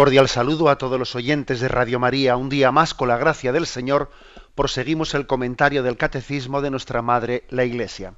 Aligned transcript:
Cordial 0.00 0.30
saludo 0.30 0.70
a 0.70 0.78
todos 0.78 0.98
los 0.98 1.14
oyentes 1.14 1.60
de 1.60 1.68
Radio 1.68 1.98
María. 1.98 2.38
Un 2.38 2.48
día 2.48 2.72
más, 2.72 2.94
con 2.94 3.08
la 3.08 3.18
gracia 3.18 3.52
del 3.52 3.66
Señor, 3.66 4.10
proseguimos 4.54 5.12
el 5.12 5.26
comentario 5.26 5.82
del 5.82 5.98
Catecismo 5.98 6.62
de 6.62 6.70
nuestra 6.70 7.02
Madre, 7.02 7.44
la 7.50 7.64
Iglesia. 7.64 8.14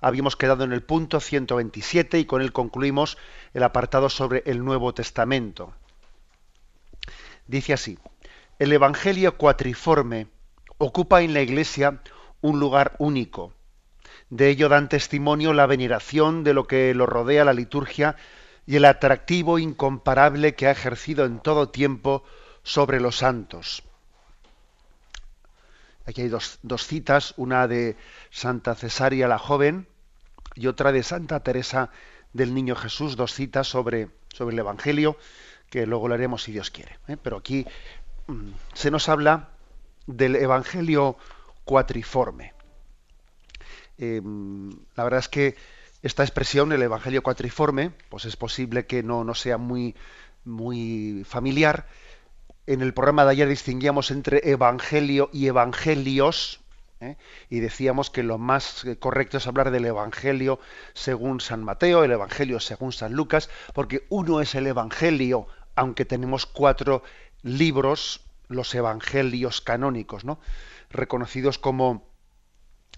Habíamos 0.00 0.36
quedado 0.36 0.62
en 0.62 0.72
el 0.72 0.84
punto 0.84 1.18
127 1.18 2.20
y 2.20 2.26
con 2.26 2.42
él 2.42 2.52
concluimos 2.52 3.18
el 3.54 3.64
apartado 3.64 4.08
sobre 4.08 4.44
el 4.46 4.64
Nuevo 4.64 4.94
Testamento. 4.94 5.72
Dice 7.48 7.72
así, 7.72 7.98
el 8.60 8.72
Evangelio 8.72 9.36
cuatriforme 9.36 10.28
ocupa 10.78 11.22
en 11.22 11.34
la 11.34 11.40
Iglesia 11.40 12.02
un 12.40 12.60
lugar 12.60 12.94
único. 13.00 13.52
De 14.30 14.48
ello 14.48 14.68
dan 14.68 14.88
testimonio 14.88 15.54
la 15.54 15.66
veneración 15.66 16.44
de 16.44 16.54
lo 16.54 16.68
que 16.68 16.94
lo 16.94 17.06
rodea 17.06 17.44
la 17.44 17.52
liturgia 17.52 18.14
y 18.66 18.76
el 18.76 18.84
atractivo 18.84 19.58
incomparable 19.58 20.54
que 20.54 20.66
ha 20.66 20.70
ejercido 20.70 21.24
en 21.24 21.40
todo 21.40 21.68
tiempo 21.68 22.24
sobre 22.62 23.00
los 23.00 23.16
santos. 23.16 23.82
Aquí 26.06 26.22
hay 26.22 26.28
dos, 26.28 26.86
citas, 26.86 27.34
una 27.36 27.68
de 27.68 27.96
Santa 28.30 28.74
Cesaria 28.74 29.28
la 29.28 29.38
joven 29.38 29.86
y 30.54 30.66
otra 30.66 30.92
de 30.92 31.02
Santa 31.02 31.40
Teresa 31.40 31.90
del 32.32 32.54
Niño 32.54 32.74
Jesús, 32.74 33.16
dos 33.16 33.34
citas 33.34 33.68
sobre, 33.68 34.08
sobre 34.32 34.54
el 34.54 34.58
Evangelio, 34.58 35.16
que 35.70 35.86
luego 35.86 36.08
lo 36.08 36.14
haremos 36.14 36.42
si 36.42 36.52
Dios 36.52 36.70
quiere. 36.70 36.98
¿eh? 37.08 37.16
Pero 37.22 37.38
aquí 37.38 37.66
mm, 38.26 38.50
se 38.74 38.90
nos 38.90 39.08
habla 39.08 39.50
del 40.06 40.36
Evangelio 40.36 41.16
cuatriforme. 41.64 42.52
Eh, 43.98 44.20
la 44.96 45.04
verdad 45.04 45.20
es 45.20 45.28
que 45.28 45.56
esta 46.02 46.22
expresión, 46.22 46.72
el 46.72 46.82
Evangelio 46.82 47.22
cuatriforme, 47.22 47.92
pues 48.08 48.24
es 48.24 48.36
posible 48.36 48.86
que 48.86 49.02
no, 49.02 49.24
no 49.24 49.34
sea 49.34 49.56
muy, 49.56 49.94
muy 50.44 51.24
familiar. 51.24 51.86
En 52.66 52.80
el 52.80 52.92
programa 52.92 53.24
de 53.24 53.32
ayer 53.32 53.48
distinguíamos 53.48 54.10
entre 54.10 54.50
Evangelio 54.50 55.30
y 55.32 55.46
Evangelios, 55.46 56.60
¿eh? 57.00 57.16
y 57.50 57.60
decíamos 57.60 58.10
que 58.10 58.22
lo 58.22 58.38
más 58.38 58.84
correcto 58.98 59.36
es 59.36 59.46
hablar 59.46 59.70
del 59.70 59.84
Evangelio 59.84 60.58
según 60.92 61.40
San 61.40 61.62
Mateo, 61.62 62.04
el 62.04 62.12
Evangelio 62.12 62.60
según 62.60 62.92
San 62.92 63.12
Lucas, 63.12 63.48
porque 63.72 64.04
uno 64.08 64.40
es 64.40 64.54
el 64.54 64.66
Evangelio, 64.66 65.46
aunque 65.76 66.04
tenemos 66.04 66.46
cuatro 66.46 67.02
libros, 67.42 68.22
los 68.48 68.74
Evangelios 68.74 69.60
canónicos, 69.60 70.24
¿no? 70.24 70.38
reconocidos 70.90 71.58
como 71.58 72.06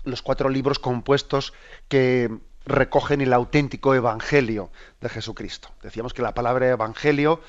los 0.04 0.22
cuatro 0.22 0.48
libros 0.48 0.78
compuestos 0.78 1.54
que 1.88 2.30
recogen 2.66 3.20
el 3.20 3.32
auténtico 3.32 3.94
evangelio 3.94 4.70
de 5.00 5.08
Jesucristo. 5.08 5.68
Decíamos 5.82 6.14
que 6.14 6.22
la 6.22 6.34
palabra 6.34 6.68
evangelio, 6.68 7.40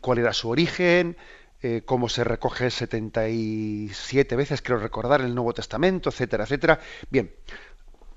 cuál 0.00 0.18
era 0.18 0.32
su 0.32 0.48
origen, 0.48 1.16
eh, 1.62 1.82
cómo 1.84 2.08
se 2.08 2.24
recoge 2.24 2.70
77 2.70 4.36
veces, 4.36 4.62
creo 4.62 4.78
recordar, 4.78 5.20
en 5.20 5.26
el 5.28 5.34
Nuevo 5.34 5.54
Testamento, 5.54 6.10
etcétera, 6.10 6.44
etcétera. 6.44 6.80
Bien, 7.10 7.34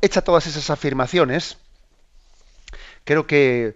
hecha 0.01 0.21
todas 0.21 0.45
esas 0.47 0.69
afirmaciones, 0.69 1.57
creo 3.03 3.25
que 3.25 3.75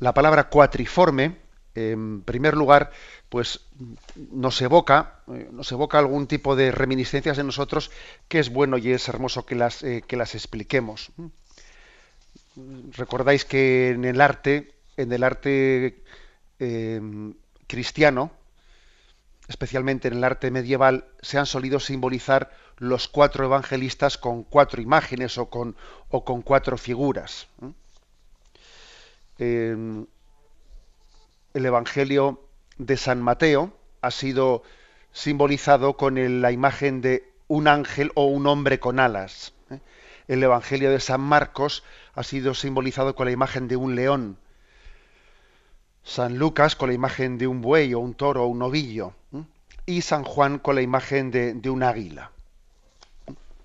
la 0.00 0.12
palabra 0.12 0.48
cuatriforme, 0.48 1.36
en 1.74 2.22
primer 2.22 2.56
lugar, 2.56 2.90
pues 3.28 3.60
nos 4.30 4.60
evoca, 4.60 5.20
eh, 5.28 5.48
nos 5.52 5.70
evoca 5.72 5.98
algún 5.98 6.26
tipo 6.26 6.56
de 6.56 6.72
reminiscencias 6.72 7.38
en 7.38 7.46
nosotros 7.46 7.90
que 8.28 8.38
es 8.38 8.50
bueno 8.50 8.76
y 8.76 8.92
es 8.92 9.08
hermoso 9.08 9.46
que 9.46 9.54
las, 9.54 9.82
eh, 9.82 10.02
que 10.06 10.16
las 10.16 10.34
expliquemos 10.34 11.12
recordáis 12.92 13.44
que 13.44 13.90
en 13.90 14.04
el 14.04 14.20
arte, 14.20 14.74
en 14.96 15.12
el 15.12 15.22
arte 15.22 16.02
eh, 16.58 17.00
cristiano, 17.66 18.30
especialmente 19.48 20.08
en 20.08 20.14
el 20.14 20.24
arte 20.24 20.50
medieval, 20.50 21.06
se 21.20 21.38
han 21.38 21.46
solido 21.46 21.80
simbolizar 21.80 22.50
los 22.78 23.08
cuatro 23.08 23.44
evangelistas 23.44 24.18
con 24.18 24.42
cuatro 24.42 24.82
imágenes 24.82 25.38
o 25.38 25.48
con, 25.48 25.76
cuatro 26.42 26.76
figuras. 26.76 27.48
el 29.38 30.06
Evangelio 31.54 32.42
de 32.78 32.96
San 32.96 33.22
Mateo 33.22 33.72
ha 34.02 34.10
sido 34.10 34.62
simbolizado 35.12 35.96
con 35.96 36.42
la 36.42 36.52
imagen 36.52 37.00
de 37.00 37.32
un 37.48 37.68
ángel 37.68 38.12
o 38.14 38.26
un 38.26 38.46
hombre 38.46 38.78
con 38.78 39.00
alas. 39.00 39.54
¿eh? 39.70 39.80
El 40.28 40.42
Evangelio 40.42 40.90
de 40.90 41.00
San 41.00 41.20
Marcos 41.20 41.84
ha 42.16 42.22
sido 42.22 42.54
simbolizado 42.54 43.14
con 43.14 43.26
la 43.26 43.32
imagen 43.32 43.68
de 43.68 43.76
un 43.76 43.94
león. 43.94 44.38
San 46.02 46.38
Lucas 46.38 46.74
con 46.74 46.88
la 46.88 46.94
imagen 46.94 47.36
de 47.36 47.46
un 47.46 47.60
buey 47.60 47.92
o 47.92 48.00
un 48.00 48.14
toro 48.14 48.44
o 48.44 48.46
un 48.46 48.58
novillo. 48.58 49.12
Y 49.84 50.00
San 50.00 50.24
Juan 50.24 50.58
con 50.58 50.74
la 50.74 50.82
imagen 50.82 51.30
de, 51.30 51.70
un 51.70 51.82
águila. 51.82 52.32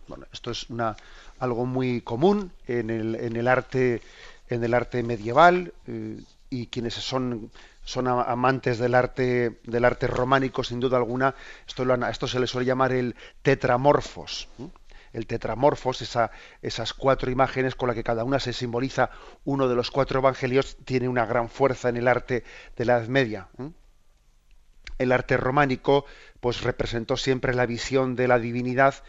Bueno, 0.07 0.25
esto 0.33 0.51
es 0.51 0.69
una, 0.69 0.97
algo 1.39 1.65
muy 1.65 2.01
común 2.01 2.51
en 2.67 2.89
el, 2.89 3.15
en 3.15 3.37
el, 3.37 3.47
arte, 3.47 4.01
en 4.49 4.63
el 4.63 4.73
arte 4.73 5.01
medieval 5.01 5.73
eh, 5.87 6.19
y 6.49 6.67
quienes 6.67 6.95
son, 6.95 7.49
son 7.85 8.09
amantes 8.09 8.79
del 8.79 8.95
arte, 8.95 9.61
del 9.63 9.85
arte 9.85 10.07
románico, 10.07 10.63
sin 10.65 10.81
duda 10.81 10.97
alguna, 10.97 11.33
esto, 11.65 11.85
lo, 11.85 11.95
esto 12.05 12.27
se 12.27 12.39
le 12.39 12.47
suele 12.47 12.67
llamar 12.67 12.91
el 12.91 13.15
tetramorfos 13.41 14.49
el 15.13 15.27
tetramorfos, 15.27 16.01
esas 16.61 16.93
cuatro 16.93 17.31
imágenes 17.31 17.75
con 17.75 17.87
las 17.87 17.95
que 17.95 18.03
cada 18.03 18.23
una 18.23 18.39
se 18.39 18.53
simboliza 18.53 19.09
uno 19.43 19.67
de 19.67 19.75
los 19.75 19.91
cuatro 19.91 20.19
evangelios, 20.19 20.77
tiene 20.85 21.09
una 21.09 21.25
gran 21.25 21.49
fuerza 21.49 21.89
en 21.89 21.97
el 21.97 22.07
arte 22.07 22.43
de 22.77 22.85
la 22.85 22.97
Edad 22.97 23.07
Media. 23.07 23.47
El 24.97 25.11
arte 25.11 25.37
románico 25.37 26.05
pues 26.39 26.61
representó 26.61 27.17
siempre 27.17 27.53
la 27.53 27.65
visión 27.65 28.15
de 28.15 28.27
la 28.27 28.39
divinidad 28.39 29.03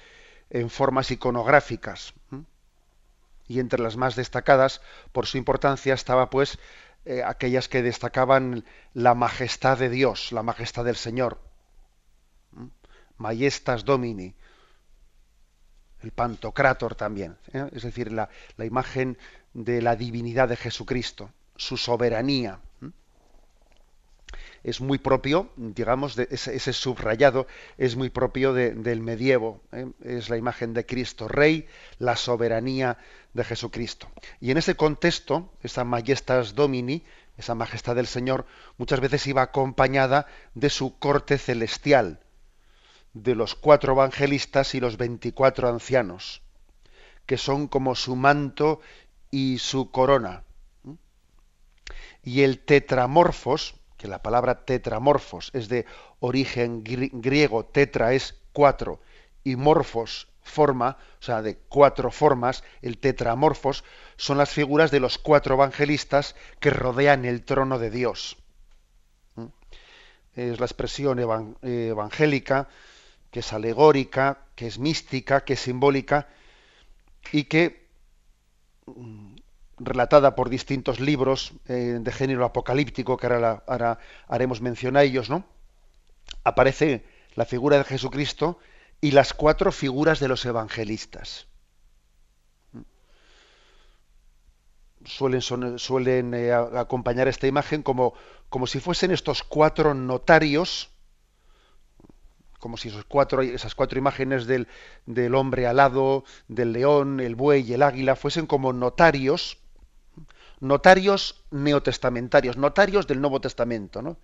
en 0.51 0.71
formas 0.71 1.11
iconográficas. 1.11 2.15
Y 3.49 3.61
entre 3.61 3.83
las 3.83 3.97
más 3.97 4.17
destacadas, 4.17 4.81
por 5.13 5.27
su 5.27 5.37
importancia, 5.37 5.95
estaba 5.95 6.31
pues 6.31 6.59
eh, 7.05 7.23
aquellas 7.25 7.69
que 7.69 7.83
destacaban 7.83 8.65
la 8.95 9.15
majestad 9.15 9.79
de 9.79 9.89
Dios, 9.89 10.33
la 10.33 10.43
majestad 10.43 10.85
del 10.85 10.97
Señor. 10.97 11.39
Majestas 13.19 13.85
Domini, 13.85 14.35
el 16.03 16.11
Pantocrátor 16.11 16.95
también, 16.95 17.37
¿eh? 17.53 17.69
es 17.73 17.83
decir, 17.83 18.13
la, 18.13 18.29
imagen 18.59 19.19
de 19.55 19.83
la 19.83 19.97
divinidad 19.97 20.49
de 20.49 20.57
Jesucristo, 20.57 21.31
su 21.57 21.77
soberanía. 21.77 22.61
Es 24.65 24.81
muy 24.81 24.99
propio, 24.99 25.51
digamos, 25.57 26.15
de 26.15 26.29
ese, 26.31 26.73
subrayado 26.73 27.49
es 27.79 27.97
muy 27.97 28.11
propio 28.11 28.55
del 28.55 29.01
medievo. 29.01 29.61
¿eh? 29.73 29.91
Es 30.05 30.31
la 30.31 30.37
imagen 30.37 30.73
de 30.73 30.87
Cristo 30.87 31.27
Rey, 31.27 31.67
la 31.99 32.15
soberanía 32.15 32.97
de 33.35 33.43
Jesucristo. 33.43 34.09
Y 34.41 34.53
en 34.53 34.59
ese 34.59 34.77
contexto, 34.77 35.53
esa 35.65 35.83
majestas 35.83 36.55
domini, 36.55 37.03
esa 37.37 37.57
majestad 37.57 37.97
del 37.97 38.07
Señor, 38.07 38.47
muchas 38.79 39.01
veces 39.01 39.27
iba 39.27 39.43
acompañada 39.43 40.27
de 40.55 40.71
su 40.71 40.97
corte 40.99 41.39
celestial, 41.39 42.21
de 43.15 43.35
los 43.35 43.55
cuatro 43.55 43.93
evangelistas 43.93 44.75
y 44.75 44.81
los 44.81 44.97
veinticuatro 44.97 45.69
ancianos, 45.69 46.43
que 47.27 47.37
son 47.37 47.69
como 47.69 47.95
su 47.95 48.17
manto 48.17 48.81
y 49.31 49.59
su 49.59 49.91
corona. 49.91 50.45
Y 52.23 52.43
el 52.43 52.61
tetramorfos, 52.61 53.75
que 53.97 54.09
la 54.09 54.23
palabra 54.23 54.65
tetramorfos 54.65 55.51
es 55.53 55.69
de 55.69 55.87
origen 56.21 56.83
griego, 56.85 57.65
tetra 57.65 58.15
es 58.15 58.41
cuatro, 58.53 59.01
y 59.45 59.57
morfos 59.57 60.29
forma, 60.43 60.97
o 61.21 61.23
sea, 61.23 61.43
de 61.43 61.57
cuatro 61.57 62.11
formas, 62.11 62.65
el 62.81 62.99
tetramorfos, 62.99 63.85
son 64.17 64.39
las 64.39 64.51
figuras 64.51 64.91
de 64.91 65.01
los 65.01 65.19
cuatro 65.19 65.55
evangelistas 65.55 66.35
que 66.61 66.71
rodean 66.71 67.25
el 67.25 67.45
trono 67.45 67.79
de 67.79 67.91
Dios. 67.91 68.37
Es 70.35 70.59
la 70.59 70.67
expresión 70.67 71.19
evangélica 71.63 72.69
que 73.33 73.41
es 73.41 73.53
alegórica, 73.55 74.45
que 74.55 74.67
es 74.67 74.79
mística, 74.79 75.43
que 75.45 75.55
es 75.55 75.61
simbólica 75.61 76.29
y 77.33 77.45
que 77.45 77.89
mm, 78.87 79.37
relatada 79.79 80.37
por 80.37 80.51
distintos 80.51 81.01
libros 81.01 81.55
eh, 81.67 81.99
de 81.99 82.13
género 82.13 82.45
apocalíptico, 82.45 83.17
que 83.17 83.27
ahora, 83.27 83.99
haremos 84.29 84.61
mención 84.61 84.99
a 84.99 85.03
ellos, 85.03 85.31
¿no? 85.31 85.47
Aparece 86.45 87.07
la 87.35 87.47
figura 87.47 87.79
de 87.79 87.85
Jesucristo 87.85 88.59
y 89.01 89.13
las 89.13 89.33
cuatro 89.33 89.73
figuras 89.73 90.21
de 90.21 90.29
los 90.29 90.45
evangelistas. 90.45 91.47
Suelen, 95.07 95.41
suelen 95.79 96.35
eh, 96.35 96.53
acompañar 96.53 97.29
esta 97.29 97.47
imagen 97.47 97.83
como, 97.83 98.13
como 98.51 98.67
si 98.67 98.79
fuesen 98.79 99.11
estos 99.11 99.43
cuatro 99.43 99.95
notarios, 99.95 100.92
como 102.63 102.77
si 102.77 102.93
cuatro, 103.09 103.43
esas 103.43 103.75
cuatro 103.75 103.99
imágenes 103.99 104.47
del, 104.47 104.69
del 105.05 105.35
hombre 105.35 105.67
alado, 105.67 106.23
del 106.47 106.73
león, 106.73 107.19
el 107.19 107.35
buey 107.35 107.69
y 107.69 107.75
el 107.75 107.83
águila 107.83 108.15
fuesen 108.15 108.47
como 108.47 108.73
notarios, 108.73 109.59
notarios 110.61 111.43
neotestamentarios, 111.51 112.57
notarios 112.57 113.09
del 113.09 113.21
Nuevo 113.21 113.41
Testamento, 113.41 114.01
¿no? 114.01 114.17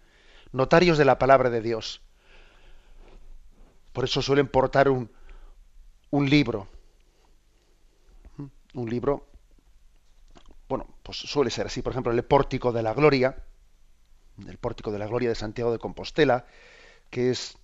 notarios 0.52 0.98
de 0.98 1.04
la 1.04 1.18
palabra 1.18 1.50
de 1.50 1.60
Dios. 1.60 2.00
Por 3.92 4.04
eso 4.04 4.22
suelen 4.22 4.46
portar 4.46 4.88
un, 4.88 5.10
un 6.10 6.30
libro. 6.30 6.68
Un 8.72 8.88
libro, 8.88 9.26
bueno, 10.68 10.86
pues 11.02 11.18
suele 11.18 11.50
ser 11.50 11.66
así. 11.66 11.82
Por 11.82 11.90
ejemplo, 11.92 12.12
el 12.12 12.24
Pórtico 12.24 12.70
de 12.70 12.84
la 12.84 12.94
Gloria, 12.94 13.42
el 14.46 14.58
Pórtico 14.58 14.92
de 14.92 15.00
la 15.00 15.08
Gloria 15.08 15.28
de 15.28 15.34
Santiago 15.34 15.72
de 15.72 15.80
Compostela, 15.80 16.46
que 17.10 17.30
es 17.30 17.58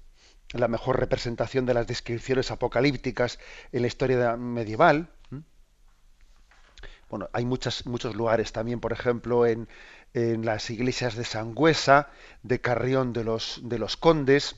la 0.53 0.69
mejor 0.69 1.01
representación 1.01 1.67
de 1.67 1.75
las 1.75 1.87
descripciones 1.87 2.51
apocalípticas 2.51 3.39
en 3.73 3.83
la 3.83 3.89
historia 3.89 4.37
medieval. 4.37 5.09
Bueno, 7.11 7.29
hay 7.33 7.45
muchos 7.45 8.15
lugares 8.15 8.53
también, 8.53 8.81
por 8.81 8.93
ejemplo, 8.93 9.47
en, 9.47 9.69
en 10.15 10.45
las 10.45 10.71
iglesias 10.71 11.17
de 11.17 11.25
Sangüesa, 11.25 12.09
de 12.43 12.61
Carrión 12.61 13.13
de 13.13 13.25
los, 13.25 13.61
de 13.63 13.79
los 13.79 13.97
Condes, 13.97 14.57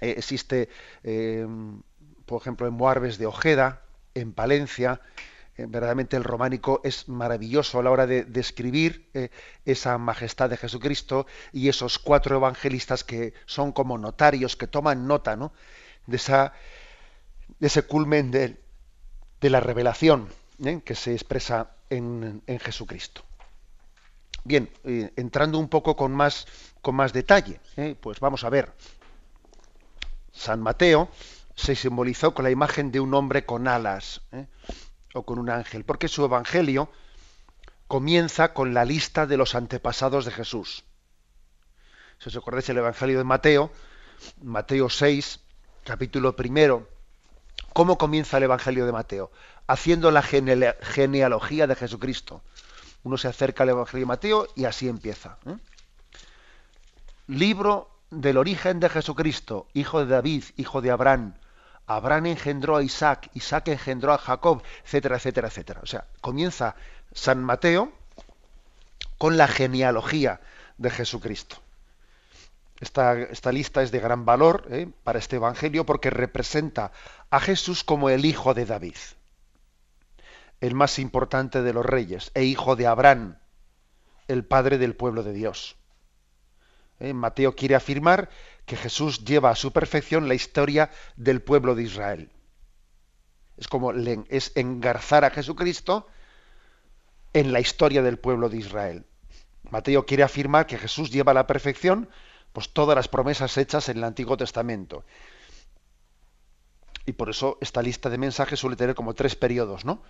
eh, 0.00 0.14
existe, 0.16 0.68
eh, 1.02 1.46
por 2.26 2.40
ejemplo, 2.40 2.66
en 2.66 2.74
Moarbes 2.74 3.18
de 3.18 3.26
Ojeda, 3.26 3.82
en 4.14 4.32
Palencia. 4.32 5.00
Eh, 5.58 5.66
verdaderamente 5.68 6.16
el 6.16 6.24
románico 6.24 6.80
es 6.84 7.08
maravilloso 7.08 7.78
a 7.78 7.82
la 7.82 7.90
hora 7.90 8.06
de 8.06 8.24
describir 8.24 9.10
esa 9.64 9.98
majestad 9.98 10.48
de 10.48 10.56
Jesucristo 10.56 11.26
y 11.52 11.68
esos 11.68 11.98
cuatro 11.98 12.36
evangelistas 12.36 13.02
que 13.02 13.34
son 13.44 13.72
como 13.72 13.98
notarios, 13.98 14.56
que 14.56 14.68
toman 14.68 15.06
nota 15.08 15.34
¿no? 15.36 15.52
de, 16.06 16.16
esa, 16.16 16.52
de 17.58 17.66
ese 17.66 17.82
culmen 17.82 18.30
de, 18.30 18.56
la 19.40 19.60
revelación 19.60 20.28
que 20.84 20.94
se 20.94 21.12
expresa 21.12 21.72
en, 21.90 22.42
en 22.46 22.58
Jesucristo. 22.60 23.22
Bien, 24.44 24.70
entrando 24.84 25.58
un 25.58 25.68
poco 25.68 25.96
con 25.96 26.12
más, 26.12 26.46
con 26.80 26.94
más 26.94 27.12
detalle, 27.12 27.60
pues 28.00 28.20
vamos 28.20 28.44
a 28.44 28.50
ver. 28.50 28.72
San 30.32 30.60
Mateo 30.60 31.10
se 31.58 31.74
simbolizó 31.74 32.32
con 32.32 32.44
la 32.44 32.50
imagen 32.50 32.92
de 32.92 33.00
un 33.00 33.12
hombre 33.14 33.44
con 33.44 33.66
alas 33.66 34.20
¿eh? 34.30 34.46
O 35.14 35.24
con 35.24 35.38
un 35.38 35.50
ángel, 35.50 35.84
porque 35.84 36.08
su 36.08 36.24
evangelio 36.24 36.90
comienza 37.86 38.52
con 38.52 38.74
la 38.74 38.84
lista 38.84 39.26
de 39.26 39.36
los 39.36 39.54
antepasados 39.54 40.24
de 40.24 40.30
Jesús. 40.30 40.84
Si 42.18 42.28
os 42.28 42.36
acordáis 42.36 42.68
el 42.68 42.78
evangelio 42.78 43.18
de 43.18 43.24
Mateo, 43.24 43.70
Mateo 44.42 44.90
6, 44.90 45.40
capítulo 45.84 46.36
primero, 46.36 46.88
¿cómo 47.72 47.96
comienza 47.96 48.36
el 48.36 48.42
evangelio 48.42 48.84
de 48.86 48.92
Mateo? 48.92 49.30
Haciendo 49.66 50.10
la 50.10 50.22
genealogía 50.22 51.66
de 51.66 51.74
Jesucristo. 51.74 52.42
Uno 53.04 53.16
se 53.16 53.28
acerca 53.28 53.62
al 53.62 53.70
evangelio 53.70 54.04
de 54.04 54.08
Mateo 54.08 54.48
y 54.56 54.64
así 54.64 54.88
empieza. 54.88 55.38
¿eh? 55.46 55.56
Libro 57.28 57.90
del 58.10 58.36
origen 58.36 58.80
de 58.80 58.88
Jesucristo, 58.88 59.68
hijo 59.74 60.00
de 60.04 60.06
David, 60.06 60.44
hijo 60.56 60.80
de 60.80 60.90
Abraham. 60.90 61.34
Abraham 61.88 62.26
engendró 62.26 62.76
a 62.76 62.82
Isaac, 62.82 63.30
Isaac 63.32 63.68
engendró 63.68 64.12
a 64.12 64.18
Jacob, 64.18 64.62
etcétera, 64.84 65.16
etcétera, 65.16 65.48
etcétera. 65.48 65.80
O 65.82 65.86
sea, 65.86 66.04
comienza 66.20 66.76
San 67.12 67.42
Mateo 67.42 67.92
con 69.16 69.38
la 69.38 69.48
genealogía 69.48 70.40
de 70.76 70.90
Jesucristo. 70.90 71.56
Esta, 72.80 73.16
lista 73.50 73.82
es 73.82 73.90
de 73.90 74.00
gran 74.00 74.26
valor 74.26 74.66
¿eh? 74.70 74.88
para 75.02 75.18
este 75.18 75.36
Evangelio 75.36 75.84
porque 75.86 76.10
representa 76.10 76.92
a 77.30 77.40
Jesús 77.40 77.82
como 77.82 78.10
el 78.10 78.26
hijo 78.26 78.52
de 78.52 78.66
David, 78.66 78.96
el 80.60 80.74
más 80.74 80.98
importante 80.98 81.62
de 81.62 81.72
los 81.72 81.84
reyes, 81.84 82.30
e 82.34 82.44
hijo 82.44 82.76
de 82.76 82.86
Abraham, 82.86 83.38
el 84.28 84.44
padre 84.44 84.76
del 84.76 84.94
pueblo 84.94 85.22
de 85.22 85.32
Dios. 85.32 85.76
¿eh? 87.00 87.14
Mateo 87.14 87.56
quiere 87.56 87.74
afirmar 87.74 88.28
que 88.68 88.76
Jesús 88.76 89.24
lleva 89.24 89.50
a 89.50 89.56
su 89.56 89.72
perfección 89.72 90.28
la 90.28 90.34
historia 90.34 90.90
del 91.16 91.42
pueblo 91.42 91.74
de 91.74 91.82
Israel. 91.82 92.30
Es 93.56 93.66
como 93.66 93.92
es 93.92 94.52
engarzar 94.54 95.24
a 95.24 95.30
Jesucristo 95.30 96.06
en 97.32 97.52
la 97.52 97.60
historia 97.60 98.02
del 98.02 98.18
pueblo 98.18 98.48
de 98.48 98.58
Israel. 98.58 99.06
Mateo 99.70 100.06
quiere 100.06 100.22
afirmar 100.22 100.66
que 100.66 100.78
Jesús 100.78 101.10
lleva 101.10 101.32
a 101.32 101.34
la 101.34 101.46
perfección 101.46 102.08
pues 102.52 102.68
todas 102.68 102.94
las 102.94 103.08
promesas 103.08 103.56
hechas 103.56 103.88
en 103.88 103.98
el 103.98 104.04
Antiguo 104.04 104.36
Testamento. 104.36 105.04
Y 107.06 107.12
por 107.12 107.30
eso 107.30 107.56
esta 107.62 107.82
lista 107.82 108.10
de 108.10 108.18
mensajes 108.18 108.60
suele 108.60 108.76
tener 108.76 108.94
como 108.94 109.14
tres 109.14 109.34
periodos, 109.34 109.86
¿no? 109.86 110.02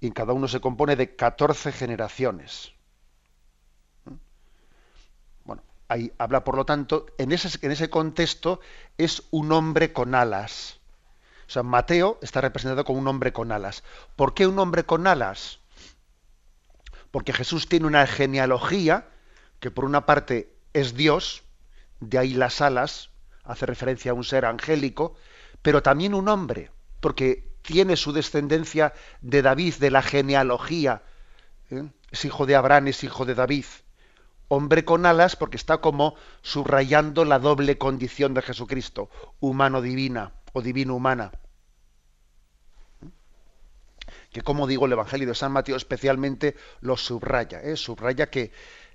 Y 0.00 0.10
cada 0.10 0.34
uno 0.34 0.48
se 0.48 0.60
compone 0.60 0.96
de 0.96 1.16
14 1.16 1.72
generaciones. 1.72 2.74
Habla, 6.18 6.44
por 6.44 6.56
lo 6.56 6.64
tanto, 6.64 7.06
en 7.18 7.32
ese, 7.32 7.58
en 7.64 7.72
ese 7.72 7.90
contexto 7.90 8.60
es 8.98 9.22
un 9.30 9.52
hombre 9.52 9.92
con 9.92 10.14
alas. 10.14 10.78
O 11.46 11.50
sea, 11.50 11.62
Mateo 11.62 12.18
está 12.22 12.40
representado 12.40 12.84
como 12.84 12.98
un 12.98 13.08
hombre 13.08 13.32
con 13.32 13.52
alas. 13.52 13.82
¿Por 14.16 14.34
qué 14.34 14.46
un 14.46 14.58
hombre 14.58 14.84
con 14.84 15.06
alas? 15.06 15.58
Porque 17.10 17.32
Jesús 17.32 17.68
tiene 17.68 17.86
una 17.86 18.06
genealogía 18.06 19.08
que 19.60 19.70
por 19.70 19.84
una 19.84 20.06
parte 20.06 20.54
es 20.72 20.94
Dios, 20.94 21.42
de 22.00 22.18
ahí 22.18 22.34
las 22.34 22.60
alas, 22.60 23.10
hace 23.44 23.66
referencia 23.66 24.12
a 24.12 24.14
un 24.14 24.24
ser 24.24 24.44
angélico, 24.44 25.14
pero 25.60 25.82
también 25.82 26.14
un 26.14 26.28
hombre, 26.28 26.70
porque 27.00 27.52
tiene 27.62 27.96
su 27.96 28.12
descendencia 28.12 28.94
de 29.20 29.42
David, 29.42 29.74
de 29.74 29.90
la 29.90 30.02
genealogía. 30.02 31.02
¿eh? 31.70 31.84
Es 32.10 32.24
hijo 32.24 32.46
de 32.46 32.56
Abraham, 32.56 32.88
es 32.88 33.04
hijo 33.04 33.24
de 33.24 33.34
David 33.34 33.64
hombre 34.54 34.84
con 34.84 35.06
alas 35.06 35.34
porque 35.34 35.56
está 35.56 35.78
como 35.78 36.14
subrayando 36.42 37.24
la 37.24 37.38
doble 37.38 37.78
condición 37.78 38.34
de 38.34 38.42
Jesucristo, 38.42 39.08
humano-divina 39.40 40.32
o 40.52 40.60
divino-humana. 40.60 41.32
Que 44.30 44.42
como 44.42 44.66
digo, 44.66 44.84
el 44.84 44.92
Evangelio 44.92 45.28
de 45.28 45.34
San 45.34 45.52
Mateo 45.52 45.74
especialmente 45.76 46.54
lo 46.82 46.98
subraya, 46.98 47.62
¿eh? 47.62 47.76
subraya 47.76 48.28
que, 48.28 48.52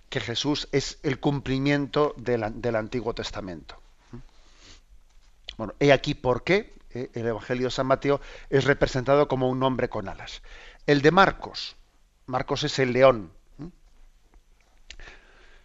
que, 0.10 0.20
Jesús 0.20 0.68
es 0.72 1.00
el 1.02 1.20
cumplimiento 1.20 2.14
del 2.18 2.76
Antiguo 2.76 3.16
Testamento. 3.16 3.82
Bueno, 5.58 5.74
he 5.80 5.92
aquí 5.92 6.14
por 6.14 6.44
qué 6.44 6.76
¿eh? 6.92 7.10
el 7.16 7.26
Evangelio 7.26 7.66
de 7.66 7.72
San 7.72 7.88
Mateo 7.88 8.22
es 8.52 8.66
representado 8.66 9.28
como 9.28 9.50
un 9.50 9.64
hombre 9.64 9.90
con 9.90 10.08
alas. 10.08 10.44
El 10.86 11.02
de 11.02 11.10
Marcos, 11.10 11.76
Marcos 12.28 12.64
es 12.64 12.78
el 12.78 12.94
león, 12.94 13.32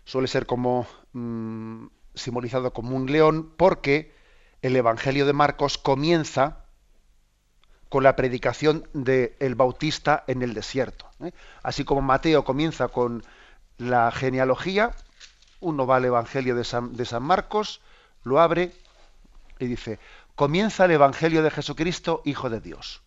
suele 0.05 0.29
ser 0.29 0.47
como 0.47 0.87
mm, 1.13 1.87
simbolizado 2.15 2.73
como 2.73 2.97
un 2.97 3.11
león 3.11 3.53
porque 3.57 4.13
el 4.63 4.77
Evangelio 4.77 5.27
de 5.27 5.33
Marcos 5.33 5.79
comienza 5.79 6.65
con 7.89 8.05
la 8.05 8.17
predicación 8.17 8.89
del 8.95 9.35
el 9.39 9.55
Bautista 9.55 10.25
en 10.27 10.43
el 10.43 10.55
desierto. 10.55 11.11
¿eh? 11.23 11.33
Así 11.63 11.85
como 11.85 12.01
Mateo 12.01 12.45
comienza 12.45 12.89
con 12.89 13.23
la 13.79 14.11
genealogía, 14.11 14.93
uno 15.61 15.87
va 15.87 15.97
al 15.97 16.05
Evangelio 16.05 16.55
de 16.55 16.65
San 16.65 17.23
Marcos, 17.23 17.81
lo 18.25 18.41
abre 18.41 18.73
y 19.59 19.67
dice, 19.67 19.99
comienza 20.35 20.87
el 20.87 20.93
Evangelio 20.93 21.43
de 21.43 21.51
Jesucristo, 21.51 22.23
Hijo 22.25 22.51
de 22.51 22.61
Dios. 22.61 23.03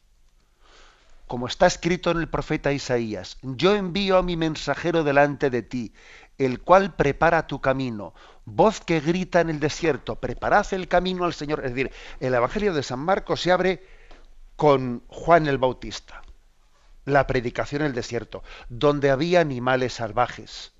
Como 1.27 1.47
está 1.47 1.65
escrito 1.65 2.11
en 2.11 2.17
el 2.17 2.29
profeta 2.29 2.71
Isaías, 2.71 3.37
yo 3.41 3.75
envío 3.75 4.17
a 4.17 4.23
mi 4.23 4.37
mensajero 4.37 5.03
delante 5.03 5.49
de 5.49 5.63
ti, 5.63 5.93
el 6.37 6.61
cual 6.61 6.95
prepara 6.95 7.47
tu 7.47 7.61
camino. 7.61 8.13
Voz 8.45 8.81
que 8.81 8.99
grita 8.99 9.41
en 9.41 9.49
el 9.49 9.59
desierto, 9.59 10.15
preparad 10.17 10.65
el 10.73 10.87
camino 10.87 11.25
al 11.25 11.33
Señor. 11.33 11.65
Es 11.65 11.73
decir, 11.73 11.91
el 12.19 12.33
Evangelio 12.33 12.73
de 12.73 12.83
San 12.83 12.99
Marcos 12.99 13.41
se 13.41 13.51
abre 13.51 13.83
con 14.55 15.03
Juan 15.07 15.47
el 15.47 15.57
Bautista, 15.57 16.21
la 17.05 17.27
predicación 17.27 17.81
en 17.81 17.87
el 17.87 17.93
desierto, 17.93 18.43
donde 18.69 19.09
había 19.09 19.41
animales 19.41 19.93
salvajes. 19.93 20.73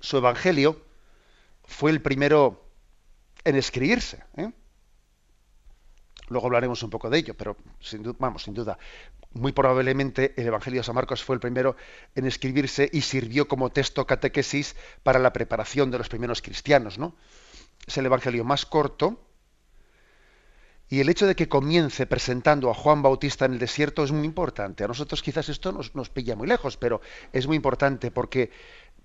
Su 0.00 0.16
Evangelio 0.16 0.84
fue 1.64 1.90
el 1.90 2.02
primero 2.02 2.66
en 3.44 3.56
escribirse. 3.56 4.24
¿eh? 4.36 4.52
Luego 6.32 6.46
hablaremos 6.46 6.82
un 6.82 6.90
poco 6.90 7.08
de 7.10 7.18
ello, 7.18 7.34
pero 7.34 7.56
sin, 7.80 8.02
vamos, 8.18 8.42
sin 8.42 8.54
duda, 8.54 8.78
muy 9.34 9.52
probablemente 9.52 10.34
el 10.36 10.46
Evangelio 10.46 10.80
de 10.80 10.84
San 10.84 10.94
Marcos 10.94 11.22
fue 11.22 11.36
el 11.36 11.40
primero 11.40 11.76
en 12.14 12.26
escribirse 12.26 12.88
y 12.92 13.02
sirvió 13.02 13.48
como 13.48 13.70
texto 13.70 14.06
catequesis 14.06 14.76
para 15.02 15.18
la 15.18 15.32
preparación 15.32 15.90
de 15.90 15.98
los 15.98 16.08
primeros 16.08 16.42
cristianos, 16.42 16.98
¿no? 16.98 17.14
Es 17.86 17.96
el 17.96 18.06
Evangelio 18.06 18.44
más 18.44 18.66
corto 18.66 19.20
y 20.88 21.00
el 21.00 21.08
hecho 21.08 21.26
de 21.26 21.34
que 21.34 21.48
comience 21.48 22.06
presentando 22.06 22.70
a 22.70 22.74
Juan 22.74 23.00
Bautista 23.00 23.46
en 23.46 23.54
el 23.54 23.58
desierto 23.58 24.04
es 24.04 24.12
muy 24.12 24.26
importante. 24.26 24.84
A 24.84 24.88
nosotros 24.88 25.22
quizás 25.22 25.48
esto 25.48 25.72
nos, 25.72 25.94
nos 25.94 26.10
pilla 26.10 26.36
muy 26.36 26.46
lejos, 26.46 26.76
pero 26.76 27.00
es 27.32 27.46
muy 27.46 27.56
importante 27.56 28.10
porque 28.10 28.50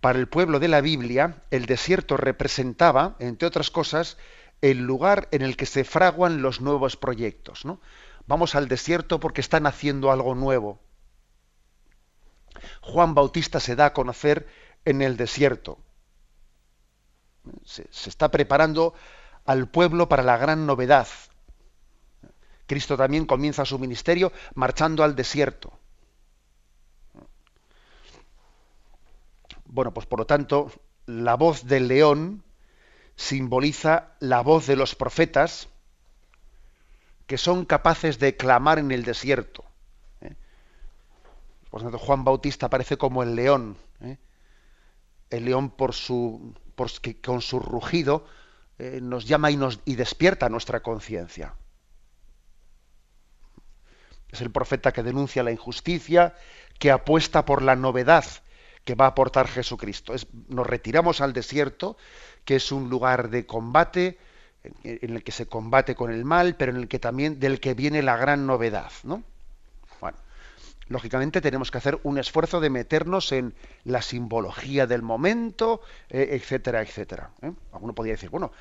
para 0.02 0.20
el 0.20 0.28
pueblo 0.28 0.60
de 0.60 0.68
la 0.68 0.82
Biblia 0.82 1.44
el 1.50 1.66
desierto 1.66 2.18
representaba, 2.18 3.16
entre 3.20 3.48
otras 3.48 3.72
cosas, 3.72 4.18
el 4.62 4.80
lugar 4.80 5.28
en 5.32 5.42
el 5.42 5.56
que 5.56 5.66
se 5.66 5.84
fraguan 5.84 6.42
los 6.42 6.62
nuevos 6.62 6.98
proyectos. 6.98 7.66
¿no? 7.66 7.80
Vamos 8.26 8.56
al 8.56 8.68
desierto 8.68 9.20
porque 9.20 9.42
están 9.42 9.66
haciendo 9.66 10.12
algo 10.12 10.36
nuevo. 10.36 10.80
Juan 12.82 13.14
Bautista 13.14 13.60
se 13.60 13.76
da 13.76 13.88
a 13.88 13.94
conocer 13.94 14.48
en 14.86 15.02
el 15.02 15.18
desierto. 15.18 15.78
Se, 17.64 17.88
se 17.92 18.10
está 18.10 18.30
preparando 18.30 18.94
al 19.46 19.70
pueblo 19.70 20.10
para 20.10 20.24
la 20.24 20.38
gran 20.38 20.66
novedad, 20.66 21.08
Cristo 22.68 22.98
también 22.98 23.26
comienza 23.26 23.66
su 23.66 23.80
ministerio 23.80 24.32
marchando 24.54 25.04
al 25.04 25.16
desierto. 25.16 25.72
Bueno, 29.66 29.94
pues 29.94 30.06
por 30.06 30.20
lo 30.20 30.26
tanto, 30.26 30.72
la 31.06 31.36
voz 31.36 31.66
del 31.66 31.88
león 31.88 32.44
simboliza 33.18 34.14
la 34.20 34.42
voz 34.42 34.68
de 34.68 34.78
los 34.78 34.96
profetas 34.96 35.68
que 37.26 37.38
son 37.38 37.66
capaces 37.66 38.20
de 38.20 38.38
clamar 38.38 38.80
en 38.80 38.92
el 38.92 39.04
desierto. 39.04 39.66
¿eh? 40.22 40.36
Por 41.70 41.82
tanto, 41.82 41.98
Juan 41.98 42.24
Bautista 42.24 42.68
aparece 42.68 42.98
como 42.98 43.24
el 43.24 43.36
león. 43.36 43.76
¿eh? 44.02 44.18
El 45.30 45.46
león 45.46 45.72
por 45.72 45.94
su, 45.94 46.56
por, 46.76 46.90
que 47.02 47.20
con 47.20 47.42
su 47.42 47.60
rugido 47.60 48.26
eh, 48.78 49.00
nos 49.02 49.26
llama 49.26 49.52
y, 49.52 49.58
nos, 49.58 49.82
y 49.84 49.96
despierta 49.96 50.48
nuestra 50.48 50.82
conciencia. 50.82 51.56
Es 54.32 54.42
el 54.42 54.52
profeta 54.52 54.94
que 54.94 55.04
denuncia 55.04 55.44
la 55.44 55.52
injusticia, 55.52 56.36
que 56.80 56.92
apuesta 56.92 57.46
por 57.46 57.62
la 57.64 57.76
novedad 57.76 58.26
que 58.88 58.96
va 58.96 59.04
a 59.04 59.10
aportar 59.10 59.50
Jesucristo. 59.50 60.14
nos 60.48 60.66
retiramos 60.66 61.20
al 61.20 61.34
desierto, 61.34 61.98
que 62.48 62.56
es 62.56 62.72
un 62.72 62.90
lugar 62.90 63.30
de 63.30 63.46
combate, 63.46 64.18
en 64.64 65.16
el 65.16 65.22
que 65.22 65.34
se 65.34 65.48
combate 65.48 65.96
con 65.96 66.14
el 66.14 66.24
mal, 66.24 66.56
pero 66.56 66.72
en 66.72 66.78
el 66.78 66.88
que 66.88 66.98
también 66.98 67.42
del 67.42 67.60
que 67.60 67.74
viene 67.74 68.02
la 68.02 68.16
gran 68.16 68.48
novedad, 68.48 68.90
¿no? 69.04 69.22
lógicamente 70.90 71.42
tenemos 71.42 71.70
que 71.70 71.80
hacer 71.80 72.00
un 72.04 72.18
esfuerzo 72.18 72.62
de 72.62 72.70
meternos 72.70 73.34
en 73.34 73.54
la 73.84 74.02
simbología 74.02 74.88
del 74.88 75.02
momento, 75.02 75.82
eh, 76.08 76.30
etcétera, 76.32 76.82
etcétera. 76.82 77.32
¿eh? 77.42 77.52
Alguno 77.74 77.94
podría 77.94 78.14
decir, 78.14 78.30
bueno, 78.30 78.54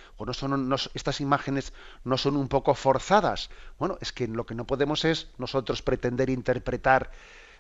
estas 0.94 1.20
imágenes 1.20 1.72
no 2.02 2.18
son 2.18 2.36
un 2.36 2.48
poco 2.48 2.74
forzadas. 2.74 3.50
Bueno, 3.78 3.96
es 4.00 4.12
que 4.12 4.26
lo 4.26 4.44
que 4.44 4.56
no 4.56 4.66
podemos 4.66 5.04
es 5.04 5.28
nosotros 5.38 5.82
pretender 5.82 6.28
interpretar 6.28 7.12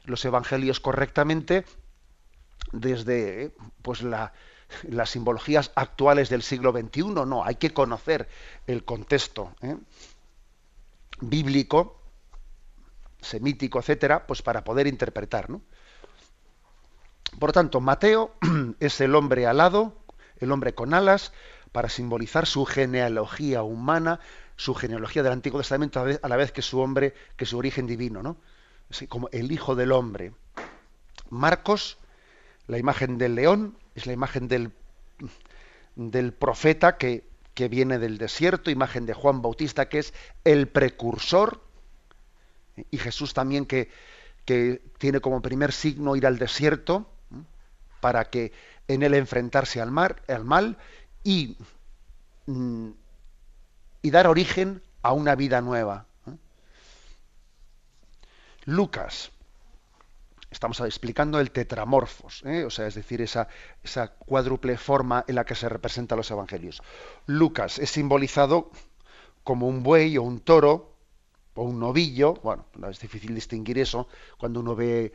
los 0.04 0.24
evangelios 0.24 0.80
correctamente 0.80 1.64
desde 2.72 3.44
eh, 3.44 3.54
pues 3.82 4.02
las 4.82 5.10
simbologías 5.10 5.72
actuales 5.74 6.28
del 6.28 6.42
siglo 6.42 6.72
XXI. 6.72 7.04
No, 7.26 7.44
hay 7.44 7.56
que 7.56 7.72
conocer 7.72 8.28
el 8.66 8.84
contexto 8.84 9.54
bíblico 11.20 12.00
semítico, 13.20 13.78
etcétera, 13.80 14.26
pues 14.26 14.42
para 14.42 14.64
poder 14.64 14.86
interpretar. 14.86 15.50
¿no? 15.50 15.62
Por 17.38 17.52
tanto, 17.52 17.80
Mateo 17.80 18.34
es 18.80 19.00
el 19.00 19.14
hombre 19.14 19.46
alado, 19.46 19.96
el 20.38 20.52
hombre 20.52 20.74
con 20.74 20.94
alas, 20.94 21.32
para 21.72 21.88
simbolizar 21.88 22.46
su 22.46 22.64
genealogía 22.64 23.62
humana, 23.62 24.20
su 24.56 24.74
genealogía 24.74 25.22
del 25.22 25.32
Antiguo 25.32 25.60
Testamento 25.60 26.04
a 26.22 26.28
la 26.28 26.36
vez 26.36 26.52
que 26.52 26.62
su 26.62 26.80
hombre, 26.80 27.14
que 27.36 27.44
su 27.44 27.58
origen 27.58 27.86
divino, 27.86 28.22
¿no? 28.22 28.38
como 29.08 29.28
el 29.32 29.52
hijo 29.52 29.74
del 29.74 29.92
hombre. 29.92 30.32
Marcos, 31.28 31.98
la 32.66 32.78
imagen 32.78 33.18
del 33.18 33.34
león, 33.34 33.78
es 33.94 34.06
la 34.06 34.12
imagen 34.12 34.48
del, 34.48 34.72
del 35.94 36.32
profeta 36.32 36.96
que, 36.98 37.24
que 37.54 37.68
viene 37.68 37.98
del 37.98 38.18
desierto, 38.18 38.70
imagen 38.70 39.06
de 39.06 39.14
Juan 39.14 39.40
Bautista, 39.40 39.88
que 39.88 39.98
es 39.98 40.12
el 40.44 40.68
precursor 40.68 41.62
y 42.90 42.98
Jesús 42.98 43.34
también 43.34 43.66
que, 43.66 43.90
tiene 44.98 45.18
como 45.20 45.42
primer 45.42 45.72
signo 45.72 46.14
ir 46.14 46.24
al 46.24 46.38
desierto 46.38 47.10
para 48.00 48.30
que 48.30 48.52
en 48.86 49.02
él 49.02 49.14
enfrentarse 49.14 49.80
al, 49.80 49.90
mar, 49.90 50.22
al 50.28 50.44
mal 50.44 50.78
y, 51.24 51.56
mm, 52.46 52.90
y 54.02 54.10
dar 54.10 54.28
origen 54.28 54.82
a 55.02 55.12
una 55.12 55.34
vida 55.34 55.60
nueva. 55.62 56.06
Lucas, 58.66 59.32
estamos 60.56 60.80
explicando 60.80 61.38
el 61.38 61.50
tetramorfos, 61.50 62.42
¿eh? 62.46 62.64
o 62.64 62.70
sea, 62.70 62.86
es 62.86 62.94
decir, 62.94 63.20
esa, 63.20 63.46
cuádruple 64.18 64.78
forma 64.78 65.22
en 65.28 65.34
la 65.34 65.44
que 65.44 65.54
se 65.54 65.68
representan 65.68 66.16
los 66.16 66.30
evangelios. 66.30 66.82
Lucas 67.26 67.78
es 67.78 67.90
simbolizado 67.90 68.70
como 69.44 69.68
un 69.68 69.82
buey 69.82 70.16
o 70.16 70.22
un 70.22 70.40
toro, 70.40 70.96
o 71.54 71.64
un 71.64 71.78
novillo, 71.78 72.34
bueno, 72.42 72.64
es 72.90 73.00
difícil 73.00 73.34
distinguir 73.34 73.78
eso 73.78 74.08
cuando 74.38 74.60
uno 74.60 74.74
ve 74.74 75.12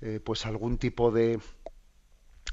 eh, 0.00 0.18
pues 0.24 0.44
algún 0.44 0.76
tipo 0.76 1.12
de, 1.12 1.38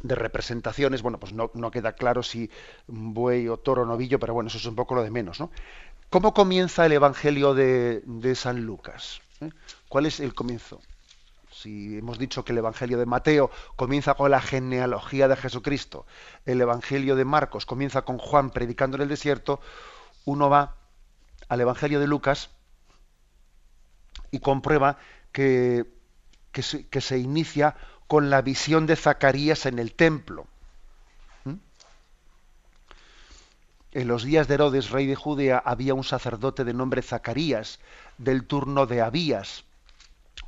de 0.03 0.15
representaciones, 0.15 1.01
bueno, 1.01 1.20
pues 1.20 1.34
no, 1.34 1.72
queda 1.72 1.94
claro 1.94 2.22
si 2.22 2.51
buey 2.86 3.48
o 3.48 3.58
toro 3.58 3.82
o 3.82 3.86
novillo, 3.86 4.20
pero 4.20 4.36
bueno, 4.36 4.50
eso 4.50 4.60
es 4.60 4.65
un 4.67 4.75
poco 4.75 4.94
lo 4.94 5.01
de 5.01 5.10
menos, 5.10 5.39
¿no? 5.39 5.50
¿Cómo 6.12 6.36
comienza 6.36 6.86
el 6.86 6.91
Evangelio 6.91 7.56
de, 7.56 8.34
San 8.36 8.62
Lucas? 8.62 9.22
¿Eh? 9.41 9.50
¿Cuál 9.89 10.06
es 10.06 10.20
el 10.20 10.36
comienzo? 10.36 10.82
Si 11.62 11.98
hemos 11.98 12.20
dicho 12.20 12.46
que 12.46 12.52
el 12.52 12.60
Evangelio 12.60 13.00
de 13.00 13.08
Mateo 13.08 13.50
comienza 13.76 14.14
con 14.14 14.30
la 14.30 14.42
genealogía 14.42 15.28
de 15.28 15.36
Jesucristo, 15.36 16.06
el 16.46 16.62
Evangelio 16.62 17.16
de 17.16 17.26
Marcos 17.26 17.66
comienza 17.66 18.04
con 18.04 18.20
Juan 18.20 18.52
predicando 18.52 18.96
en 18.96 19.02
el 19.02 19.10
desierto, 19.10 19.60
uno 20.26 20.52
va 20.52 20.76
al 21.50 21.60
Evangelio 21.60 22.00
de 22.00 22.06
Lucas 22.06 22.52
y 24.30 24.40
comprueba 24.40 25.00
que, 25.32 25.86
que, 26.52 26.62
se, 26.62 27.18
inicia 27.18 27.76
con 28.06 28.30
la 28.30 28.44
visión 28.44 28.86
de 28.86 28.96
Zacarías 28.96 29.66
en 29.66 29.80
el 29.80 29.96
templo. 29.96 30.46
¿Mm? 31.44 31.56
En 33.94 34.08
los 34.08 34.24
días 34.24 34.48
de 34.48 34.54
Herodes, 34.54 34.92
rey 34.92 35.08
de 35.08 35.16
Judea, 35.16 35.58
había 35.66 35.96
un 35.96 36.04
sacerdote 36.04 36.64
de 36.64 36.76
nombre 36.76 37.02
Zacarías, 37.02 37.80
del 38.20 38.46
turno 38.46 38.86
de 38.86 39.02
Abías, 39.02 39.64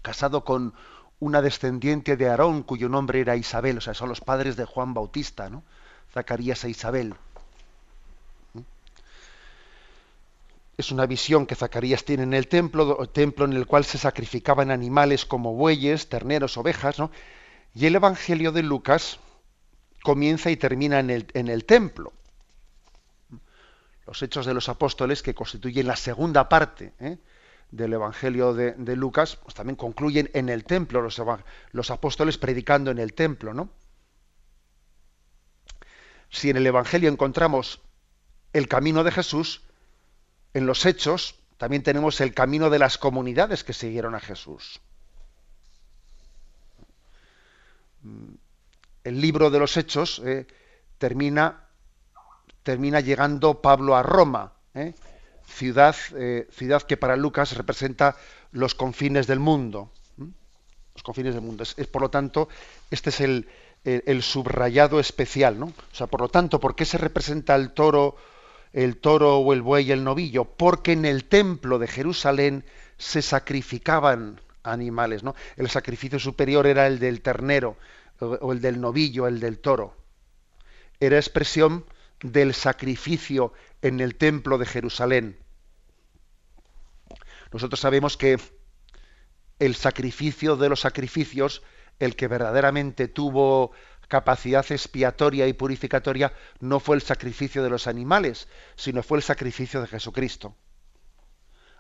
casado 0.04 0.44
con 0.44 0.76
una 1.20 1.42
descendiente 1.42 2.16
de 2.16 2.30
Aarón, 2.30 2.64
cuyo 2.64 2.88
nombre 2.90 3.20
era 3.20 3.36
Isabel, 3.36 3.78
o 3.78 3.82
sea, 3.82 3.94
son 3.94 4.10
los 4.10 4.22
padres 4.22 4.56
de 4.56 4.66
Juan 4.66 4.94
Bautista, 4.94 5.50
¿no? 5.50 5.64
Zacarías 6.14 6.64
e 6.64 6.70
Isabel. 6.70 7.14
Es 10.78 10.92
una 10.92 11.06
visión 11.06 11.46
que 11.46 11.56
Zacarías 11.56 12.06
tiene 12.06 12.24
en 12.24 12.34
el 12.34 12.48
templo, 12.48 13.06
templo 13.08 13.44
en 13.44 13.54
el 13.54 13.68
cual 13.68 13.84
se 13.84 13.98
sacrificaban 13.98 14.72
animales 14.72 15.26
como 15.26 15.54
bueyes, 15.54 16.08
terneros, 16.08 16.58
ovejas, 16.58 17.00
¿no? 17.00 17.12
Y 17.76 17.86
el 17.86 17.96
Evangelio 17.96 18.54
de 18.54 18.64
Lucas 18.64 19.20
comienza 20.02 20.50
y 20.50 20.56
termina 20.56 21.00
en 21.00 21.10
el, 21.10 21.28
en 21.34 21.50
el 21.50 21.66
templo. 21.66 22.14
Los 24.08 24.24
hechos 24.24 24.46
de 24.46 24.54
los 24.54 24.70
apóstoles, 24.70 25.22
que 25.22 25.36
constituyen 25.36 25.86
la 25.86 25.98
segunda 25.98 26.48
parte 26.48 26.94
¿eh? 27.00 27.18
Del 27.72 27.94
Evangelio 27.94 28.54
de, 28.54 28.96
Lucas, 28.96 29.36
pues 29.36 29.54
también 29.54 29.76
concluyen 29.76 30.30
en 30.34 30.50
el 30.50 30.64
templo, 30.64 31.02
los, 31.02 31.22
los 31.72 31.92
apóstoles 31.92 32.38
predicando 32.38 32.92
en 32.92 32.98
el 32.98 33.14
templo, 33.14 33.54
¿no? 33.54 33.70
Si 36.30 36.50
en 36.50 36.58
el 36.58 36.68
Evangelio 36.68 37.10
encontramos 37.10 37.82
el 38.54 38.68
camino 38.68 39.04
de 39.04 39.12
Jesús, 39.12 39.62
en 40.54 40.66
los 40.66 40.86
hechos 40.86 41.40
también 41.58 41.84
tenemos 41.84 42.22
el 42.22 42.34
camino 42.34 42.70
de 42.70 42.80
las 42.80 42.98
comunidades 42.98 43.64
que 43.64 43.74
siguieron 43.74 44.16
a 44.16 44.20
Jesús. 44.20 44.80
El 49.04 49.22
libro 49.22 49.50
de 49.50 49.60
los 49.60 49.76
hechos 49.76 50.22
eh, 50.26 50.48
termina, 50.98 51.68
termina 52.64 53.02
llegando 53.02 53.62
Pablo 53.62 53.96
a 53.96 54.04
Roma, 54.04 54.54
eh, 54.74 54.94
ciudad, 55.50 55.96
eh, 56.16 56.48
ciudad 56.52 56.84
que 56.84 56.98
para 56.98 57.16
Lucas 57.16 57.56
representa 57.58 58.16
los 58.52 58.76
confines 58.76 59.28
del 59.28 59.40
mundo. 59.40 59.92
Los 60.18 61.04
confines 61.04 61.34
del 61.34 61.44
mundo. 61.44 61.64
Es, 61.64 61.88
por 61.88 62.02
lo 62.02 62.10
tanto, 62.10 62.50
este 62.92 63.10
es 63.10 63.22
el, 63.22 63.48
subrayado 64.22 65.00
especial. 65.00 65.60
¿no? 65.60 65.68
O 65.68 65.96
sea, 65.96 66.08
por 66.08 66.22
lo 66.22 66.30
tanto, 66.30 66.60
¿por 66.60 66.76
qué 66.76 66.86
se 66.86 66.98
representa 66.98 67.56
el 67.56 67.72
toro? 67.72 68.16
el 68.72 68.98
toro 68.98 69.40
o 69.40 69.52
el 69.52 69.64
buey 69.64 69.88
y 69.88 69.92
el 69.92 70.04
novillo, 70.04 70.46
porque 70.46 70.92
en 70.92 71.04
el 71.04 71.26
templo 71.26 71.80
de 71.80 71.88
Jerusalén 71.88 72.64
se 73.00 73.24
sacrificaban 73.24 74.40
animales, 74.62 75.24
¿no? 75.24 75.34
El 75.58 75.72
sacrificio 75.72 76.20
superior 76.20 76.68
era 76.68 76.86
el 76.86 77.00
del 77.00 77.22
ternero 77.22 77.78
o 78.20 78.52
el 78.52 78.62
del 78.62 78.80
novillo, 78.80 79.26
el 79.26 79.40
del 79.40 79.58
toro. 79.58 79.96
Era 81.00 81.18
expresión 81.18 81.84
del 82.22 82.54
sacrificio 82.54 83.54
en 83.82 84.00
el 84.00 84.16
templo 84.16 84.58
de 84.58 84.66
Jerusalén. 84.66 85.40
Nosotros 87.52 87.80
sabemos 87.80 88.18
que 88.18 88.38
el 89.60 89.76
sacrificio 89.76 90.56
de 90.56 90.70
los 90.70 90.82
sacrificios, 90.82 91.64
el 92.00 92.16
que 92.16 92.28
verdaderamente 92.28 93.08
tuvo 93.08 93.72
capacidad 94.08 94.66
expiatoria 94.72 95.48
y 95.48 95.54
purificatoria, 95.54 96.34
no 96.60 96.80
fue 96.80 96.96
el 96.96 97.02
sacrificio 97.02 97.64
de 97.64 97.70
los 97.70 97.88
animales, 97.88 98.48
sino 98.76 99.04
fue 99.04 99.18
el 99.18 99.24
sacrificio 99.24 99.82
de 99.82 99.88
Jesucristo. 99.88 100.56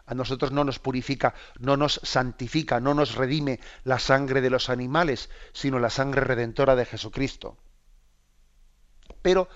A 0.05 0.15
nosotros 0.15 0.51
no 0.51 0.63
nos 0.63 0.79
purifica, 0.79 1.35
no 1.59 1.77
nos 1.77 1.99
santifica, 2.03 2.79
no 2.79 2.95
nos 2.95 3.15
redime 3.15 3.59
la 3.83 3.99
sangre 3.99 4.41
de 4.41 4.49
los 4.49 4.69
animales, 4.69 5.29
sino 5.53 5.77
la 5.79 5.91
sangre 5.91 6.21
redentora 6.21 6.75
de 6.75 6.85
Jesucristo. 6.85 7.57
Pero 9.21 9.49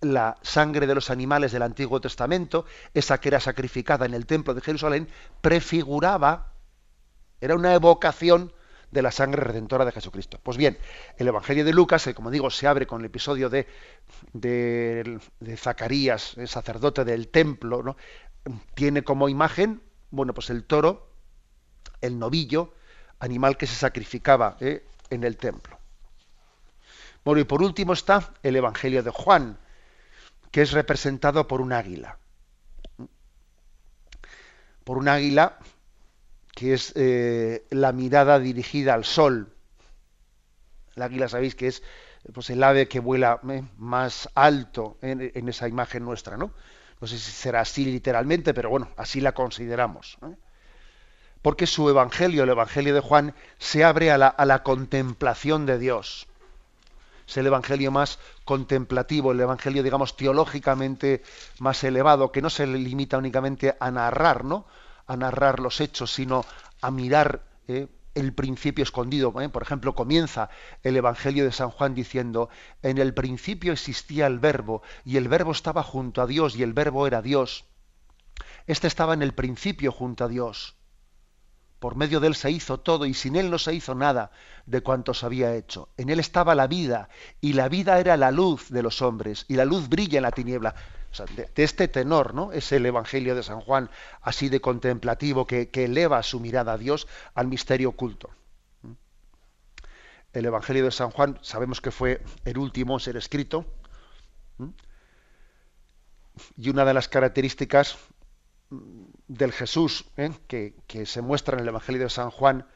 la 0.00 0.36
sangre 0.42 0.86
de 0.86 0.94
los 0.94 1.10
animales 1.10 1.52
del 1.52 1.62
Antiguo 1.62 2.00
Testamento, 2.00 2.64
esa 2.94 3.18
que 3.18 3.28
era 3.28 3.40
sacrificada 3.40 4.06
en 4.06 4.14
el 4.14 4.26
templo 4.26 4.54
de 4.54 4.60
Jerusalén, 4.60 5.08
prefiguraba, 5.40 6.52
era 7.40 7.54
una 7.54 7.74
evocación 7.74 8.52
de 8.90 9.02
la 9.02 9.10
sangre 9.10 9.42
redentora 9.42 9.84
de 9.84 9.92
Jesucristo. 9.92 10.38
Pues 10.42 10.56
bien, 10.56 10.78
el 11.18 11.28
Evangelio 11.28 11.64
de 11.64 11.72
Lucas, 11.72 12.04
que 12.04 12.14
como 12.14 12.30
digo, 12.30 12.50
se 12.50 12.66
abre 12.66 12.86
con 12.86 13.00
el 13.00 13.06
episodio 13.06 13.50
de, 13.50 13.66
de, 14.32 15.18
Zacarías, 15.56 16.36
el 16.38 16.48
sacerdote 16.48 17.04
del 17.04 17.28
templo, 17.28 17.96
tiene 18.74 19.02
como 19.02 19.28
imagen, 19.28 19.82
bueno, 20.10 20.34
pues 20.34 20.50
el 20.50 20.64
toro, 20.64 21.10
el 22.00 22.18
novillo, 22.18 22.72
animal 23.18 23.56
que 23.56 23.66
se 23.66 23.74
sacrificaba 23.74 24.56
¿eh? 24.60 24.86
en 25.10 25.24
el 25.24 25.36
templo. 25.36 25.78
Bueno, 27.24 27.40
y 27.40 27.44
por 27.44 27.62
último 27.62 27.92
está 27.92 28.32
el 28.42 28.54
Evangelio 28.54 29.02
de 29.02 29.10
Juan, 29.10 29.58
que 30.56 30.62
es 30.62 30.72
representado 30.72 31.46
por 31.46 31.60
un 31.60 31.74
águila. 31.74 32.16
Por 34.84 34.96
un 34.96 35.06
águila 35.06 35.58
que 36.54 36.72
es 36.72 36.94
eh, 36.96 37.66
la 37.68 37.92
mirada 37.92 38.38
dirigida 38.38 38.94
al 38.94 39.04
sol. 39.04 39.54
El 40.94 41.02
águila 41.02 41.28
sabéis 41.28 41.54
que 41.56 41.66
es 41.66 41.82
pues, 42.32 42.48
el 42.48 42.62
ave 42.62 42.88
que 42.88 43.00
vuela 43.00 43.38
eh, 43.50 43.64
más 43.76 44.30
alto 44.34 44.96
en, 45.02 45.46
esa 45.46 45.68
imagen 45.68 46.06
nuestra, 46.06 46.38
¿no? 46.38 46.54
No 47.02 47.06
sé 47.06 47.18
si 47.18 47.32
será 47.32 47.60
así 47.60 47.84
literalmente, 47.84 48.54
pero 48.54 48.70
bueno, 48.70 48.88
así 48.96 49.20
la 49.20 49.32
consideramos. 49.32 50.16
¿eh? 50.22 50.36
Porque 51.42 51.66
su 51.66 51.90
evangelio, 51.90 52.44
el 52.44 52.48
evangelio 52.48 52.94
de 52.94 53.00
Juan, 53.00 53.34
se 53.58 53.84
abre 53.84 54.10
a 54.10 54.16
la, 54.16 54.28
a 54.28 54.46
la 54.46 54.62
contemplación 54.62 55.66
de 55.66 55.78
Dios 55.78 56.28
es 57.26 57.36
el 57.36 57.46
evangelio 57.46 57.90
más 57.90 58.18
contemplativo, 58.44 59.32
el 59.32 59.40
evangelio, 59.40 59.82
digamos, 59.82 60.16
teológicamente 60.16 61.22
más 61.58 61.82
elevado, 61.84 62.30
que 62.30 62.42
no 62.42 62.50
se 62.50 62.66
limita 62.66 63.18
únicamente 63.18 63.76
a 63.80 63.90
narrar, 63.90 64.44
¿no? 64.44 64.66
A 65.06 65.16
narrar 65.16 65.60
los 65.60 65.80
hechos, 65.80 66.12
sino 66.12 66.44
a 66.80 66.90
mirar 66.90 67.42
¿eh? 67.68 67.88
el 68.14 68.32
principio 68.32 68.82
escondido. 68.82 69.34
¿eh? 69.40 69.48
Por 69.48 69.62
ejemplo, 69.62 69.94
comienza 69.94 70.50
el 70.82 70.96
evangelio 70.96 71.44
de 71.44 71.52
San 71.52 71.70
Juan 71.70 71.94
diciendo: 71.94 72.48
En 72.82 72.98
el 72.98 73.12
principio 73.12 73.72
existía 73.72 74.26
el 74.26 74.38
Verbo, 74.38 74.82
y 75.04 75.16
el 75.16 75.28
Verbo 75.28 75.52
estaba 75.52 75.82
junto 75.82 76.22
a 76.22 76.26
Dios, 76.26 76.56
y 76.56 76.62
el 76.62 76.72
Verbo 76.72 77.06
era 77.06 77.22
Dios. 77.22 77.64
Este 78.66 78.86
estaba 78.86 79.14
en 79.14 79.22
el 79.22 79.34
principio 79.34 79.92
junto 79.92 80.24
a 80.24 80.28
Dios. 80.28 80.75
Por 81.78 81.96
medio 81.96 82.20
de 82.20 82.28
él 82.28 82.34
se 82.34 82.50
hizo 82.50 82.80
todo 82.80 83.04
y 83.04 83.12
sin 83.12 83.36
él 83.36 83.50
no 83.50 83.58
se 83.58 83.74
hizo 83.74 83.94
nada 83.94 84.30
de 84.64 84.80
cuanto 84.80 85.12
se 85.12 85.26
había 85.26 85.54
hecho. 85.54 85.90
En 85.96 86.08
él 86.08 86.20
estaba 86.20 86.54
la 86.54 86.66
vida 86.66 87.08
y 87.40 87.52
la 87.52 87.68
vida 87.68 88.00
era 88.00 88.16
la 88.16 88.30
luz 88.30 88.70
de 88.70 88.82
los 88.82 89.02
hombres 89.02 89.44
y 89.48 89.54
la 89.54 89.66
luz 89.66 89.88
brilla 89.88 90.18
en 90.18 90.22
la 90.22 90.30
tiniebla. 90.30 90.74
de, 91.34 91.50
este 91.62 91.88
tenor, 91.88 92.34
¿no? 92.34 92.52
Es 92.52 92.72
el 92.72 92.86
Evangelio 92.86 93.34
de 93.34 93.42
San 93.42 93.60
Juan, 93.60 93.90
así 94.22 94.48
de 94.48 94.60
contemplativo, 94.60 95.46
que, 95.46 95.70
eleva 95.72 96.22
su 96.22 96.40
mirada 96.40 96.72
a 96.72 96.78
Dios 96.78 97.06
al 97.34 97.46
misterio 97.46 97.90
oculto. 97.90 98.30
El 100.32 100.44
Evangelio 100.44 100.84
de 100.84 100.90
San 100.90 101.10
Juan 101.10 101.38
sabemos 101.42 101.80
que 101.80 101.90
fue 101.90 102.22
el 102.44 102.58
último 102.58 102.94
en 102.94 103.00
ser 103.00 103.16
escrito. 103.16 103.66
Y 106.56 106.68
una 106.68 106.84
de 106.84 106.92
las 106.92 107.08
características 107.08 107.96
del 109.28 109.52
Jesús 109.52 110.06
¿eh? 110.16 110.30
que, 110.46 111.06
se 111.06 111.22
muestra 111.22 111.56
en 111.56 111.62
el 111.62 111.68
Evangelio 111.68 112.02
de 112.02 112.10
San 112.10 112.30
Juan, 112.30 112.66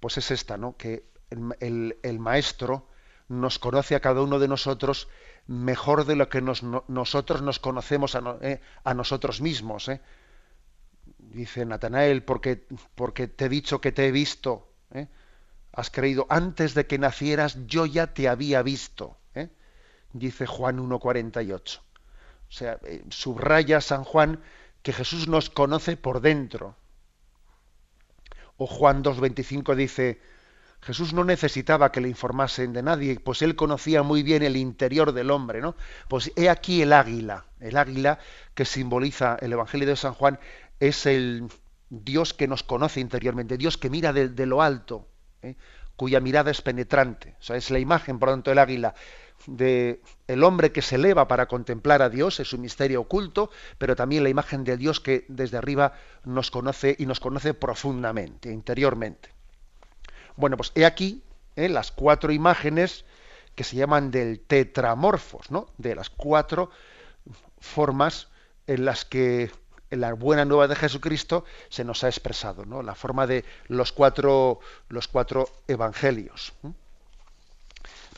pues 0.00 0.18
es 0.18 0.30
esta, 0.30 0.56
¿no? 0.56 0.76
Que 0.76 1.04
el, 1.30 2.18
Maestro 2.18 2.88
nos 3.28 3.58
conoce 3.58 3.94
a 3.94 4.00
cada 4.00 4.22
uno 4.22 4.38
de 4.38 4.48
nosotros 4.48 5.08
mejor 5.46 6.04
de 6.04 6.16
lo 6.16 6.28
que 6.28 6.40
nosotros 6.40 7.42
nos 7.42 7.58
conocemos 7.58 8.14
a, 8.14 8.38
¿eh? 8.42 8.60
nosotros 8.94 9.40
mismos. 9.40 9.88
¿eh? 9.88 10.00
Dice 11.18 11.64
Natanael, 11.64 12.22
porque, 12.22 12.66
porque 12.94 13.28
te 13.28 13.46
he 13.46 13.48
dicho 13.48 13.80
que 13.80 13.92
te 13.92 14.06
he 14.06 14.12
visto, 14.12 14.68
has 15.72 15.90
creído, 15.90 16.26
antes 16.28 16.74
de 16.74 16.86
que 16.86 16.98
nacieras 16.98 17.66
yo 17.66 17.86
ya 17.86 18.08
te 18.08 18.28
había 18.28 18.62
visto. 18.62 19.18
Dice 20.12 20.46
Juan 20.46 20.78
1.48. 20.78 21.78
O 21.78 21.82
sea, 22.48 22.78
subraya 23.10 23.80
San 23.80 24.04
Juan 24.04 24.40
que 24.84 24.92
Jesús 24.92 25.26
nos 25.28 25.48
conoce 25.48 25.96
por 25.96 26.20
dentro. 26.20 26.76
O 28.58 28.66
Juan 28.66 29.02
2.25 29.02 29.74
dice, 29.74 30.20
Jesús 30.82 31.14
no 31.14 31.24
necesitaba 31.24 31.90
que 31.90 32.02
le 32.02 32.10
informasen 32.10 32.74
de 32.74 32.82
nadie, 32.82 33.18
pues 33.18 33.40
él 33.40 33.56
conocía 33.56 34.02
muy 34.02 34.22
bien 34.22 34.42
el 34.42 34.58
interior 34.58 35.12
del 35.12 35.30
hombre, 35.30 35.62
¿no? 35.62 35.74
Pues 36.06 36.30
he 36.36 36.50
aquí 36.50 36.82
el 36.82 36.92
águila, 36.92 37.46
el 37.60 37.78
águila 37.78 38.18
que 38.54 38.66
simboliza 38.66 39.38
el 39.40 39.54
Evangelio 39.54 39.88
de 39.88 39.96
San 39.96 40.12
Juan, 40.12 40.38
es 40.78 41.06
el 41.06 41.48
Dios 41.88 42.34
que 42.34 42.46
nos 42.46 42.62
conoce 42.62 43.00
interiormente, 43.00 43.56
Dios 43.56 43.78
que 43.78 43.88
mira 43.88 44.12
de, 44.12 44.46
lo 44.46 44.60
alto, 44.60 45.08
¿eh? 45.40 45.56
cuya 45.96 46.20
mirada 46.20 46.50
es 46.50 46.60
penetrante. 46.60 47.36
O 47.40 47.42
sea, 47.42 47.56
es 47.56 47.70
la 47.70 47.78
imagen, 47.78 48.18
por 48.18 48.28
lo 48.28 48.34
tanto, 48.34 48.52
el 48.52 48.58
águila 48.58 48.94
de 49.46 50.00
el 50.26 50.42
hombre 50.42 50.72
que 50.72 50.82
se 50.82 50.96
eleva 50.96 51.28
para 51.28 51.46
contemplar 51.46 52.02
a 52.02 52.08
Dios, 52.08 52.40
es 52.40 52.52
un 52.52 52.62
misterio 52.62 53.00
oculto, 53.02 53.50
pero 53.78 53.96
también 53.96 54.22
la 54.22 54.30
imagen 54.30 54.64
de 54.64 54.76
Dios 54.76 55.00
que 55.00 55.24
desde 55.28 55.58
arriba 55.58 55.94
nos 56.24 56.50
conoce 56.50 56.96
y 56.98 57.06
nos 57.06 57.20
conoce 57.20 57.54
profundamente, 57.54 58.50
interiormente. 58.50 59.30
Bueno, 60.36 60.56
pues 60.56 60.72
he 60.74 60.84
aquí 60.84 61.22
¿eh? 61.56 61.68
las 61.68 61.92
cuatro 61.92 62.32
imágenes 62.32 63.04
que 63.54 63.64
se 63.64 63.76
llaman 63.76 64.10
del 64.10 64.40
tetramorfos, 64.40 65.50
¿no? 65.50 65.66
De 65.78 65.94
las 65.94 66.10
cuatro 66.10 66.70
formas 67.60 68.28
en 68.66 68.84
las 68.84 69.04
que 69.04 69.50
la 69.90 70.12
buena 70.12 70.44
nueva 70.44 70.66
de 70.66 70.76
Jesucristo 70.76 71.44
se 71.68 71.84
nos 71.84 72.02
ha 72.02 72.08
expresado, 72.08 72.64
¿no? 72.64 72.82
La 72.82 72.94
forma 72.94 73.26
de 73.26 73.44
los 73.68 73.92
cuatro, 73.92 74.58
los 74.88 75.06
cuatro 75.06 75.48
evangelios. 75.68 76.52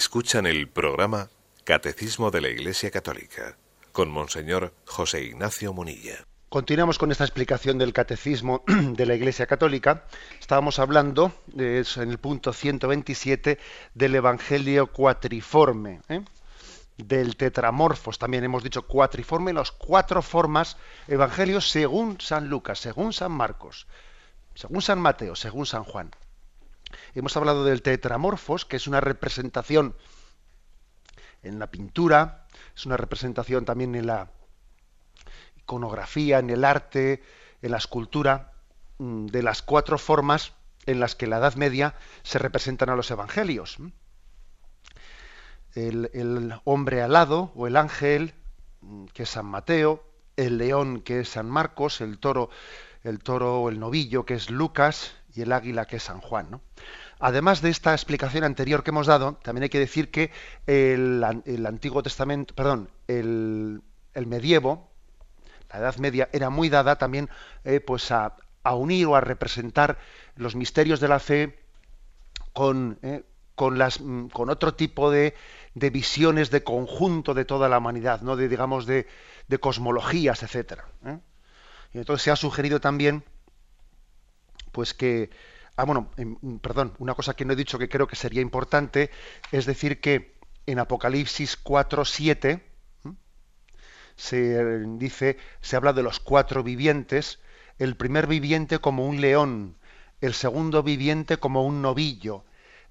Escuchan 0.00 0.46
el 0.46 0.66
programa 0.66 1.28
Catecismo 1.62 2.30
de 2.30 2.40
la 2.40 2.48
Iglesia 2.48 2.90
Católica 2.90 3.58
con 3.92 4.10
Monseñor 4.10 4.72
José 4.86 5.24
Ignacio 5.24 5.74
Munilla. 5.74 6.24
Continuamos 6.48 6.96
con 6.96 7.12
esta 7.12 7.24
explicación 7.24 7.76
del 7.76 7.92
Catecismo 7.92 8.64
de 8.66 9.04
la 9.04 9.14
Iglesia 9.14 9.46
Católica. 9.46 10.06
Estábamos 10.40 10.78
hablando 10.78 11.34
en 11.54 12.10
el 12.10 12.16
punto 12.16 12.54
127 12.54 13.58
del 13.92 14.14
Evangelio 14.14 14.86
cuatriforme, 14.86 16.00
¿eh? 16.08 16.22
del 16.96 17.36
tetramorfos. 17.36 18.18
También 18.18 18.44
hemos 18.44 18.64
dicho 18.64 18.86
cuatriforme, 18.86 19.52
las 19.52 19.70
cuatro 19.70 20.22
formas 20.22 20.78
evangelios 21.08 21.70
según 21.70 22.18
San 22.22 22.48
Lucas, 22.48 22.78
según 22.78 23.12
San 23.12 23.32
Marcos, 23.32 23.86
según 24.54 24.80
San 24.80 24.98
Mateo, 24.98 25.36
según 25.36 25.66
San 25.66 25.84
Juan. 25.84 26.10
Hemos 27.14 27.36
hablado 27.36 27.64
del 27.64 27.82
tetramorfos, 27.82 28.64
que 28.64 28.76
es 28.76 28.86
una 28.86 29.00
representación 29.00 29.96
en 31.42 31.58
la 31.58 31.70
pintura, 31.70 32.46
es 32.76 32.86
una 32.86 32.96
representación 32.96 33.64
también 33.64 33.94
en 33.94 34.06
la 34.06 34.30
iconografía, 35.56 36.38
en 36.38 36.50
el 36.50 36.64
arte, 36.64 37.22
en 37.62 37.70
la 37.72 37.78
escultura, 37.78 38.52
mm, 38.98 39.26
de 39.26 39.42
las 39.42 39.62
cuatro 39.62 39.98
formas 39.98 40.52
en 40.86 41.00
las 41.00 41.14
que 41.14 41.26
en 41.26 41.30
la 41.30 41.38
Edad 41.38 41.54
Media 41.54 41.94
se 42.22 42.38
representan 42.38 42.90
a 42.90 42.96
los 42.96 43.10
evangelios. 43.10 43.78
El, 45.74 46.10
el 46.14 46.54
hombre 46.64 47.02
alado 47.02 47.52
o 47.54 47.66
el 47.66 47.76
ángel, 47.76 48.34
mm, 48.80 49.06
que 49.06 49.24
es 49.24 49.30
San 49.30 49.46
Mateo, 49.46 50.04
el 50.36 50.58
león, 50.58 51.00
que 51.00 51.20
es 51.20 51.30
San 51.30 51.48
Marcos, 51.50 52.00
el 52.00 52.18
toro, 52.18 52.50
el 53.02 53.18
toro 53.18 53.60
o 53.60 53.68
el 53.68 53.78
novillo, 53.80 54.24
que 54.24 54.34
es 54.34 54.50
Lucas, 54.50 55.14
y 55.34 55.42
el 55.42 55.52
águila, 55.52 55.86
que 55.86 55.96
es 55.96 56.02
San 56.02 56.20
Juan. 56.20 56.50
¿no? 56.50 56.60
Además 57.20 57.60
de 57.60 57.68
esta 57.68 57.92
explicación 57.92 58.44
anterior 58.44 58.82
que 58.82 58.90
hemos 58.90 59.06
dado, 59.06 59.34
también 59.42 59.64
hay 59.64 59.68
que 59.68 59.78
decir 59.78 60.10
que 60.10 60.30
el, 60.66 61.22
Antiguo 61.66 62.02
Testamento, 62.02 62.54
perdón, 62.54 62.88
el, 63.06 63.82
medievo, 64.26 64.90
la 65.70 65.80
Edad 65.80 65.96
Media, 65.96 66.30
era 66.32 66.48
muy 66.48 66.70
dada 66.70 66.96
también 66.96 67.28
eh, 67.64 67.80
pues 67.80 68.10
a, 68.10 68.36
unir 68.64 69.06
o 69.06 69.16
a 69.16 69.20
representar 69.20 69.98
los 70.36 70.56
misterios 70.56 70.98
de 70.98 71.08
la 71.08 71.18
fe 71.18 71.58
con, 72.54 72.98
eh, 73.02 73.22
con, 73.54 73.76
las, 73.76 74.00
mm, 74.00 74.28
con 74.28 74.48
otro 74.48 74.74
tipo 74.74 75.10
de, 75.10 75.34
visiones 75.74 76.50
de 76.50 76.64
conjunto 76.64 77.34
de 77.34 77.44
toda 77.44 77.68
la 77.68 77.78
humanidad, 77.78 78.22
¿no? 78.22 78.34
de, 78.34 78.48
digamos, 78.48 78.86
de, 78.86 79.06
cosmologías, 79.60 80.42
etcétera. 80.42 80.86
¿eh? 81.04 81.18
Y 81.92 81.98
entonces 81.98 82.22
se 82.22 82.30
ha 82.30 82.36
sugerido 82.36 82.80
también 82.80 83.24
pues 84.72 84.94
que 84.94 85.30
Ah, 85.80 85.84
bueno, 85.84 86.10
em, 86.18 86.58
perdón, 86.58 86.92
una 86.98 87.14
cosa 87.14 87.32
que 87.34 87.46
no 87.46 87.54
he 87.54 87.56
dicho 87.56 87.78
que 87.78 87.88
creo 87.88 88.06
que 88.06 88.14
sería 88.14 88.42
importante 88.42 89.10
es 89.50 89.64
decir 89.64 89.98
que 90.02 90.34
en 90.66 90.78
Apocalipsis 90.78 91.56
4, 91.56 92.04
7 92.04 92.62
se 94.14 94.84
dice, 94.98 95.38
se 95.62 95.76
habla 95.76 95.94
de 95.94 96.02
los 96.02 96.20
cuatro 96.20 96.62
vivientes, 96.62 97.38
el 97.78 97.96
primer 97.96 98.26
viviente 98.26 98.78
como 98.78 99.06
un 99.06 99.22
león, 99.22 99.78
el 100.20 100.34
segundo 100.34 100.82
viviente 100.82 101.38
como 101.38 101.64
un 101.64 101.80
novillo, 101.80 102.44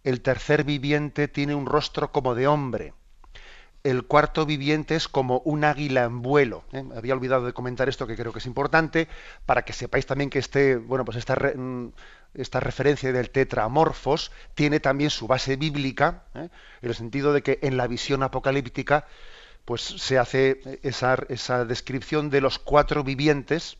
el 0.03 0.21
tercer 0.21 0.63
viviente 0.63 1.27
tiene 1.27 1.53
un 1.53 1.67
rostro 1.67 2.11
como 2.11 2.33
de 2.33 2.47
hombre, 2.47 2.95
el 3.83 4.05
cuarto 4.05 4.45
viviente 4.45 4.95
es 4.95 5.07
como 5.07 5.39
un 5.45 5.63
águila 5.63 6.03
en 6.03 6.21
vuelo. 6.21 6.63
¿eh? 6.73 6.83
Había 6.95 7.13
olvidado 7.13 7.45
de 7.45 7.53
comentar 7.53 7.87
esto 7.87 8.07
que 8.07 8.15
creo 8.15 8.33
que 8.33 8.39
es 8.39 8.45
importante 8.45 9.07
para 9.45 9.63
que 9.63 9.73
sepáis 9.73 10.05
también 10.05 10.29
que 10.29 10.39
este, 10.39 10.75
bueno, 10.75 11.05
pues 11.05 11.17
esta, 11.17 11.35
mm, 11.35 11.91
esta 12.33 12.59
referencia 12.59 13.11
del 13.11 13.31
tetramorfos 13.31 14.31
tiene 14.53 14.79
también 14.79 15.09
su 15.09 15.27
base 15.27 15.55
bíblica, 15.55 16.23
¿eh? 16.35 16.49
en 16.81 16.89
el 16.89 16.95
sentido 16.95 17.33
de 17.33 17.41
que 17.41 17.59
en 17.61 17.77
la 17.77 17.87
visión 17.87 18.23
apocalíptica 18.23 19.07
pues 19.65 19.81
se 19.81 20.17
hace 20.17 20.79
esa, 20.83 21.17
esa 21.29 21.65
descripción 21.65 22.29
de 22.29 22.41
los 22.41 22.57
cuatro 22.57 23.03
vivientes, 23.03 23.77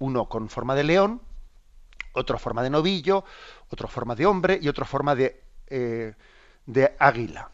uno 0.00 0.28
con 0.28 0.48
forma 0.48 0.74
de 0.74 0.84
león, 0.84 1.22
otro 2.14 2.38
forma 2.38 2.62
de 2.62 2.70
novillo, 2.70 3.24
otro 3.70 3.88
forma 3.88 4.14
de 4.14 4.26
hombre 4.26 4.58
y 4.60 4.68
otra 4.68 4.84
forma 4.84 5.14
de, 5.14 5.42
eh, 5.68 6.14
de 6.66 6.96
águila. 6.98 7.50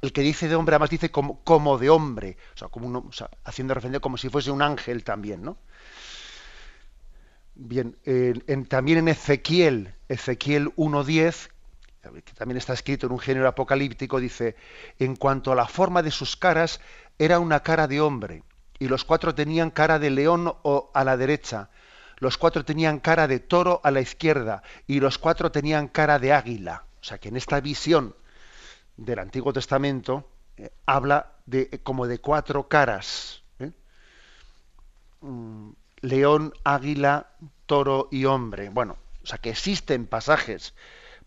El 0.00 0.12
que 0.12 0.22
dice 0.22 0.48
de 0.48 0.56
hombre 0.56 0.74
además 0.74 0.90
dice 0.90 1.12
como, 1.12 1.44
como 1.44 1.78
de 1.78 1.90
hombre, 1.90 2.36
o 2.54 2.58
sea, 2.58 2.68
como 2.68 3.08
haciendo 3.44 3.74
referencia 3.74 4.00
como 4.00 4.16
si 4.16 4.28
fuese 4.28 4.50
un 4.50 4.62
ángel 4.62 5.04
también, 5.04 5.42
¿no? 5.42 5.58
Bien, 7.64 7.96
también 8.68 8.98
en 8.98 9.08
Ezequiel, 9.08 9.94
Ezequiel 10.08 10.74
1.10, 10.74 11.48
que 12.24 12.32
también 12.32 12.58
está 12.58 12.72
escrito 12.72 13.06
en 13.06 13.12
un 13.12 13.20
género 13.20 13.46
apocalíptico, 13.46 14.18
dice, 14.18 14.56
en 14.98 15.14
cuanto 15.14 15.52
a 15.52 15.54
la 15.54 15.68
forma 15.68 16.02
de 16.02 16.10
sus 16.10 16.34
caras, 16.34 16.80
era 17.20 17.38
una 17.38 17.60
cara 17.60 17.86
de 17.86 18.00
hombre, 18.00 18.42
y 18.80 18.88
los 18.88 19.04
cuatro 19.04 19.32
tenían 19.36 19.70
cara 19.70 20.00
de 20.00 20.10
león 20.10 20.52
a 20.92 21.04
la 21.04 21.16
derecha, 21.16 21.70
los 22.18 22.36
cuatro 22.36 22.64
tenían 22.64 22.98
cara 22.98 23.28
de 23.28 23.38
toro 23.38 23.80
a 23.84 23.92
la 23.92 24.00
izquierda, 24.00 24.64
y 24.88 24.98
los 24.98 25.18
cuatro 25.18 25.52
tenían 25.52 25.86
cara 25.86 26.18
de 26.18 26.32
águila. 26.32 26.84
O 27.00 27.04
sea 27.04 27.18
que 27.18 27.28
en 27.28 27.36
esta 27.36 27.60
visión 27.60 28.16
del 28.96 29.20
Antiguo 29.20 29.52
Testamento 29.52 30.28
eh, 30.56 30.72
habla 30.84 31.34
de 31.46 31.80
como 31.84 32.08
de 32.08 32.18
cuatro 32.18 32.66
caras. 32.66 33.44
¿eh? 33.60 33.70
Mm, 35.20 35.70
león, 36.02 36.52
águila, 36.64 37.28
toro 37.66 38.08
y 38.10 38.26
hombre. 38.26 38.68
Bueno, 38.68 38.98
o 39.22 39.26
sea 39.26 39.38
que 39.38 39.50
existen 39.50 40.06
pasajes, 40.06 40.74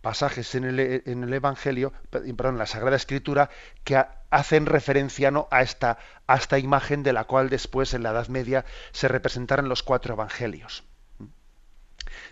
pasajes 0.01 0.53
en 0.53 0.65
el, 0.65 1.33
Evangelio, 1.33 1.93
perdón, 2.11 2.55
en 2.55 2.59
la 2.59 2.67
Sagrada 2.67 2.97
Escritura, 2.97 3.49
que 3.83 4.05
hacen 4.29 4.65
referencia 4.65 5.31
¿no? 5.31 5.47
a, 5.49 5.61
esta, 5.61 5.97
a 6.27 6.35
esta 6.35 6.59
imagen 6.59 7.01
de 7.01 7.13
la 7.13 7.23
cual 7.23 7.49
después 7.49 7.93
en 7.93 8.03
la 8.03 8.11
Edad 8.11 8.27
Media 8.27 8.65
se 8.91 9.07
representaron 9.07 9.69
los 9.69 9.81
cuatro 9.81 10.13
Evangelios. 10.13 10.83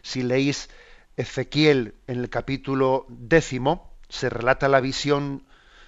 Si 0.01 0.21
leéis 0.21 0.69
Ezequiel 1.15 1.95
en 2.07 2.19
el 2.19 2.29
capítulo 2.29 3.05
décimo, 3.07 3.93
se 4.09 4.29
relata 4.29 4.67
la 4.67 4.81
visión 4.81 5.45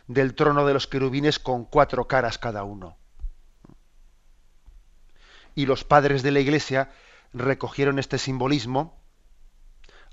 del 0.08 0.36
trono 0.36 0.66
de 0.66 0.74
los 0.74 0.88
querubines 0.88 1.40
con 1.40 1.66
cuatro 1.66 2.08
caras 2.08 2.38
cada 2.38 2.64
uno 2.64 2.98
y 5.56 5.66
los 5.66 5.84
padres 5.84 6.22
de 6.22 6.32
la 6.32 6.42
Iglesia 6.42 6.92
recogieron 7.34 7.98
este 8.00 8.18
simbolismo, 8.18 9.00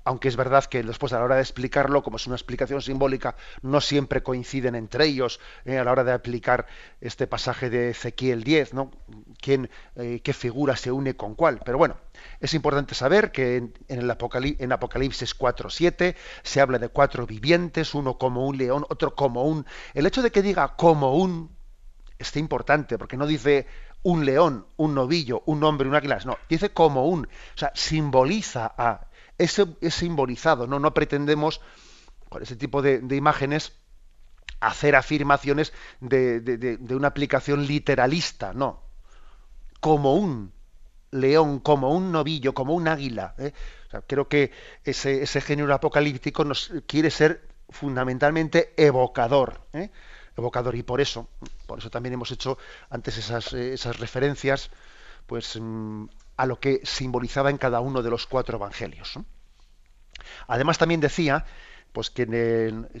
aunque 0.05 0.27
es 0.27 0.35
verdad 0.35 0.65
que 0.65 0.83
después 0.83 1.13
a 1.13 1.19
la 1.19 1.23
hora 1.23 1.35
de 1.35 1.41
explicarlo, 1.41 2.03
como 2.03 2.17
es 2.17 2.27
una 2.27 2.35
explicación 2.35 2.81
simbólica, 2.81 3.35
no 3.61 3.79
siempre 3.79 4.21
coinciden 4.21 4.75
entre 4.75 5.05
ellos 5.05 5.39
eh, 5.65 5.77
a 5.77 5.83
la 5.83 5.91
hora 5.91 6.03
de 6.03 6.11
aplicar 6.11 6.65
este 6.99 7.25
pasaje 7.25 7.69
de 7.69 7.91
Ezequiel 7.91 8.43
10, 8.43 8.73
¿no? 8.73 8.91
¿Quién, 9.39 9.69
eh, 9.95 10.19
¿Qué 10.21 10.33
figura 10.33 10.75
se 10.75 10.91
une 10.91 11.15
con 11.15 11.35
cuál? 11.35 11.61
Pero 11.63 11.77
bueno, 11.77 11.95
es 12.41 12.53
importante 12.53 12.95
saber 12.95 13.31
que 13.31 13.57
en, 13.57 13.73
el 13.87 14.13
en 14.59 14.71
Apocalipsis 14.71 15.37
4.7 15.37 16.15
se 16.43 16.61
habla 16.61 16.79
de 16.79 16.89
cuatro 16.89 17.25
vivientes, 17.25 17.93
uno 17.93 18.17
como 18.17 18.45
un 18.45 18.57
león, 18.57 18.85
otro 18.89 19.15
como 19.15 19.43
un... 19.43 19.65
El 19.93 20.05
hecho 20.05 20.21
de 20.21 20.31
que 20.31 20.41
diga 20.41 20.75
como 20.75 21.15
un 21.15 21.55
es 22.17 22.35
importante, 22.37 22.97
porque 22.97 23.17
no 23.17 23.27
dice 23.27 23.67
un 24.03 24.25
león, 24.25 24.67
un 24.77 24.93
novillo, 24.93 25.43
un 25.45 25.63
hombre, 25.63 25.87
un 25.87 25.95
águila, 25.95 26.19
no, 26.25 26.37
dice 26.49 26.71
como 26.71 27.07
un, 27.07 27.25
o 27.25 27.57
sea, 27.57 27.71
simboliza 27.73 28.73
a, 28.77 29.07
es, 29.37 29.61
es 29.81 29.93
simbolizado, 29.93 30.67
no, 30.67 30.79
no 30.79 30.93
pretendemos 30.93 31.61
con 32.29 32.43
ese 32.43 32.55
tipo 32.55 32.81
de, 32.81 33.01
imágenes 33.15 33.73
hacer 34.59 34.95
afirmaciones 34.95 35.73
de, 35.99 36.79
una 36.89 37.07
aplicación 37.07 37.65
literalista, 37.65 38.53
no, 38.53 38.81
como 39.79 40.15
un 40.15 40.51
león, 41.11 41.59
como 41.59 41.91
un 41.91 42.11
novillo, 42.11 42.53
como 42.53 42.73
un 42.73 42.87
águila. 42.87 43.35
¿eh? 43.37 43.53
creo 44.07 44.27
que 44.27 44.51
ese, 44.83 45.21
ese 45.21 45.41
género 45.41 45.73
apocalíptico 45.73 46.43
nos 46.43 46.71
quiere 46.87 47.11
ser 47.11 47.47
fundamentalmente 47.69 48.73
evocador. 48.77 49.61
¿eh? 49.73 49.91
Evocador 50.37 50.75
y 50.75 50.83
por 50.83 51.01
eso, 51.01 51.27
por 51.67 51.79
eso 51.79 51.89
también 51.89 52.13
hemos 52.13 52.31
hecho 52.31 52.57
antes 52.89 53.17
esas, 53.17 53.53
eh, 53.53 53.73
esas 53.73 53.99
referencias, 53.99 54.71
pues 55.27 55.57
mm, 55.59 56.05
a 56.37 56.45
lo 56.45 56.59
que 56.59 56.81
simbolizaba 56.83 57.49
en 57.49 57.57
cada 57.57 57.79
uno 57.79 58.01
de 58.01 58.09
los 58.09 58.25
cuatro 58.27 58.57
evangelios. 58.57 59.19
Además 60.47 60.77
también 60.77 61.01
decía, 61.01 61.45
pues 61.91 62.09
que, 62.09 62.25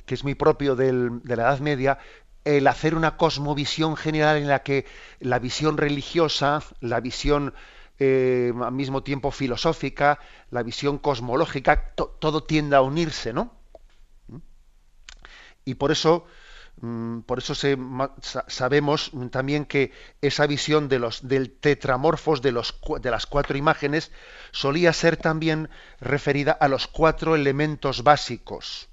que 0.05 0.13
es 0.13 0.23
muy 0.23 0.35
propio 0.35 0.75
de 0.75 0.93
la 1.23 1.33
Edad 1.33 1.59
Media, 1.59 1.97
el 2.45 2.67
hacer 2.67 2.95
una 2.95 3.17
cosmovisión 3.17 3.95
general 3.95 4.37
en 4.37 4.47
la 4.47 4.63
que 4.63 4.85
la 5.19 5.39
visión 5.39 5.77
religiosa, 5.77 6.61
la 6.81 6.99
visión 6.99 7.53
eh, 7.99 8.51
al 8.61 8.73
mismo 8.73 9.01
tiempo 9.01 9.31
filosófica, 9.31 10.19
la 10.51 10.61
visión 10.61 10.97
cosmológica, 10.97 11.93
todo 11.95 12.43
tiende 12.43 12.75
a 12.75 12.81
unirse, 12.81 13.33
¿no? 13.33 13.53
Y 15.65 15.75
por 15.75 15.91
eso 15.91 16.25
Mm, 16.25 16.42
por 17.25 17.39
eso 17.39 17.53
sabemos 18.47 19.11
también 19.31 19.65
que 19.65 19.91
esa 20.21 20.47
visión 20.47 20.89
del 20.89 21.51
tetramorfos 21.51 22.41
de, 22.41 22.51
de 22.51 23.11
las 23.11 23.25
cuatro 23.25 23.57
imágenes 23.57 24.11
solía 24.51 24.91
ser 24.91 25.15
también 25.15 25.69
referida 26.01 26.51
a 26.51 26.67
los 26.67 26.87
cuatro 26.87 27.35
elementos 27.35 28.03
básicos. 28.03 28.89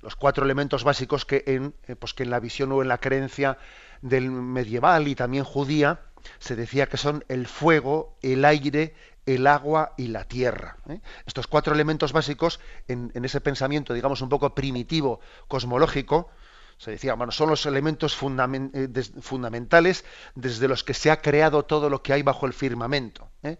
los 0.00 0.16
cuatro 0.16 0.44
elementos 0.44 0.82
básicos 0.82 1.24
que 1.24 1.44
en, 1.46 1.74
eh, 1.86 1.94
pues 1.94 2.14
que 2.14 2.24
en 2.24 2.30
la 2.30 2.40
visión 2.40 2.72
o 2.72 2.82
en 2.82 2.88
la 2.88 2.98
creencia 2.98 3.58
del 4.02 4.30
medieval 4.30 5.06
y 5.06 5.14
también 5.14 5.44
judía 5.44 6.00
se 6.38 6.56
decía 6.56 6.86
que 6.86 6.96
son 6.96 7.24
el 7.28 7.46
fuego, 7.46 8.16
el 8.22 8.44
aire, 8.44 8.94
el 9.34 9.46
agua 9.46 9.92
y 9.96 10.08
la 10.08 10.24
tierra. 10.24 10.76
¿eh? 10.88 11.00
Estos 11.26 11.46
cuatro 11.46 11.74
elementos 11.74 12.12
básicos 12.12 12.60
en, 12.86 13.12
ese 13.24 13.40
pensamiento, 13.40 13.92
digamos, 13.92 14.22
un 14.22 14.28
poco 14.28 14.54
primitivo, 14.54 15.20
cosmológico, 15.48 16.30
se 16.78 16.92
decía, 16.92 17.14
bueno, 17.14 17.32
son 17.32 17.50
los 17.50 17.66
elementos 17.66 18.16
eh, 18.16 18.88
fundamentales 19.20 20.04
desde 20.34 20.68
los 20.68 20.82
que 20.82 20.94
se 20.94 21.10
ha 21.10 21.20
creado 21.20 21.64
todo 21.64 21.90
lo 21.90 22.02
que 22.02 22.12
hay 22.12 22.22
bajo 22.22 22.46
el 22.46 22.54
firmamento. 22.54 23.28
¿eh? 23.42 23.58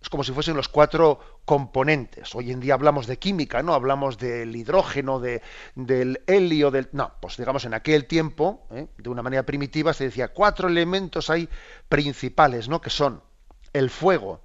Es 0.00 0.08
como 0.08 0.24
si 0.24 0.32
fuesen 0.32 0.56
los 0.56 0.68
cuatro 0.68 1.20
componentes. 1.44 2.34
Hoy 2.34 2.50
en 2.50 2.58
día 2.58 2.74
hablamos 2.74 3.06
de 3.06 3.18
química, 3.18 3.62
¿no? 3.62 3.74
Hablamos 3.74 4.18
del 4.18 4.54
hidrógeno, 4.56 5.20
de, 5.20 5.42
del 5.74 6.22
helio, 6.26 6.70
del. 6.70 6.88
No, 6.92 7.14
pues 7.20 7.36
digamos, 7.36 7.64
en 7.64 7.74
aquel 7.74 8.06
tiempo, 8.06 8.66
de 8.70 9.08
una 9.08 9.22
manera 9.22 9.44
primitiva, 9.44 9.94
se 9.94 10.04
decía 10.04 10.28
cuatro 10.28 10.68
elementos 10.68 11.30
hay 11.30 11.48
principales, 11.88 12.68
¿no? 12.68 12.80
Que 12.80 12.90
son 12.90 13.22
el 13.72 13.90
fuego, 13.90 14.42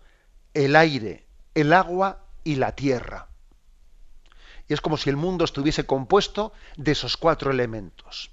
el 0.54 0.76
aire, 0.76 1.26
el 1.56 1.74
agua 1.74 2.26
y 2.44 2.56
la 2.56 2.76
tierra. 2.76 3.28
Y 4.68 4.74
es 4.74 4.82
como 4.82 4.98
si 4.98 5.10
el 5.10 5.18
mundo 5.18 5.46
estuviese 5.46 5.86
compuesto 5.86 6.54
de 6.78 6.94
esos 6.94 7.18
cuatro 7.18 7.52
elementos. 7.52 8.32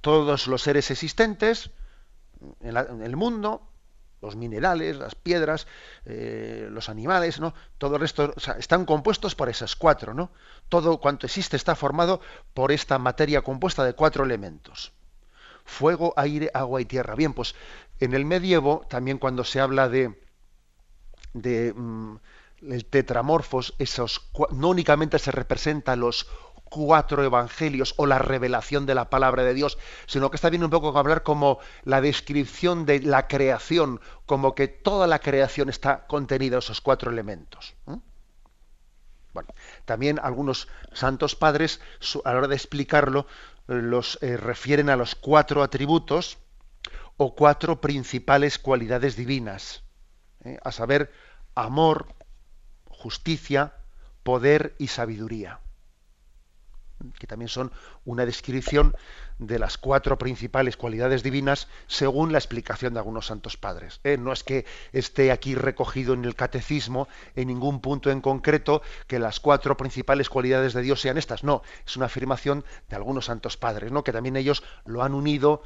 Todos 0.00 0.46
los 0.46 0.62
seres 0.62 0.90
existentes 0.90 1.70
en, 2.60 3.02
el 3.02 3.16
mundo, 3.16 3.68
los 4.20 4.36
minerales, 4.36 4.96
las 4.96 5.14
piedras, 5.14 5.66
eh, 6.04 6.68
los 6.70 6.88
animales, 6.88 7.40
¿no? 7.40 7.54
Todo 7.78 7.96
el 7.96 8.02
resto 8.02 8.34
están 8.58 8.84
compuestos 8.84 9.34
por 9.34 9.48
esas 9.48 9.76
cuatro, 9.76 10.14
¿no? 10.14 10.30
Todo 10.68 10.98
cuanto 10.98 11.26
existe 11.26 11.56
está 11.56 11.74
formado 11.74 12.20
por 12.54 12.72
esta 12.72 12.98
materia 12.98 13.42
compuesta 13.42 13.84
de 13.84 13.94
cuatro 13.94 14.24
elementos. 14.24 14.92
Fuego, 15.64 16.14
aire, 16.16 16.50
agua 16.54 16.80
y 16.80 16.84
tierra. 16.84 17.14
Bien, 17.14 17.34
pues 17.34 17.54
en 18.00 18.14
el 18.14 18.24
medievo, 18.24 18.86
también 18.88 19.18
cuando 19.18 19.44
se 19.44 19.60
habla 19.60 19.88
de, 19.88 20.18
de 21.42 21.72
mm, 21.74 22.16
el 22.62 22.84
tetramorfos, 22.86 23.74
esos, 23.78 24.30
no 24.50 24.68
únicamente 24.68 25.18
se 25.18 25.30
representan 25.30 26.00
los 26.00 26.26
cuatro 26.68 27.24
evangelios 27.24 27.94
o 27.96 28.06
la 28.06 28.18
revelación 28.18 28.86
de 28.86 28.94
la 28.94 29.10
palabra 29.10 29.42
de 29.42 29.54
Dios, 29.54 29.78
sino 30.06 30.30
que 30.30 30.36
está 30.36 30.50
bien 30.50 30.64
un 30.64 30.70
poco 30.70 30.96
hablar 30.96 31.22
como 31.22 31.58
la 31.84 32.00
descripción 32.00 32.84
de 32.84 33.00
la 33.00 33.26
creación, 33.26 34.00
como 34.26 34.54
que 34.54 34.68
toda 34.68 35.06
la 35.06 35.18
creación 35.18 35.68
está 35.68 36.06
contenida 36.06 36.56
en 36.56 36.58
esos 36.58 36.80
cuatro 36.80 37.10
elementos. 37.10 37.74
Bueno, 39.32 39.54
también 39.84 40.18
algunos 40.22 40.68
santos 40.92 41.36
padres, 41.36 41.80
a 42.24 42.32
la 42.32 42.38
hora 42.38 42.48
de 42.48 42.56
explicarlo, 42.56 43.26
los 43.66 44.18
eh, 44.22 44.36
refieren 44.36 44.88
a 44.90 44.96
los 44.96 45.14
cuatro 45.14 45.62
atributos 45.62 46.38
o 47.16 47.34
cuatro 47.34 47.80
principales 47.80 48.58
cualidades 48.58 49.16
divinas, 49.16 49.82
¿eh? 50.44 50.58
a 50.64 50.72
saber, 50.72 51.12
amor, 51.58 52.06
justicia, 52.88 53.74
poder 54.22 54.74
y 54.78 54.88
sabiduría, 54.88 55.60
que 57.18 57.26
también 57.26 57.48
son 57.48 57.72
una 58.04 58.26
descripción 58.26 58.94
de 59.38 59.58
las 59.58 59.78
cuatro 59.78 60.18
principales 60.18 60.76
cualidades 60.76 61.22
divinas 61.22 61.68
según 61.86 62.32
la 62.32 62.38
explicación 62.38 62.92
de 62.94 63.00
algunos 63.00 63.26
santos 63.26 63.56
padres. 63.56 64.00
¿eh? 64.04 64.16
No 64.18 64.32
es 64.32 64.44
que 64.44 64.66
esté 64.92 65.30
aquí 65.30 65.54
recogido 65.54 66.14
en 66.14 66.24
el 66.24 66.34
catecismo 66.34 67.08
en 67.34 67.48
ningún 67.48 67.80
punto 67.80 68.10
en 68.10 68.20
concreto 68.20 68.82
que 69.06 69.18
las 69.18 69.40
cuatro 69.40 69.76
principales 69.76 70.28
cualidades 70.28 70.74
de 70.74 70.82
Dios 70.82 71.00
sean 71.00 71.18
estas, 71.18 71.44
no, 71.44 71.62
es 71.86 71.96
una 71.96 72.06
afirmación 72.06 72.64
de 72.88 72.96
algunos 72.96 73.26
santos 73.26 73.56
padres, 73.56 73.92
¿no? 73.92 74.04
que 74.04 74.12
también 74.12 74.36
ellos 74.36 74.62
lo 74.84 75.02
han 75.02 75.14
unido 75.14 75.62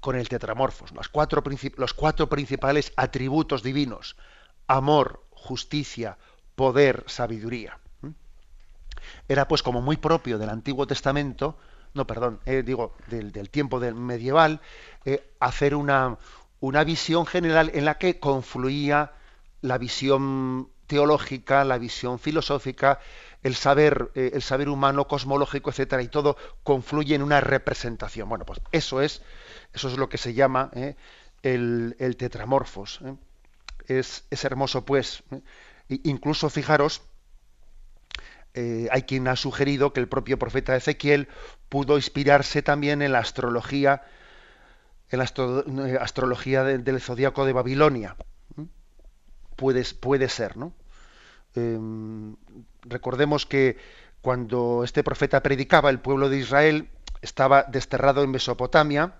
con 0.00 0.16
el 0.16 0.28
tetramorfos, 0.28 0.92
los 0.92 1.08
cuatro, 1.08 1.42
los 1.76 1.94
cuatro 1.94 2.28
principales 2.28 2.92
atributos 2.96 3.62
divinos, 3.62 4.16
amor, 4.66 5.24
justicia, 5.30 6.16
poder, 6.54 7.04
sabiduría. 7.06 7.78
Era 9.28 9.48
pues 9.48 9.62
como 9.62 9.82
muy 9.82 9.96
propio 9.96 10.38
del 10.38 10.50
Antiguo 10.50 10.86
Testamento, 10.86 11.58
no, 11.94 12.06
perdón, 12.06 12.40
eh, 12.44 12.62
digo, 12.64 12.94
del, 13.06 13.50
tiempo 13.50 13.78
del 13.78 13.94
medieval, 13.94 14.60
eh, 15.04 15.30
hacer 15.38 15.74
una, 15.74 16.18
una 16.60 16.84
visión 16.84 17.24
general 17.24 17.70
en 17.74 17.84
la 17.84 17.98
que 17.98 18.18
confluía 18.18 19.12
la 19.60 19.78
visión 19.78 20.70
teológica, 20.86 21.64
la 21.64 21.78
visión 21.78 22.18
filosófica, 22.18 22.98
el 23.42 23.54
saber, 23.54 24.10
eh, 24.14 24.32
el 24.34 24.42
saber 24.42 24.68
humano, 24.68 25.06
cosmológico, 25.06 25.70
etcétera, 25.70 26.02
y 26.02 26.08
todo 26.08 26.36
confluye 26.62 27.14
en 27.14 27.22
una 27.22 27.40
representación. 27.40 28.28
Bueno, 28.28 28.44
pues 28.44 28.60
eso 28.72 29.00
es, 29.00 29.22
eso 29.72 29.88
es 29.88 29.96
lo 29.96 30.08
que 30.08 30.18
se 30.18 30.34
llama 30.34 30.70
el, 31.42 31.94
el, 31.98 32.16
tetramorfos. 32.16 33.00
Es, 33.86 34.24
es, 34.30 34.44
hermoso, 34.44 34.84
pues. 34.84 35.22
Incluso, 35.88 36.48
fijaros, 36.50 37.02
eh, 38.54 38.88
hay 38.92 39.02
quien 39.02 39.26
ha 39.26 39.36
sugerido 39.36 39.92
que 39.92 40.00
el 40.00 40.08
propio 40.08 40.38
profeta 40.38 40.76
Ezequiel 40.76 41.28
pudo 41.68 41.96
inspirarse 41.96 42.62
también 42.62 43.02
en 43.02 43.12
la 43.12 43.18
astrología, 43.18 44.02
en 45.10 45.18
la 45.18 45.24
eh, 45.24 45.98
astrología 46.00 46.62
del 46.62 47.00
zodiaco 47.00 47.44
de 47.44 47.52
Babilonia. 47.52 48.16
Puede, 49.56 49.84
puede 50.00 50.28
ser, 50.28 50.56
¿no? 50.56 50.72
Em, 51.54 52.36
recordemos 52.82 53.46
que 53.46 53.76
cuando 54.20 54.82
este 54.84 55.04
profeta 55.04 55.42
predicaba, 55.42 55.90
el 55.90 56.00
pueblo 56.00 56.28
de 56.28 56.38
Israel 56.38 56.88
estaba 57.22 57.64
desterrado 57.64 58.22
en 58.22 58.30
Mesopotamia, 58.30 59.14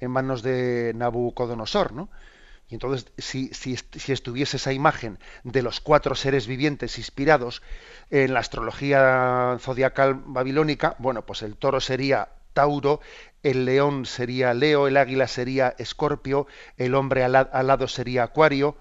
en 0.00 0.10
manos 0.10 0.42
de 0.42 0.92
Nabucodonosor, 0.94 1.92
¿no? 1.92 2.10
Y 2.68 2.74
entonces, 2.74 3.12
si, 3.18 3.48
si, 3.54 4.12
estuviese 4.12 4.56
esa 4.56 4.72
imagen 4.72 5.18
de 5.44 5.62
los 5.62 5.80
cuatro 5.80 6.16
seres 6.16 6.48
vivientes 6.48 6.98
inspirados 6.98 7.62
en 8.10 8.34
la 8.34 8.40
astrología 8.40 9.56
zodiacal 9.60 10.14
babilónica, 10.26 10.96
bueno, 10.98 11.24
pues 11.24 11.42
el 11.42 11.56
toro 11.56 11.80
sería 11.80 12.30
Tauro, 12.54 13.00
el 13.44 13.66
león 13.66 14.04
sería 14.04 14.52
Leo, 14.52 14.88
el 14.88 14.96
águila 14.96 15.28
sería 15.28 15.76
Escorpio, 15.78 16.48
el 16.76 16.96
hombre 16.96 17.22
al, 17.22 17.32
lado 17.32 17.86
sería 17.86 18.24
Acuario, 18.24 18.76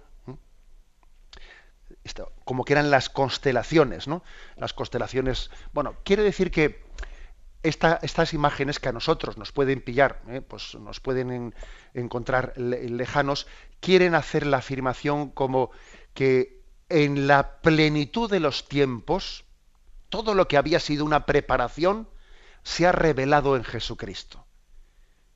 como 2.44 2.64
que 2.66 2.74
eran 2.74 2.90
las 2.90 3.10
constelaciones, 3.10 4.08
¿no? 4.08 4.24
Las 4.58 4.74
constelaciones. 4.74 5.52
Bueno, 5.74 5.96
quiere 6.04 6.24
decir 6.24 6.52
que 6.52 6.85
estas 7.68 8.34
imágenes 8.34 8.80
que 8.80 8.90
a 8.90 8.94
nosotros 8.94 9.38
nos 9.38 9.52
pueden 9.52 9.82
pillar, 9.82 10.22
¿eh? 10.28 10.42
pues 10.42 10.76
nos 10.76 11.00
pueden 11.00 11.54
encontrar 11.94 12.54
lejanos, 12.58 13.48
quieren 13.80 14.16
hacer 14.16 14.46
la 14.46 14.58
afirmación 14.58 15.30
como 15.30 15.72
que 16.14 16.62
en 16.90 17.28
la 17.28 17.62
plenitud 17.62 18.30
de 18.30 18.40
los 18.40 18.68
tiempos, 18.68 19.46
todo 20.10 20.34
lo 20.36 20.48
que 20.48 20.58
había 20.58 20.80
sido 20.80 21.04
una 21.04 21.26
preparación 21.26 22.08
se 22.64 22.88
ha 22.88 22.92
revelado 22.92 23.56
en 23.56 23.64
Jesucristo. 23.64 24.46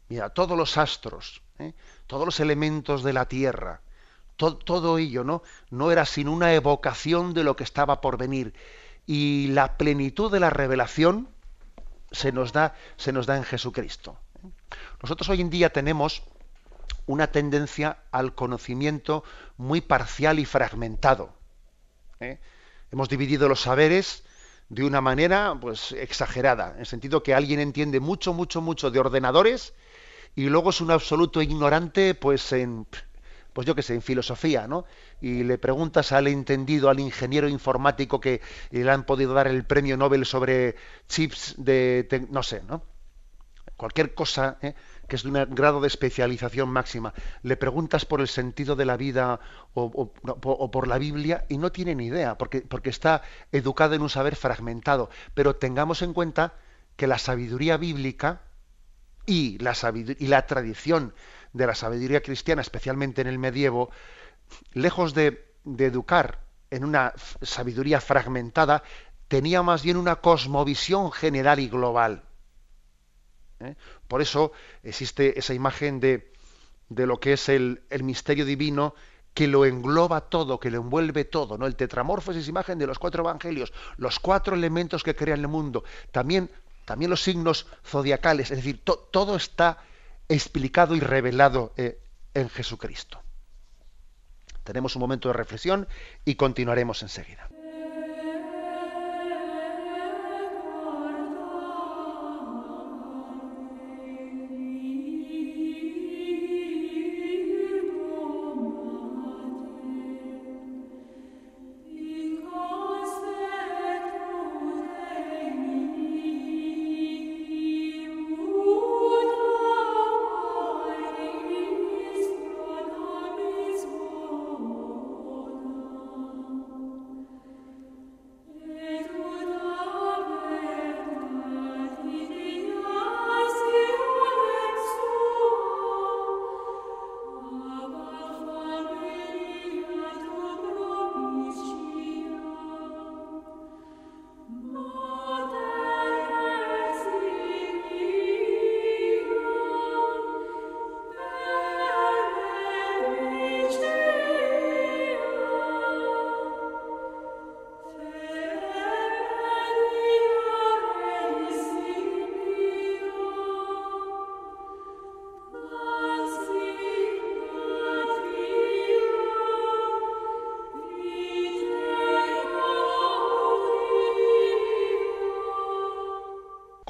Mira, 0.07 0.29
todos 0.29 0.57
los 0.57 0.77
astros, 0.77 1.41
¿eh? 1.59 1.73
todos 2.07 2.25
los 2.25 2.39
elementos 2.39 3.03
de 3.03 3.13
la 3.13 3.25
tierra, 3.25 3.81
todo 4.37 4.97
ello 4.97 5.23
¿no? 5.23 5.43
no 5.69 5.91
era 5.91 6.05
sino 6.05 6.31
una 6.31 6.53
evocación 6.53 7.33
de 7.33 7.43
lo 7.43 7.55
que 7.55 7.63
estaba 7.63 8.01
por 8.01 8.17
venir. 8.17 8.53
Y 9.05 9.47
la 9.47 9.77
plenitud 9.77 10.31
de 10.31 10.39
la 10.39 10.49
revelación, 10.49 11.29
se 12.12 12.32
nos 12.32 12.54
da, 12.54 12.76
se 12.98 13.12
nos 13.12 13.26
da 13.26 13.38
en 13.38 13.43
Jesucristo. 13.43 14.17
Nosotros 15.02 15.30
hoy 15.30 15.41
en 15.41 15.50
día 15.50 15.72
tenemos 15.72 16.24
una 17.06 17.28
tendencia 17.28 17.98
al 18.12 18.36
conocimiento 18.36 19.24
muy 19.58 19.82
parcial 19.82 20.39
y 20.39 20.45
fragmentado. 20.45 21.34
¿eh? 22.19 22.39
Hemos 22.91 23.10
dividido 23.10 23.50
los 23.50 23.62
saberes 23.62 24.24
de 24.69 24.84
una 24.84 25.02
manera 25.02 25.58
pues 25.60 25.91
exagerada, 25.93 26.74
en 26.74 26.82
el 26.82 26.86
sentido 26.86 27.24
que 27.24 27.34
alguien 27.34 27.60
entiende 27.60 28.00
mucho, 28.00 28.34
mucho, 28.34 28.62
mucho 28.62 28.91
de 28.91 29.00
ordenadores 29.00 29.74
y 30.36 30.48
luego 30.50 30.69
es 30.69 30.82
un 30.82 30.91
absoluto 30.91 31.41
ignorante 31.41 32.13
pues 32.13 32.52
en 32.54 32.86
pues 33.53 33.65
yo 33.67 33.75
qué 33.75 33.81
sé, 33.81 33.95
en 33.95 34.01
filosofía, 34.01 34.67
¿no? 34.67 34.85
Y 35.21 35.43
le 35.43 35.57
preguntas 35.57 36.12
al 36.12 36.27
entendido, 36.27 36.89
al 36.89 36.99
ingeniero 36.99 37.47
informático 37.47 38.19
que 38.19 38.41
le 38.71 38.89
han 38.89 39.05
podido 39.05 39.33
dar 39.33 39.47
el 39.47 39.65
premio 39.65 39.97
Nobel 39.97 40.25
sobre 40.25 40.75
chips 41.07 41.55
de, 41.57 42.27
no 42.29 42.43
sé, 42.43 42.62
¿no? 42.67 42.83
Cualquier 43.75 44.13
cosa 44.13 44.57
¿eh? 44.62 44.75
que 45.07 45.15
es 45.15 45.23
de 45.23 45.29
un 45.29 45.55
grado 45.55 45.79
de 45.79 45.88
especialización 45.88 46.69
máxima. 46.69 47.13
Le 47.43 47.55
preguntas 47.55 48.05
por 48.05 48.19
el 48.19 48.27
sentido 48.27 48.75
de 48.75 48.85
la 48.85 48.97
vida 48.97 49.39
o, 49.73 50.12
por 50.71 50.88
la 50.88 50.97
Biblia 50.97 51.45
y 51.47 51.57
no 51.57 51.71
tiene 51.71 51.95
ni 51.95 52.07
idea, 52.07 52.38
porque, 52.38 52.62
porque 52.62 52.89
está 52.89 53.21
educado 53.53 53.95
en 53.95 54.01
un 54.01 54.09
saber 54.09 54.35
fragmentado. 54.35 55.09
Pero 55.33 55.55
tengamos 55.55 56.01
en 56.01 56.13
cuenta 56.13 56.55
que 56.97 57.07
la 57.07 57.17
sabiduría 57.17 57.77
bíblica 57.77 58.41
y 59.25 59.57
la, 59.59 59.73
y 59.93 60.27
la 60.27 60.45
tradición 60.45 61.13
de 61.53 61.67
la 61.67 61.75
sabiduría 61.75 62.21
cristiana, 62.21 62.62
especialmente 62.62 63.21
en 63.21 63.27
el 63.27 63.39
medievo, 63.39 63.89
lejos 64.73 65.13
de, 65.13 65.45
educar 65.77 66.39
en 66.71 66.83
una 66.83 67.13
sabiduría 67.41 68.01
fragmentada, 68.01 68.83
tenía 69.27 69.62
más 69.62 69.83
bien 69.83 69.97
una 69.97 70.17
cosmovisión 70.17 71.12
general 71.12 71.59
y 71.59 71.67
global. 71.67 72.23
¿eh? 73.59 73.75
Por 74.07 74.21
eso 74.21 74.51
existe 74.83 75.38
esa 75.38 75.53
imagen 75.53 75.99
de, 75.99 76.31
de 76.89 77.05
lo 77.05 77.19
que 77.19 77.33
es 77.33 77.49
el, 77.49 77.83
el, 77.89 78.03
misterio 78.03 78.45
divino 78.45 78.95
que 79.33 79.47
lo 79.47 79.65
engloba 79.65 80.21
todo, 80.21 80.59
que 80.59 80.71
lo 80.71 80.77
envuelve 80.77 81.25
todo. 81.25 81.57
¿no? 81.57 81.65
El 81.65 81.75
tetramorfos 81.75 82.35
es 82.35 82.47
imagen 82.47 82.79
de 82.79 82.88
los 82.88 82.99
cuatro 82.99 83.23
evangelios, 83.23 83.73
los 83.97 84.19
cuatro 84.19 84.55
elementos 84.55 85.03
que 85.03 85.15
crean 85.15 85.39
el 85.39 85.47
mundo. 85.47 85.83
También, 86.12 86.49
también 86.85 87.12
los 87.12 87.23
signos 87.23 87.67
zodiacales, 87.85 88.51
es 88.51 88.57
decir, 88.57 88.83
todo 88.83 89.35
está 89.35 89.77
explicado 90.29 90.95
y 90.95 90.99
revelado 90.99 91.73
eh, 91.75 91.99
en 92.33 92.49
Jesucristo. 92.49 93.21
Tenemos 94.63 94.95
un 94.95 95.01
momento 95.01 95.29
de 95.29 95.33
reflexión 95.33 95.87
y 96.25 96.35
continuaremos 96.35 97.01
enseguida. 97.01 97.49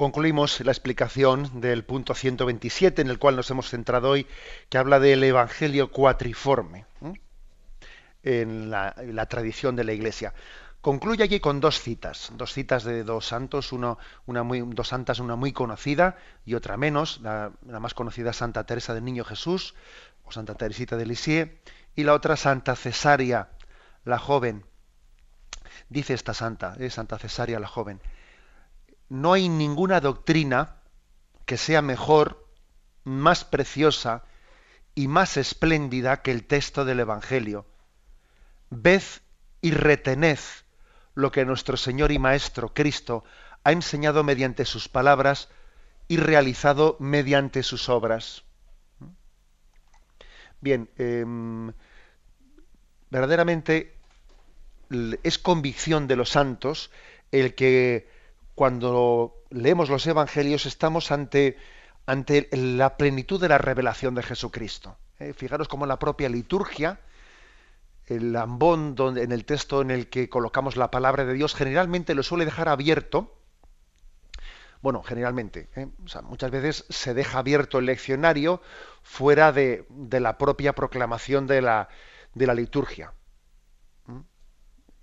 Concluimos 0.00 0.60
la 0.62 0.72
explicación 0.72 1.60
del 1.60 1.84
punto 1.84 2.14
127 2.14 3.02
en 3.02 3.08
el 3.08 3.18
cual 3.18 3.36
nos 3.36 3.50
hemos 3.50 3.68
centrado 3.68 4.08
hoy, 4.08 4.26
que 4.70 4.78
habla 4.78 4.98
del 4.98 5.22
Evangelio 5.22 5.92
cuatriforme 5.92 6.86
en, 8.22 8.70
la, 8.70 9.26
tradición 9.28 9.76
de 9.76 9.84
la 9.84 9.92
Iglesia. 9.92 10.32
Concluye 10.80 11.22
allí 11.22 11.38
con 11.38 11.60
dos 11.60 11.82
citas, 11.82 12.32
dos 12.34 12.54
citas 12.54 12.84
de 12.84 13.04
dos 13.04 13.26
santos, 13.26 13.72
una 13.74 14.42
muy, 14.42 14.60
dos 14.60 14.88
santas, 14.88 15.18
una 15.18 15.36
muy 15.36 15.52
conocida 15.52 16.16
y 16.46 16.54
otra 16.54 16.78
menos, 16.78 17.20
la, 17.20 17.52
más 17.66 17.92
conocida 17.92 18.32
Santa 18.32 18.64
Teresa 18.64 18.94
del 18.94 19.04
Niño 19.04 19.26
Jesús 19.26 19.74
o 20.24 20.32
Santa 20.32 20.54
Teresita 20.54 20.96
de 20.96 21.04
Lisieux 21.04 21.50
y 21.94 22.04
la 22.04 22.14
otra 22.14 22.38
Santa 22.38 22.74
Cesaria, 22.74 23.50
la 24.06 24.18
joven. 24.18 24.64
Dice 25.90 26.14
esta 26.14 26.32
santa, 26.32 26.74
eh, 26.78 26.88
Santa 26.88 27.18
Cesaria 27.18 27.60
la 27.60 27.68
joven, 27.68 28.00
no 29.10 29.32
hay 29.32 29.48
ninguna 29.48 30.00
doctrina 30.00 30.76
que 31.44 31.58
sea 31.58 31.82
mejor, 31.82 32.46
más 33.04 33.44
preciosa 33.44 34.22
y 34.94 35.08
más 35.08 35.36
espléndida 35.36 36.22
que 36.22 36.30
el 36.30 36.46
texto 36.46 36.84
del 36.84 37.00
Evangelio. 37.00 37.66
Ved 38.70 39.02
y 39.60 39.72
retened 39.72 40.38
lo 41.14 41.32
que 41.32 41.44
nuestro 41.44 41.76
Señor 41.76 42.12
y 42.12 42.18
Maestro 42.20 42.72
Cristo 42.72 43.24
ha 43.64 43.72
enseñado 43.72 44.22
mediante 44.22 44.64
sus 44.64 44.88
palabras 44.88 45.48
y 46.06 46.16
realizado 46.16 46.96
mediante 47.00 47.64
sus 47.64 47.88
obras. 47.88 48.44
Bien, 50.60 50.88
em, 50.98 51.72
verdaderamente 53.10 53.96
es 55.22 55.38
convicción 55.38 56.06
de 56.06 56.16
los 56.16 56.30
santos 56.30 56.90
el 57.32 57.54
que 57.54 58.19
cuando 58.60 59.42
leemos 59.48 59.88
los 59.88 60.06
evangelios 60.06 60.66
estamos 60.66 61.12
ante, 61.12 61.56
ante 62.04 62.46
la 62.52 62.98
plenitud 62.98 63.40
de 63.40 63.48
la 63.48 63.56
revelación 63.56 64.14
de 64.14 64.22
Jesucristo. 64.22 64.98
¿eh? 65.18 65.32
Fijaros 65.32 65.66
cómo 65.66 65.86
la 65.86 65.98
propia 65.98 66.28
liturgia, 66.28 67.00
el 68.04 68.36
ambón 68.36 68.96
donde, 68.96 69.22
en 69.22 69.32
el 69.32 69.46
texto 69.46 69.80
en 69.80 69.90
el 69.90 70.10
que 70.10 70.28
colocamos 70.28 70.76
la 70.76 70.90
palabra 70.90 71.24
de 71.24 71.32
Dios, 71.32 71.54
generalmente 71.54 72.14
lo 72.14 72.22
suele 72.22 72.44
dejar 72.44 72.68
abierto. 72.68 73.34
Bueno, 74.82 75.02
generalmente, 75.02 75.70
¿eh? 75.74 75.86
muchas 76.24 76.50
veces 76.50 76.84
se 76.90 77.14
deja 77.14 77.38
abierto 77.38 77.78
el 77.78 77.86
leccionario 77.86 78.60
fuera 79.02 79.52
de, 79.52 79.86
de 79.88 80.20
la 80.20 80.36
propia 80.36 80.74
proclamación 80.74 81.46
de 81.46 81.62
la, 81.62 81.88
de 82.34 82.46
la 82.46 82.52
liturgia. 82.52 83.14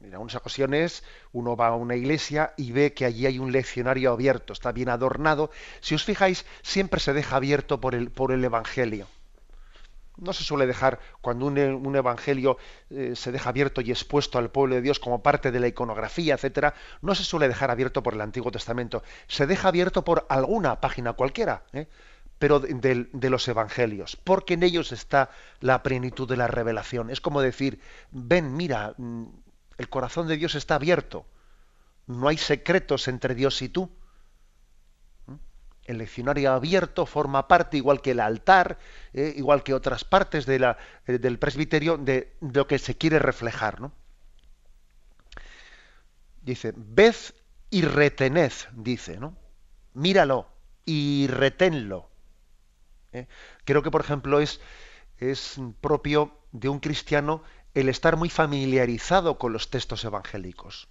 En 0.04 0.14
algunas 0.14 0.36
ocasiones 0.36 1.04
uno 1.32 1.56
va 1.56 1.68
a 1.68 1.76
una 1.76 1.96
iglesia 1.96 2.54
y 2.56 2.72
ve 2.72 2.94
que 2.94 3.06
allí 3.06 3.26
hay 3.26 3.40
un 3.40 3.52
leccionario 3.52 4.12
abierto, 4.12 4.54
está 4.54 4.72
bien 4.72 4.90
adornado. 4.90 5.50
Si 5.80 5.96
os 5.96 6.04
fijáis, 6.04 6.46
siempre 6.62 7.00
se 7.00 7.14
deja 7.14 7.36
abierto 7.36 7.82
por 7.82 7.96
el, 7.96 8.12
por 8.12 8.32
el 8.32 8.44
Evangelio. 8.44 9.08
No 10.18 10.34
se 10.34 10.44
suele 10.44 10.66
dejar, 10.66 11.00
cuando 11.22 11.46
un, 11.46 11.96
evangelio 11.96 12.58
eh, 12.90 13.14
se 13.16 13.32
deja 13.32 13.50
abierto 13.50 13.82
y 13.82 13.92
expuesto 13.92 14.40
al 14.40 14.50
pueblo 14.50 14.74
de 14.74 14.82
Dios 14.82 15.00
como 15.00 15.22
parte 15.22 15.52
de 15.52 15.60
la 15.60 15.68
iconografía, 15.68 16.34
etcétera, 16.34 16.74
no 17.04 17.14
se 17.14 17.24
suele 17.24 17.48
dejar 17.48 17.70
abierto 17.70 18.02
por 18.02 18.16
el 18.16 18.22
Antiguo 18.22 18.52
Testamento. 18.52 19.04
Se 19.28 19.46
deja 19.46 19.68
abierto 19.68 20.04
por 20.04 20.26
alguna 20.30 20.82
página 20.82 21.14
cualquiera, 21.14 21.66
¿eh? 21.72 21.88
pero 22.40 22.60
de, 22.60 23.08
de, 23.12 23.30
los 23.30 23.48
evangelios, 23.48 24.16
porque 24.16 24.56
en 24.56 24.64
ellos 24.64 24.92
está 24.92 25.30
la 25.60 25.84
plenitud 25.84 26.28
de 26.28 26.38
la 26.38 26.48
revelación. 26.48 27.12
Es 27.12 27.22
como 27.22 27.42
decir, 27.42 27.80
ven, 28.12 28.58
mira, 28.58 28.96
mm, 28.98 29.26
el 29.78 29.90
corazón 29.90 30.28
de 30.28 30.38
Dios 30.38 30.56
está 30.56 30.76
abierto. 30.76 31.26
No 32.08 32.28
hay 32.28 32.38
secretos 32.38 33.08
entre 33.08 33.36
Dios 33.36 33.62
y 33.62 33.70
tú. 33.70 33.92
El 35.86 36.00
leccionario 36.00 36.52
abierto 36.52 37.06
forma 37.06 37.48
parte, 37.48 37.78
igual 37.78 38.02
que 38.02 38.12
el 38.12 38.20
altar, 38.20 38.78
eh, 39.14 39.34
igual 39.38 39.64
que 39.64 39.74
otras 39.74 40.04
partes 40.04 40.46
eh, 40.48 40.76
del 41.06 41.40
presbiterio, 41.40 41.98
de, 41.98 42.36
lo 42.42 42.68
que 42.68 42.80
se 42.80 42.98
quiere 42.98 43.20
reflejar. 43.20 43.80
¿no? 43.80 43.94
Dice, 46.42 46.74
ved 46.76 47.16
y 47.70 47.84
retened, 47.84 48.52
dice, 48.74 49.18
¿no? 49.18 49.38
Míralo 49.94 50.48
y 50.86 51.28
reténlo. 51.28 52.10
¿eh? 53.14 53.28
Creo 53.64 53.82
que, 53.82 53.92
por 53.92 54.02
ejemplo, 54.02 54.42
es 54.42 54.60
propio 55.80 56.38
de 56.52 56.70
un 56.70 56.80
cristiano 56.80 57.44
el 57.80 57.90
estar 57.90 58.18
muy 58.18 58.30
familiarizado 58.30 59.38
con 59.38 59.54
los 59.54 59.70
textos 59.70 60.04
evangélicos. 60.04 60.88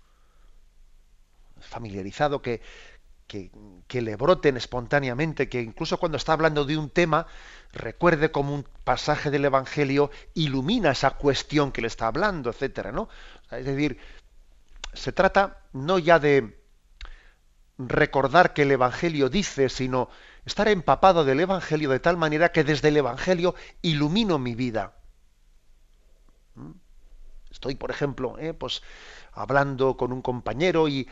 Familiarizado 1.59 2.43
que, 2.43 2.61
que, 3.27 4.03
le 4.03 4.15
broten 4.15 4.57
espontáneamente, 4.57 5.49
que 5.49 5.61
incluso 5.61 5.99
cuando 5.99 6.17
está 6.17 6.33
hablando 6.33 6.65
de 6.65 6.79
un 6.79 6.89
tema, 6.91 7.27
recuerde 7.73 8.31
como 8.31 8.55
un 8.55 8.65
pasaje 8.85 9.33
del 9.33 9.47
Evangelio 9.47 10.13
ilumina 10.35 10.93
esa 10.93 11.11
cuestión 11.11 11.73
que 11.73 11.81
le 11.81 11.89
está 11.89 12.07
hablando, 12.07 12.51
etcétera, 12.51 12.93
¿no? 12.93 13.09
Es 13.51 13.67
decir, 13.67 13.99
se 14.93 15.11
trata 15.11 15.65
no 15.73 15.99
ya 15.99 16.21
de 16.21 16.63
recordar 17.79 18.55
que 18.55 18.63
el 18.63 18.71
Evangelio 18.71 19.29
dice, 19.29 19.71
sino 19.71 20.09
estar 20.45 20.69
empapado 20.69 21.25
del 21.25 21.41
Evangelio 21.41 21.91
de 21.91 21.99
tal 21.99 22.17
manera 22.17 22.53
que 22.53 22.63
desde 22.63 22.89
el 22.89 22.99
Evangelio 22.99 23.57
ilumino 23.83 24.39
mi 24.39 24.55
vida. 24.55 24.95
Estoy, 27.51 27.75
por 27.75 27.91
ejemplo, 27.91 28.37
eh, 28.39 28.53
pues 28.53 28.83
hablando 29.33 29.97
con 29.97 30.13
un 30.13 30.23
compañero 30.23 30.89
y, 30.89 31.09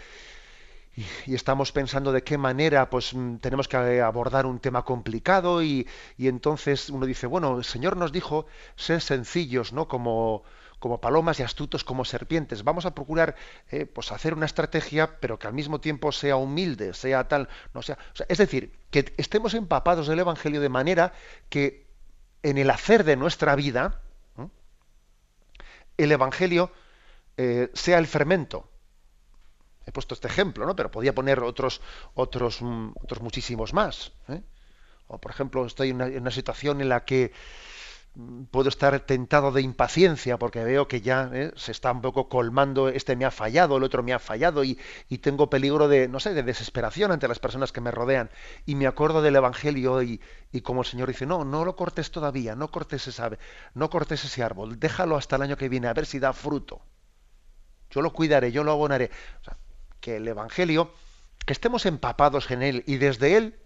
estamos 1.26 1.72
pensando 1.72 2.12
de 2.12 2.22
qué 2.22 2.38
manera 2.38 2.88
pues 2.88 3.14
mm, 3.14 3.38
tenemos 3.38 3.66
que 3.66 4.00
abordar 4.00 4.46
un 4.46 4.60
tema 4.60 4.84
complicado 4.84 5.62
y, 5.62 5.88
entonces 6.18 6.90
uno 6.90 7.06
dice, 7.06 7.26
bueno, 7.26 7.58
el 7.58 7.64
Señor 7.64 7.96
nos 7.96 8.12
dijo 8.12 8.46
ser 8.76 9.00
sencillos, 9.00 9.72
¿no? 9.72 9.88
Como, 9.88 10.44
como 10.78 11.00
palomas 11.00 11.40
y 11.40 11.42
astutos 11.42 11.82
como 11.82 12.04
serpientes. 12.04 12.62
Vamos 12.62 12.84
a 12.84 12.94
procurar 12.94 13.34
eh, 13.70 13.86
pues 13.86 14.12
hacer 14.12 14.34
una 14.34 14.46
estrategia, 14.46 15.18
pero 15.18 15.38
que 15.38 15.46
al 15.46 15.54
mismo 15.54 15.80
tiempo 15.80 16.12
sea 16.12 16.36
humilde, 16.36 16.94
sea 16.94 17.26
tal, 17.26 17.48
no 17.72 17.82
sea, 17.82 17.98
es 18.28 18.38
decir, 18.38 18.72
que 18.90 19.14
estemos 19.16 19.54
empapados 19.54 20.06
del 20.08 20.18
Evangelio 20.20 20.60
de 20.60 20.68
manera 20.68 21.12
que 21.48 21.86
en 22.42 22.58
el 22.58 22.70
hacer 22.70 23.04
de 23.04 23.16
nuestra 23.16 23.56
vida 23.56 24.02
el 25.96 26.12
Evangelio 26.12 26.70
eh, 27.36 27.70
sea 27.74 27.98
el 27.98 28.06
fermento. 28.06 28.68
He 29.86 29.92
puesto 29.92 30.14
este 30.14 30.28
ejemplo, 30.28 30.66
¿no? 30.66 30.74
Pero 30.74 30.90
podía 30.90 31.14
poner 31.14 31.40
otros, 31.40 31.80
otros, 32.14 32.62
mm, 32.62 32.92
otros 33.02 33.20
muchísimos 33.20 33.72
más. 33.72 34.12
¿eh? 34.28 34.42
O 35.06 35.18
por 35.18 35.30
ejemplo, 35.30 35.66
estoy 35.66 35.90
en 35.90 36.00
una 36.00 36.30
situación 36.30 36.80
en 36.80 36.88
la 36.88 37.04
que 37.04 37.32
puedo 38.50 38.68
estar 38.68 39.00
tentado 39.00 39.50
de 39.50 39.62
impaciencia 39.62 40.38
porque 40.38 40.62
veo 40.62 40.86
que 40.86 41.00
ya 41.00 41.30
¿eh? 41.32 41.52
se 41.56 41.72
está 41.72 41.90
un 41.90 42.00
poco 42.00 42.28
colmando, 42.28 42.88
este 42.88 43.16
me 43.16 43.24
ha 43.24 43.32
fallado, 43.32 43.76
el 43.76 43.82
otro 43.82 44.04
me 44.04 44.12
ha 44.12 44.20
fallado 44.20 44.62
y, 44.62 44.78
tengo 45.20 45.50
peligro 45.50 45.88
de, 45.88 46.06
no 46.06 46.20
sé, 46.20 46.34
de 46.34 46.42
desesperación 46.42 47.10
ante 47.10 47.28
las 47.28 47.38
personas 47.38 47.72
que 47.72 47.80
me 47.80 47.90
rodean. 47.90 48.30
Y 48.66 48.74
me 48.74 48.86
acuerdo 48.86 49.22
del 49.22 49.36
Evangelio 49.36 50.02
y, 50.02 50.20
como 50.62 50.82
el 50.82 50.86
Señor 50.86 51.08
dice, 51.08 51.26
no, 51.26 51.44
no 51.44 51.64
lo 51.64 51.76
cortes 51.76 52.10
todavía, 52.10 52.54
no 52.54 52.70
cortes 52.70 53.08
ese, 53.08 53.38
no 53.74 53.90
cortes 53.90 54.24
ese 54.24 54.42
árbol, 54.42 54.78
déjalo 54.78 55.16
hasta 55.16 55.36
el 55.36 55.42
año 55.42 55.56
que 55.56 55.68
viene 55.68 55.88
a 55.88 55.94
ver 55.94 56.06
si 56.06 56.18
da 56.18 56.32
fruto. 56.32 56.82
Yo 57.90 58.02
lo 58.02 58.12
cuidaré, 58.12 58.52
yo 58.52 58.64
lo 58.64 58.72
abonaré. 58.72 59.10
que 60.00 60.16
el 60.16 60.28
Evangelio, 60.28 60.92
que 61.46 61.52
estemos 61.52 61.86
empapados 61.86 62.50
en 62.50 62.62
él 62.62 62.84
y 62.86 62.96
desde 62.96 63.36
él 63.36 63.58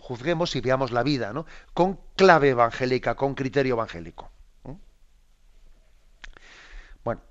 juzguemos 0.00 0.56
y 0.56 0.60
veamos 0.60 0.90
la 0.90 1.02
vida, 1.02 1.32
¿no? 1.32 1.46
Con 1.74 2.00
clave 2.16 2.50
evangélica, 2.50 3.14
con 3.14 3.34
criterio 3.34 3.74
evangélico. 3.74 4.30
Bueno, 7.04 7.22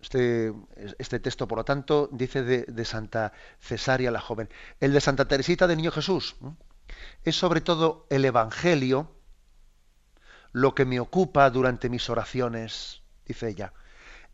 este, 0.00 0.52
este, 0.98 1.20
texto, 1.20 1.48
por 1.48 1.58
lo 1.58 1.64
tanto, 1.64 2.08
dice 2.12 2.42
de, 2.42 2.84
Santa 2.84 3.32
Cesaria 3.60 4.10
la 4.10 4.20
joven. 4.20 4.48
El 4.80 4.92
de 4.92 5.00
Santa 5.00 5.26
Teresita 5.26 5.66
de 5.66 5.76
Niño 5.76 5.90
Jesús 5.90 6.36
es 7.24 7.36
sobre 7.36 7.60
todo 7.60 8.06
el 8.10 8.24
Evangelio 8.24 9.10
lo 10.52 10.74
que 10.74 10.84
me 10.84 11.00
ocupa 11.00 11.48
durante 11.50 11.88
mis 11.88 12.08
oraciones, 12.10 13.02
dice 13.26 13.48
ella. 13.48 13.72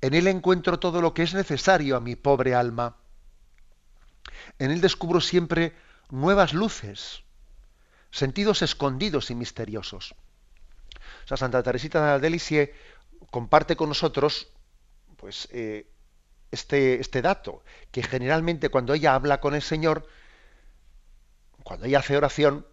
En 0.01 0.15
él 0.15 0.27
encuentro 0.27 0.79
todo 0.79 1.01
lo 1.01 1.15
que 1.15 1.23
es 1.23 1.35
necesario 1.35 1.97
a 1.97 2.01
mi 2.01 2.17
pobre 2.17 2.55
alma. 2.55 2.97
En 4.59 4.71
él 4.71 4.81
descubro 4.81 5.21
siempre 5.21 5.75
nuevas 6.11 6.53
luces, 6.53 7.25
sentidos 8.15 8.63
escondidos 8.63 9.31
y 9.31 9.35
misteriosos. 9.35 10.15
Santa 11.27 11.65
Teresita 11.65 12.21
de 12.21 12.31
Lisieux 12.31 12.71
comparte 13.31 13.75
con 13.75 13.89
nosotros 13.89 14.53
pues, 15.17 15.49
eh, 15.51 15.91
este, 16.53 17.01
este 17.01 17.23
dato, 17.23 17.65
que 17.91 18.05
generalmente 18.05 18.69
cuando 18.69 18.95
ella 18.95 19.17
habla 19.17 19.41
con 19.41 19.57
el 19.57 19.63
Señor, 19.63 20.07
cuando 21.65 21.87
ella 21.87 21.99
hace 21.99 22.17
oración, 22.17 22.65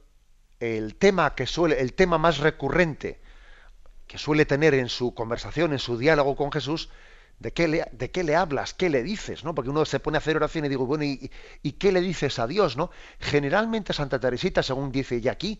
el 0.60 0.96
tema 0.96 1.34
que 1.34 1.48
suele, 1.48 1.82
el 1.82 1.94
tema 1.94 2.20
más 2.20 2.38
recurrente 2.38 3.20
que 4.06 4.20
suele 4.20 4.46
tener 4.46 4.76
en 4.76 4.90
su 4.90 5.16
conversación, 5.16 5.72
en 5.72 5.80
su 5.80 5.98
diálogo 5.98 6.36
con 6.36 6.52
Jesús, 6.52 6.90
¿De 7.42 7.52
qué, 7.54 7.68
le, 7.68 7.88
¿De 7.92 8.12
qué 8.12 8.24
le 8.24 8.36
hablas? 8.36 8.76
¿Qué 8.76 8.88
le 8.88 9.02
dices? 9.02 9.44
¿no? 9.44 9.56
Porque 9.56 9.72
uno 9.72 9.84
se 9.84 10.00
pone 10.00 10.18
a 10.18 10.20
hacer 10.20 10.36
oración 10.36 10.66
y 10.66 10.70
digo, 10.70 10.86
bueno, 10.86 11.06
¿y, 11.06 11.72
qué 11.80 11.92
le 11.92 12.00
dices 12.00 12.38
a 12.38 12.46
Dios? 12.46 12.78
¿no? 12.78 12.92
Generalmente 13.20 13.94
Santa 13.94 14.20
Teresita, 14.20 14.62
según 14.62 14.92
dice 14.92 15.16
ella 15.16 15.32
aquí, 15.32 15.60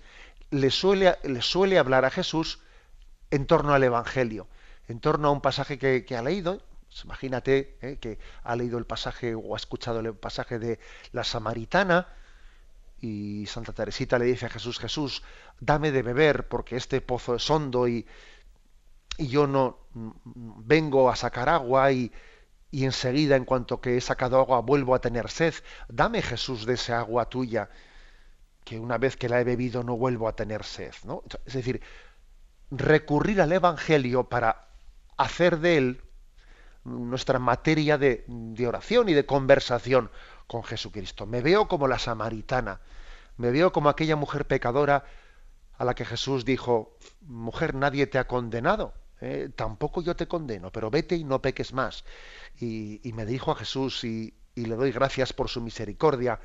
le 0.52 0.70
suele, 0.70 1.18
le 1.24 1.42
suele 1.42 1.80
hablar 1.80 2.06
a 2.06 2.12
Jesús 2.12 2.60
en 3.32 3.48
torno 3.48 3.74
al 3.74 3.84
Evangelio, 3.84 4.48
en 4.90 5.00
torno 5.00 5.30
a 5.30 5.32
un 5.32 5.42
pasaje 5.42 5.80
que, 5.80 6.16
ha 6.16 6.22
leído. 6.22 6.62
Imagínate 7.04 7.80
¿eh? 7.82 7.98
que 8.00 8.20
ha 8.44 8.56
leído 8.56 8.78
el 8.78 8.86
pasaje 8.86 9.34
o 9.34 9.56
ha 9.56 9.58
escuchado 9.58 10.02
el 10.02 10.14
pasaje 10.14 10.60
de 10.60 10.78
la 11.14 11.24
Samaritana 11.24 12.10
y 13.00 13.48
Santa 13.48 13.74
Teresita 13.74 14.20
le 14.20 14.26
dice 14.26 14.46
a 14.46 14.50
Jesús, 14.50 14.78
Jesús, 14.78 15.24
dame 15.60 15.92
de 15.92 16.04
beber 16.04 16.48
porque 16.48 16.76
este 16.76 17.02
pozo 17.02 17.34
es 17.34 17.50
hondo 17.50 17.88
y, 17.88 18.06
y 19.22 19.28
yo 19.28 19.46
no 19.46 19.78
vengo 19.94 21.10
a 21.12 21.16
sacar 21.16 21.48
agua 21.48 21.92
y, 21.92 22.12
y 22.72 22.86
enseguida 22.86 23.36
en 23.36 23.46
cuanto 23.46 23.80
que 23.80 23.96
he 23.96 24.02
sacado 24.02 24.40
agua 24.40 24.62
vuelvo 24.62 24.96
a 24.96 25.00
tener 25.00 25.30
sed. 25.30 25.54
Dame 25.88 26.24
Jesús 26.24 26.66
de 26.66 26.74
esa 26.74 27.00
agua 27.00 27.30
tuya, 27.30 27.70
que 28.64 28.80
una 28.80 28.98
vez 28.98 29.18
que 29.18 29.30
la 29.30 29.40
he 29.40 29.44
bebido 29.44 29.84
no 29.84 29.96
vuelvo 29.96 30.28
a 30.28 30.36
tener 30.36 30.64
sed. 30.64 30.94
¿no? 31.04 31.24
Es 31.46 31.54
decir, 31.54 31.82
recurrir 32.72 33.42
al 33.42 33.52
Evangelio 33.52 34.28
para 34.28 34.70
hacer 35.18 35.60
de 35.60 35.78
él 35.78 36.02
nuestra 36.84 37.38
materia 37.38 38.00
de, 38.00 38.26
de, 38.28 38.68
oración 38.68 39.08
y 39.08 39.14
de 39.14 39.28
conversación 39.28 40.10
con 40.48 40.64
Jesucristo. 40.64 41.28
Me 41.28 41.42
veo 41.42 41.68
como 41.68 41.88
la 41.88 42.00
samaritana, 42.00 42.82
me 43.38 43.52
veo 43.52 43.72
como 43.72 43.90
aquella 43.90 44.16
mujer 44.16 44.48
pecadora 44.48 45.06
a 45.78 45.86
la 45.86 45.94
que 45.94 46.06
Jesús 46.06 46.44
dijo, 46.44 46.98
mujer, 47.22 47.76
nadie 47.76 48.08
te 48.08 48.18
ha 48.18 48.26
condenado. 48.26 48.96
¿Eh? 49.22 49.50
tampoco 49.56 50.02
yo 50.02 50.16
te 50.16 50.28
condeno, 50.28 50.72
pero 50.72 50.90
vete 50.90 51.16
y 51.16 51.24
no 51.24 51.42
peques 51.42 51.74
más. 51.74 52.04
Y, 52.60 53.00
me 53.14 53.26
dirijo 53.26 53.52
a 53.52 53.56
Jesús 53.56 54.04
y, 54.04 54.34
le 54.56 54.76
doy 54.76 54.92
gracias 54.92 55.34
por 55.34 55.50
su 55.50 55.62
misericordia 55.62 56.40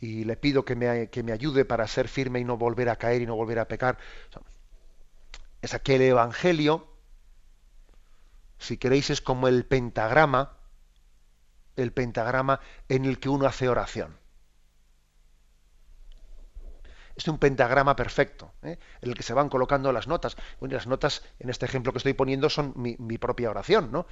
y 0.00 0.24
le 0.24 0.36
pido 0.36 0.64
que 0.64 0.76
me, 0.76 1.32
ayude 1.32 1.64
para 1.64 1.88
ser 1.88 2.08
firme 2.08 2.40
y 2.40 2.44
no 2.44 2.56
volver 2.56 2.88
a 2.90 2.96
caer 2.96 3.22
y 3.22 3.26
no 3.26 3.36
volver 3.36 3.58
a 3.58 3.68
pecar. 3.68 3.98
Es 5.62 5.72
aquel 5.74 6.02
evangelio, 6.02 6.86
si 8.58 8.76
queréis, 8.76 9.10
es 9.10 9.20
como 9.20 9.48
el 9.48 9.64
pentagrama, 9.64 10.58
el 11.76 11.92
pentagrama 11.92 12.60
en 12.88 13.06
el 13.06 13.18
que 13.18 13.30
uno 13.30 13.46
hace 13.46 13.68
oración 13.68 14.23
es 17.16 17.28
un 17.28 17.38
pentagrama 17.38 17.94
perfecto, 17.94 18.52
¿eh? 18.62 18.78
en 19.00 19.08
el 19.08 19.14
que 19.14 19.22
se 19.22 19.34
van 19.34 19.48
colocando 19.48 19.92
las 19.92 20.08
notas. 20.08 20.36
Bueno, 20.58 20.74
las 20.74 20.86
notas, 20.86 21.22
en 21.38 21.50
este 21.50 21.66
ejemplo 21.66 21.92
que 21.92 21.98
estoy 21.98 22.14
poniendo, 22.14 22.50
son 22.50 22.72
mi, 22.76 23.18
propia 23.18 23.50
oración, 23.50 23.90
¿no? 23.92 24.06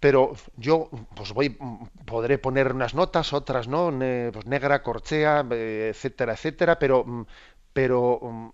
Pero 0.00 0.34
yo 0.56 0.88
pues 1.14 1.32
voy, 1.32 1.58
podré 2.06 2.38
poner 2.38 2.72
unas 2.72 2.94
notas, 2.94 3.32
otras 3.32 3.66
no, 3.66 3.92
pues 4.32 4.46
negra, 4.46 4.82
corchea, 4.82 5.44
eh, 5.50 5.88
etcétera, 5.90 6.34
etcétera, 6.34 6.78
pero, 6.78 7.04
mm, 7.04 7.26
pero 7.72 8.20
mm, 8.22 8.48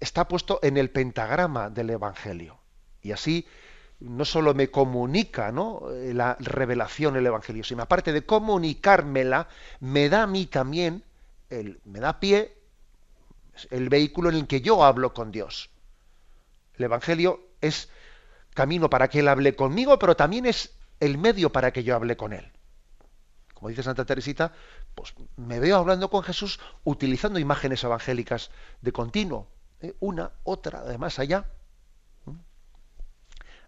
está 0.00 0.26
puesto 0.26 0.58
en 0.62 0.76
el 0.76 0.90
pentagrama 0.90 1.70
del 1.70 1.90
Evangelio. 1.90 2.58
Y 3.00 3.12
así 3.12 3.46
no 4.00 4.26
solo 4.26 4.52
me 4.52 4.70
comunica 4.70 5.52
¿no? 5.52 5.84
La 6.12 6.36
revelación 6.40 7.16
el 7.16 7.26
Evangelio, 7.26 7.64
sino 7.64 7.82
aparte 7.82 8.12
de 8.12 8.26
comunicármela, 8.26 9.48
me 9.80 10.08
da 10.08 10.24
a 10.24 10.26
mí 10.26 10.46
también 10.46 11.02
me 11.50 12.00
da 12.00 12.20
pie 12.20 12.56
el 13.70 13.88
vehículo 13.88 14.30
en 14.30 14.36
el 14.36 14.46
que 14.46 14.60
yo 14.60 14.84
hablo 14.84 15.14
con 15.14 15.30
Dios. 15.30 15.70
El 16.74 16.84
Evangelio 16.84 17.40
es 17.60 17.88
camino 18.54 18.90
para 18.90 19.08
que 19.08 19.20
Él 19.20 19.28
hable 19.28 19.54
conmigo, 19.54 19.98
pero 19.98 20.16
también 20.16 20.46
es 20.46 20.74
el 21.00 21.18
medio 21.18 21.52
para 21.52 21.72
que 21.72 21.84
yo 21.84 21.94
hable 21.94 22.16
con 22.16 22.32
Él. 22.32 22.52
Como 23.54 23.70
dice 23.70 23.82
Santa 23.82 24.04
Teresita, 24.04 24.52
pues 24.94 25.14
me 25.36 25.60
veo 25.60 25.76
hablando 25.76 26.10
con 26.10 26.22
Jesús 26.22 26.60
utilizando 26.84 27.38
imágenes 27.38 27.82
evangélicas 27.84 28.50
de 28.82 28.92
continuo, 28.92 29.48
¿eh? 29.80 29.94
una, 30.00 30.32
otra, 30.42 30.80
además 30.80 31.18
allá. 31.18 31.46
¿Mm? 32.26 32.36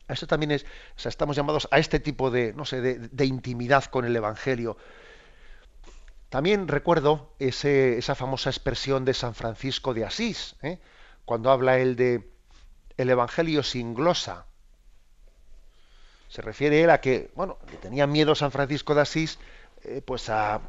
Esto 0.09 0.27
también 0.27 0.51
es, 0.51 0.67
estamos 1.03 1.37
llamados 1.37 1.69
a 1.71 1.79
este 1.79 2.01
tipo 2.01 2.31
de, 2.31 2.53
no 2.53 2.67
sé, 2.67 2.81
de 2.81 3.25
intimidad 3.25 3.85
con 3.85 4.05
el 4.05 4.15
Evangelio. 4.15 4.77
También 6.29 6.69
recuerdo 6.69 7.33
esa 7.39 8.15
famosa 8.15 8.51
expresión 8.51 9.05
de 9.05 9.15
San 9.15 9.35
Francisco 9.35 9.95
de 9.95 10.05
Asís, 10.05 10.57
¿eh? 10.63 10.79
cuando 11.25 11.51
habla 11.51 11.79
él 11.79 11.97
de 11.97 12.31
el 12.99 13.11
Evangelio 13.11 13.63
sin 13.63 13.95
glosa. 13.95 14.47
Se 16.29 16.43
refiere 16.43 16.83
él 16.83 16.91
a 16.91 17.01
que, 17.01 17.31
bueno, 17.35 17.57
tenía 17.81 18.07
miedo 18.07 18.35
San 18.35 18.51
Francisco 18.51 18.95
de 18.95 19.01
Asís, 19.01 19.39
eh, 19.85 20.03
pues 20.05 20.29
a, 20.29 20.61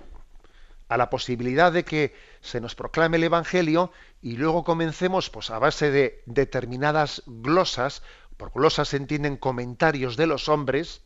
a, 0.88 0.97
la 0.97 1.10
posibilidad 1.10 1.74
de 1.74 1.84
que 1.84 2.16
se 2.39 2.62
nos 2.62 2.76
proclame 2.76 3.18
el 3.18 3.24
Evangelio 3.24 3.91
y 4.22 4.38
luego 4.38 4.64
comencemos, 4.64 5.30
pues 5.30 5.49
a 5.49 5.60
base 5.60 5.91
de 5.91 6.24
determinadas 6.26 7.24
glosas, 7.26 8.01
por 8.38 8.53
glosas 8.53 8.88
se 8.88 8.97
entienden 8.97 9.36
comentarios 9.36 10.16
de 10.16 10.28
los 10.28 10.47
hombres, 10.47 11.01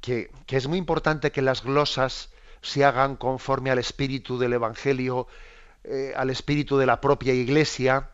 que, 0.00 0.30
que 0.46 0.56
es 0.56 0.66
muy 0.66 0.78
importante 0.78 1.32
que 1.32 1.42
las 1.42 1.62
glosas 1.62 2.30
se 2.64 2.84
hagan 2.84 3.16
conforme 3.16 3.70
al 3.70 3.78
espíritu 3.78 4.38
del 4.38 4.54
Evangelio, 4.54 5.28
eh, 5.84 6.12
al 6.16 6.30
espíritu 6.30 6.78
de 6.78 6.86
la 6.86 7.00
propia 7.00 7.34
Iglesia, 7.34 8.10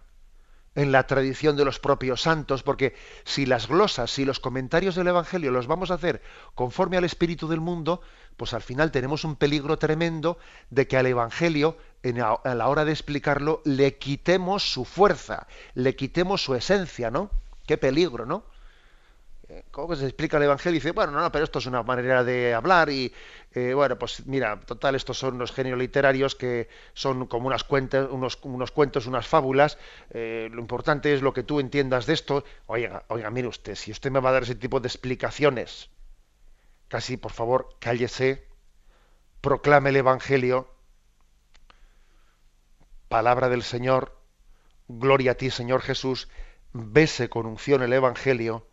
en 0.74 0.92
la 0.92 1.06
tradición 1.06 1.56
de 1.56 1.64
los 1.64 1.78
propios 1.78 2.22
santos, 2.22 2.62
porque 2.62 2.94
si 3.24 3.46
las 3.46 3.68
glosas, 3.68 4.10
si 4.10 4.24
los 4.24 4.40
comentarios 4.40 4.94
del 4.94 5.08
Evangelio 5.08 5.50
los 5.50 5.66
vamos 5.66 5.90
a 5.90 5.94
hacer 5.94 6.22
conforme 6.54 6.96
al 6.96 7.04
espíritu 7.04 7.48
del 7.48 7.60
mundo, 7.60 8.00
pues 8.36 8.54
al 8.54 8.62
final 8.62 8.92
tenemos 8.92 9.24
un 9.24 9.36
peligro 9.36 9.78
tremendo 9.78 10.38
de 10.70 10.86
que 10.86 10.96
al 10.96 11.06
Evangelio, 11.06 11.76
a 12.44 12.54
la 12.54 12.68
hora 12.68 12.84
de 12.84 12.92
explicarlo, 12.92 13.62
le 13.64 13.98
quitemos 13.98 14.72
su 14.72 14.84
fuerza, 14.84 15.46
le 15.74 15.96
quitemos 15.96 16.42
su 16.42 16.54
esencia, 16.54 17.10
¿no? 17.10 17.30
Qué 17.66 17.76
peligro, 17.76 18.24
¿no? 18.26 18.44
¿Cómo 19.70 19.94
se 19.96 20.04
explica 20.04 20.36
el 20.36 20.44
Evangelio? 20.44 20.76
Y 20.76 20.80
dice, 20.80 20.92
bueno, 20.92 21.12
no, 21.12 21.20
no, 21.20 21.32
pero 21.32 21.44
esto 21.44 21.58
es 21.58 21.66
una 21.66 21.82
manera 21.82 22.24
de 22.24 22.54
hablar 22.54 22.90
y, 22.90 23.12
eh, 23.52 23.74
bueno, 23.74 23.98
pues 23.98 24.26
mira, 24.26 24.60
total, 24.60 24.94
estos 24.94 25.18
son 25.18 25.34
unos 25.34 25.52
genios 25.52 25.78
literarios 25.78 26.34
que 26.34 26.68
son 26.94 27.26
como 27.26 27.46
unas 27.48 27.64
cuentas, 27.64 28.08
unos, 28.10 28.38
unos 28.42 28.70
cuentos, 28.70 29.06
unas 29.06 29.26
fábulas. 29.26 29.78
Eh, 30.10 30.48
lo 30.52 30.60
importante 30.60 31.14
es 31.14 31.22
lo 31.22 31.32
que 31.32 31.42
tú 31.42 31.60
entiendas 31.60 32.06
de 32.06 32.14
esto. 32.14 32.44
Oiga, 32.66 33.04
oiga, 33.08 33.30
mire 33.30 33.48
usted, 33.48 33.74
si 33.74 33.90
usted 33.90 34.10
me 34.10 34.20
va 34.20 34.30
a 34.30 34.32
dar 34.32 34.42
ese 34.44 34.54
tipo 34.54 34.80
de 34.80 34.88
explicaciones, 34.88 35.90
casi, 36.88 37.16
por 37.16 37.32
favor, 37.32 37.76
cállese, 37.80 38.46
proclame 39.40 39.90
el 39.90 39.96
Evangelio, 39.96 40.68
palabra 43.08 43.48
del 43.48 43.62
Señor, 43.62 44.16
gloria 44.88 45.32
a 45.32 45.34
ti, 45.34 45.50
Señor 45.50 45.82
Jesús, 45.82 46.28
bese 46.72 47.28
con 47.28 47.46
unción 47.46 47.82
el 47.82 47.92
Evangelio 47.92 48.69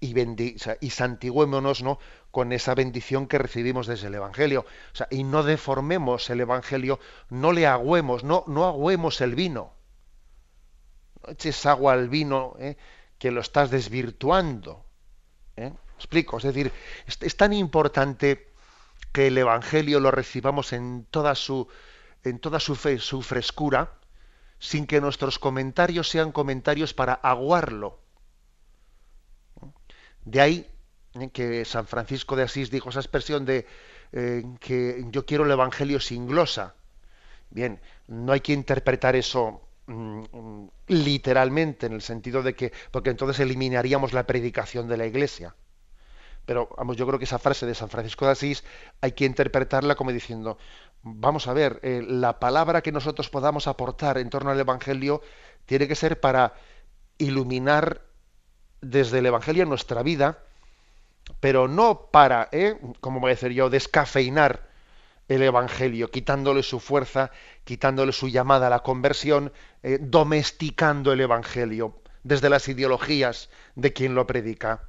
y, 0.00 0.90
santigüémonos 0.90 1.82
¿no? 1.82 1.98
con 2.30 2.52
esa 2.52 2.74
bendición 2.74 3.26
que 3.26 3.38
recibimos 3.38 3.86
desde 3.86 4.08
el 4.08 4.14
Evangelio. 4.14 4.66
Y 5.10 5.24
no 5.24 5.42
deformemos 5.42 6.28
el 6.30 6.40
Evangelio, 6.40 7.00
no 7.30 7.52
le 7.52 7.66
agüemos, 7.66 8.24
no, 8.24 8.44
no 8.46 8.66
agüemos 8.66 9.20
el 9.20 9.34
vino. 9.34 9.72
No 11.22 11.32
eches 11.32 11.64
agua 11.66 11.94
al 11.94 12.08
vino 12.08 12.56
¿eh? 12.58 12.76
que 13.18 13.30
lo 13.30 13.40
estás 13.40 13.70
desvirtuando. 13.70 14.84
¿eh? 15.56 15.72
Explico, 15.96 16.36
es 16.38 16.44
decir, 16.44 16.72
es, 17.06 17.36
tan 17.36 17.52
importante 17.52 18.52
que 19.12 19.28
el 19.28 19.38
Evangelio 19.38 19.98
lo 19.98 20.10
recibamos 20.10 20.74
en 20.74 21.06
toda 21.10 21.34
su, 21.34 21.68
en 22.22 22.38
toda 22.38 22.60
su, 22.60 22.74
fe, 22.74 22.98
su 22.98 23.22
frescura, 23.22 23.92
sin 24.58 24.86
que 24.86 25.00
nuestros 25.00 25.38
comentarios 25.38 26.10
sean 26.10 26.32
comentarios 26.32 26.92
para 26.92 27.14
aguarlo 27.14 28.05
de 30.26 30.40
ahí 30.40 30.66
que 31.32 31.64
San 31.64 31.86
Francisco 31.86 32.36
de 32.36 32.42
Asís 32.42 32.70
dijo 32.70 32.90
esa 32.90 33.00
expresión 33.00 33.46
de 33.46 33.66
eh, 34.12 34.44
que 34.60 35.04
yo 35.10 35.24
quiero 35.24 35.44
el 35.44 35.50
Evangelio 35.50 35.98
sin 36.00 36.26
glosa. 36.26 36.74
Bien, 37.48 37.80
no 38.08 38.32
hay 38.32 38.40
que 38.40 38.52
interpretar 38.52 39.16
eso 39.16 39.62
mm, 39.86 40.66
literalmente 40.88 41.86
en 41.86 41.94
el 41.94 42.02
sentido 42.02 42.42
de 42.42 42.54
que, 42.54 42.72
porque 42.90 43.10
entonces 43.10 43.40
eliminaríamos 43.40 44.12
la 44.12 44.26
predicación 44.26 44.88
de 44.88 44.96
la 44.98 45.06
Iglesia. 45.06 45.54
Pero 46.44 46.68
vamos, 46.76 46.96
yo 46.96 47.06
creo 47.06 47.18
que 47.18 47.24
esa 47.24 47.38
frase 47.38 47.66
de 47.66 47.74
San 47.74 47.88
Francisco 47.88 48.26
de 48.26 48.32
Asís 48.32 48.64
hay 49.00 49.12
que 49.12 49.24
interpretarla 49.24 49.94
como 49.94 50.12
diciendo, 50.12 50.58
vamos 51.02 51.48
a 51.48 51.52
ver, 51.52 51.80
eh, 51.82 52.04
la 52.06 52.38
palabra 52.38 52.82
que 52.82 52.92
nosotros 52.92 53.30
podamos 53.30 53.66
aportar 53.68 54.18
en 54.18 54.30
torno 54.30 54.50
al 54.50 54.60
Evangelio 54.60 55.22
tiene 55.66 55.88
que 55.88 55.94
ser 55.94 56.20
para 56.20 56.54
iluminar 57.18 58.05
desde 58.90 59.18
el 59.18 59.26
Evangelio 59.26 59.62
en 59.62 59.68
nuestra 59.68 60.02
vida, 60.02 60.38
pero 61.40 61.68
no 61.68 62.08
para, 62.10 62.48
¿eh? 62.52 62.78
como 63.00 63.20
voy 63.20 63.30
a 63.30 63.34
decir 63.34 63.52
yo, 63.52 63.70
descafeinar 63.70 64.68
el 65.28 65.42
Evangelio, 65.42 66.10
quitándole 66.10 66.62
su 66.62 66.78
fuerza, 66.78 67.30
quitándole 67.64 68.12
su 68.12 68.28
llamada 68.28 68.68
a 68.68 68.70
la 68.70 68.80
conversión, 68.80 69.52
eh, 69.82 69.98
domesticando 70.00 71.12
el 71.12 71.20
Evangelio 71.20 72.00
desde 72.22 72.48
las 72.48 72.68
ideologías 72.68 73.50
de 73.74 73.92
quien 73.92 74.14
lo 74.14 74.26
predica. 74.26 74.88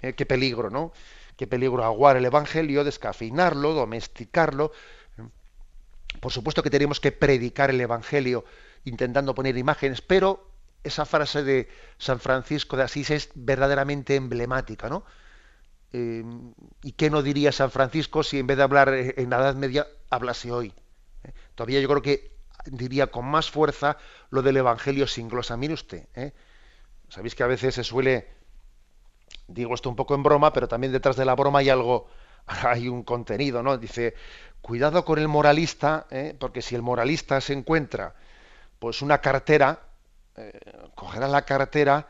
Eh, 0.00 0.14
qué 0.14 0.26
peligro, 0.26 0.70
¿no? 0.70 0.92
Qué 1.36 1.46
peligro 1.46 1.84
aguar 1.84 2.16
el 2.16 2.24
Evangelio, 2.24 2.84
descafeinarlo, 2.84 3.72
domesticarlo. 3.72 4.72
Por 6.20 6.32
supuesto 6.32 6.62
que 6.62 6.70
tenemos 6.70 7.00
que 7.00 7.12
predicar 7.12 7.70
el 7.70 7.80
Evangelio 7.80 8.44
intentando 8.84 9.34
poner 9.34 9.56
imágenes, 9.56 10.00
pero 10.00 10.47
esa 10.84 11.04
frase 11.04 11.42
de 11.42 11.68
San 11.98 12.20
Francisco 12.20 12.76
de 12.76 12.84
Asís 12.84 13.10
es 13.10 13.30
verdaderamente 13.34 14.14
emblemática, 14.14 14.88
¿no? 14.88 15.04
Eh, 15.92 16.22
¿Y 16.82 16.92
qué 16.92 17.10
no 17.10 17.22
diría 17.22 17.50
San 17.50 17.70
Francisco 17.70 18.22
si 18.22 18.38
en 18.38 18.46
vez 18.46 18.58
de 18.58 18.62
hablar 18.62 18.90
en 18.90 19.30
la 19.30 19.38
Edad 19.38 19.54
Media 19.54 19.86
hablase 20.10 20.52
hoy? 20.52 20.72
¿Eh? 21.24 21.32
Todavía 21.54 21.80
yo 21.80 21.88
creo 21.88 22.02
que 22.02 22.36
diría 22.66 23.06
con 23.08 23.24
más 23.24 23.50
fuerza 23.50 23.96
lo 24.30 24.42
del 24.42 24.58
Evangelio 24.58 25.06
sin 25.06 25.28
glosa. 25.28 25.56
Mire 25.56 25.74
usted, 25.74 26.06
¿eh? 26.14 26.32
sabéis 27.08 27.34
que 27.34 27.42
a 27.42 27.46
veces 27.46 27.74
se 27.74 27.84
suele, 27.84 28.28
digo 29.46 29.74
esto 29.74 29.88
un 29.88 29.96
poco 29.96 30.14
en 30.14 30.22
broma, 30.22 30.52
pero 30.52 30.68
también 30.68 30.92
detrás 30.92 31.16
de 31.16 31.24
la 31.24 31.34
broma 31.34 31.60
hay 31.60 31.70
algo, 31.70 32.08
hay 32.46 32.88
un 32.88 33.02
contenido, 33.02 33.62
¿no? 33.62 33.78
Dice, 33.78 34.14
cuidado 34.60 35.04
con 35.06 35.18
el 35.18 35.28
moralista, 35.28 36.06
porque 36.38 36.60
si 36.60 36.74
el 36.74 36.82
moralista 36.82 37.40
se 37.40 37.54
encuentra 37.54 38.14
pues 38.78 39.02
una 39.02 39.20
cartera 39.20 39.87
eh, 40.38 40.52
cogerá 40.94 41.26
la 41.26 41.42
cartera, 41.42 42.06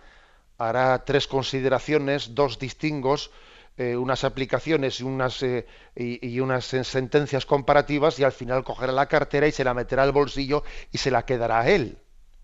hará 0.58 1.04
tres 1.04 1.26
consideraciones, 1.26 2.34
dos 2.34 2.58
distingos, 2.58 3.30
eh, 3.78 3.96
unas 3.96 4.24
aplicaciones 4.24 5.00
y 5.00 5.04
unas, 5.04 5.42
eh, 5.42 5.66
y, 5.94 6.40
unas 6.40 6.64
sentencias 6.64 7.46
comparativas 7.46 8.18
y 8.18 8.24
al 8.24 8.32
final 8.32 8.64
cogerá 8.64 8.92
la 8.92 9.06
cartera 9.06 9.46
y 9.46 9.52
se 9.52 9.64
la 9.64 9.72
meterá 9.72 10.02
al 10.02 10.12
bolsillo 10.12 10.62
y 10.92 10.98
se 10.98 11.10
la 11.10 11.24
quedará 11.24 11.60
a 11.60 11.68
él. 11.70 11.96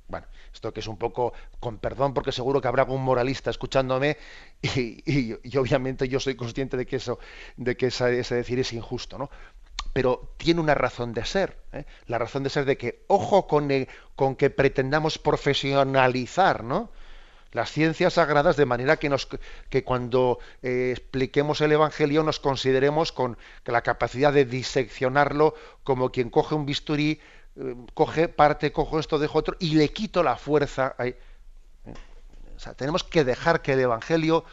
Bueno, 0.09 0.26
esto 0.53 0.72
que 0.72 0.80
es 0.80 0.87
un 0.87 0.97
poco, 0.97 1.32
con 1.61 1.78
perdón, 1.78 2.14
porque 2.14 2.30
seguro 2.30 2.61
que 2.61 2.68
habrá 2.68 2.85
algún 2.85 3.03
moralista 3.03 3.51
escuchándome 3.51 4.16
y, 4.62 5.32
obviamente 5.59 6.09
yo 6.09 6.20
soy 6.20 6.37
consciente 6.37 6.76
de 6.76 6.87
que 6.87 6.97
eso, 6.97 7.18
de 7.57 7.76
que 7.76 7.87
ese 7.87 8.35
decir 8.35 8.59
es 8.59 8.72
injusto, 8.72 9.18
¿no? 9.18 9.28
Pero 9.95 10.35
tiene 10.37 10.61
una 10.61 10.75
razón 10.75 11.14
de 11.14 11.25
ser. 11.25 11.57
¿eh? 11.72 11.85
La 12.09 12.18
razón 12.18 12.43
de 12.43 12.51
ser 12.51 12.64
de 12.64 12.77
que, 12.77 13.05
ojo 13.07 13.47
con, 13.47 13.70
con 14.16 14.35
que 14.35 14.51
pretendamos 14.51 15.18
profesionalizar 15.18 16.64
¿no? 16.64 16.91
las 17.53 17.70
ciencias 17.70 18.14
sagradas 18.14 18.57
de 18.57 18.66
manera 18.66 18.97
que, 18.97 19.09
nos, 19.09 19.29
que 19.70 19.85
cuando 19.85 20.41
eh, 20.62 20.91
expliquemos 20.91 21.61
el 21.61 21.70
Evangelio 21.70 22.25
nos 22.25 22.41
consideremos 22.41 23.12
con 23.12 23.39
la 23.64 23.83
capacidad 23.83 24.33
de 24.33 24.45
diseccionarlo 24.45 25.55
como 25.85 26.11
quien 26.11 26.29
coge 26.29 26.57
un 26.57 26.66
bisturí, 26.66 27.20
eh, 27.55 27.77
coge 27.95 28.27
parte, 28.27 28.72
cojo 28.72 28.99
esto, 28.99 29.20
dejo 29.20 29.39
otro 29.39 29.57
y 29.61 29.77
le 29.77 29.91
quito 29.91 30.25
la 30.25 30.37
fuerza. 30.37 30.97
O 32.57 32.59
sea, 32.59 32.75
tenemos 32.75 33.05
que 33.05 33.22
dejar 33.22 33.62
que 33.62 33.75
el 33.75 33.81
Evangelio 33.81 34.45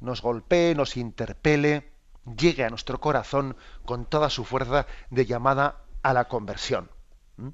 nos 0.00 0.22
golpee, 0.22 0.74
nos 0.74 0.96
interpele 0.96 1.97
llegue 2.36 2.64
a 2.64 2.70
nuestro 2.70 3.00
corazón 3.00 3.56
con 3.84 4.04
toda 4.04 4.30
su 4.30 4.44
fuerza 4.44 4.86
de 5.10 5.26
llamada 5.26 5.82
a 6.02 6.12
la 6.12 6.26
conversión. 6.26 6.90
¿Mm? 7.36 7.48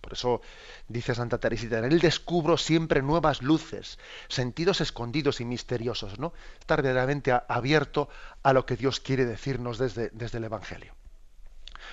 Por 0.00 0.12
eso 0.12 0.40
dice 0.88 1.14
Santa 1.14 1.38
Teresita, 1.38 1.78
en 1.78 1.84
él 1.84 2.00
descubro 2.00 2.56
siempre 2.56 3.02
nuevas 3.02 3.42
luces, 3.42 3.98
sentidos 4.28 4.80
escondidos 4.80 5.40
y 5.40 5.44
misteriosos, 5.44 6.18
¿no? 6.18 6.32
Estar 6.58 6.82
verdaderamente 6.82 7.32
abierto 7.48 8.08
a 8.42 8.52
lo 8.52 8.66
que 8.66 8.76
Dios 8.76 9.00
quiere 9.00 9.24
decirnos 9.24 9.78
desde, 9.78 10.10
desde 10.10 10.38
el 10.38 10.44
Evangelio. 10.44 10.94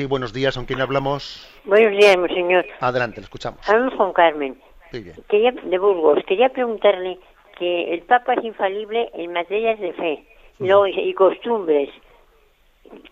Sí, 0.00 0.06
buenos 0.06 0.32
días. 0.32 0.56
¿Con 0.56 0.64
quién 0.64 0.80
hablamos? 0.80 1.46
Buenos 1.66 1.90
días, 1.90 2.16
señor. 2.32 2.64
Adelante, 2.80 3.20
le 3.20 3.24
escuchamos. 3.24 3.68
Hablamos 3.68 3.94
con 3.96 4.14
Carmen. 4.14 4.58
Muy 4.92 5.02
bien. 5.02 5.16
Quería, 5.28 5.52
de 5.52 5.76
Burgos. 5.76 6.24
Quería 6.26 6.48
preguntarle 6.48 7.18
que 7.58 7.92
el 7.92 8.00
Papa 8.04 8.32
es 8.32 8.44
infalible 8.46 9.10
en 9.12 9.34
materias 9.34 9.78
de 9.78 9.92
fe 9.92 10.24
y, 10.58 10.68
luego, 10.68 10.86
y 10.86 11.12
costumbres. 11.12 11.90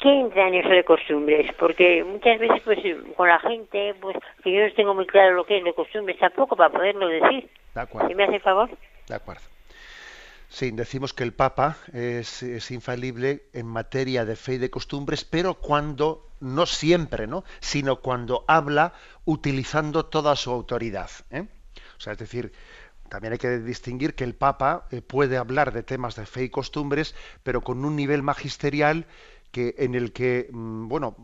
¿Qué 0.01 0.09
entra 0.09 0.49
en 0.49 0.55
eso 0.55 0.71
de 0.71 0.83
costumbres? 0.83 1.53
Porque 1.59 2.03
muchas 2.05 2.39
veces, 2.39 2.63
pues, 2.65 2.79
con 3.19 3.29
la 3.29 3.39
gente, 3.41 3.95
pues, 4.01 4.17
que 4.43 4.51
yo 4.51 4.67
no 4.67 4.73
tengo 4.73 4.95
muy 4.95 5.07
claro 5.07 5.35
lo 5.35 5.45
que 5.45 5.59
es 5.59 5.65
de 5.65 5.75
costumbres 5.75 6.19
tampoco 6.19 6.57
para 6.57 6.71
poderlo 6.71 7.07
decir. 7.09 7.51
De 7.75 7.81
acuerdo. 7.83 8.09
¿Sí 8.09 8.15
me 8.15 8.25
hace 8.25 8.41
favor? 8.41 8.71
De 9.07 9.15
acuerdo. 9.15 9.43
Sí, 10.49 10.71
decimos 10.71 11.13
que 11.13 11.25
el 11.25 11.35
Papa 11.35 11.77
es, 11.93 12.43
es, 12.43 12.71
infalible 12.71 13.43
en 13.53 13.67
materia 13.67 14.25
de 14.25 14.37
fe 14.37 14.55
y 14.55 14.59
de 14.59 14.71
costumbres, 14.71 15.27
pero 15.27 15.53
cuando, 15.53 16.28
no 16.41 16.67
siempre, 16.67 17.27
¿no? 17.27 17.45
Sino 17.61 18.01
cuando 18.01 18.45
habla 18.49 18.95
utilizando 19.25 20.07
toda 20.07 20.37
su 20.37 20.51
autoridad. 20.51 21.11
¿eh? 21.31 21.47
O 21.97 22.01
sea, 22.01 22.13
es 22.13 22.19
decir, 22.19 22.53
también 23.09 23.33
hay 23.33 23.39
que 23.39 23.59
distinguir 23.59 24.15
que 24.15 24.25
el 24.25 24.35
Papa 24.35 24.87
eh, 24.91 25.03
puede 25.03 25.37
hablar 25.37 25.73
de 25.73 25.83
temas 25.83 26.17
de 26.17 26.27
fe 26.27 26.45
y 26.45 26.51
costumbres, 26.51 27.15
pero 27.43 27.63
con 27.63 27.85
un 27.85 27.97
nivel 27.97 28.23
magisterial 28.23 29.07
que 29.51 29.75
en 29.79 29.95
el 29.95 30.13
que, 30.13 30.49
mm, 30.53 30.89
bueno, 30.89 31.17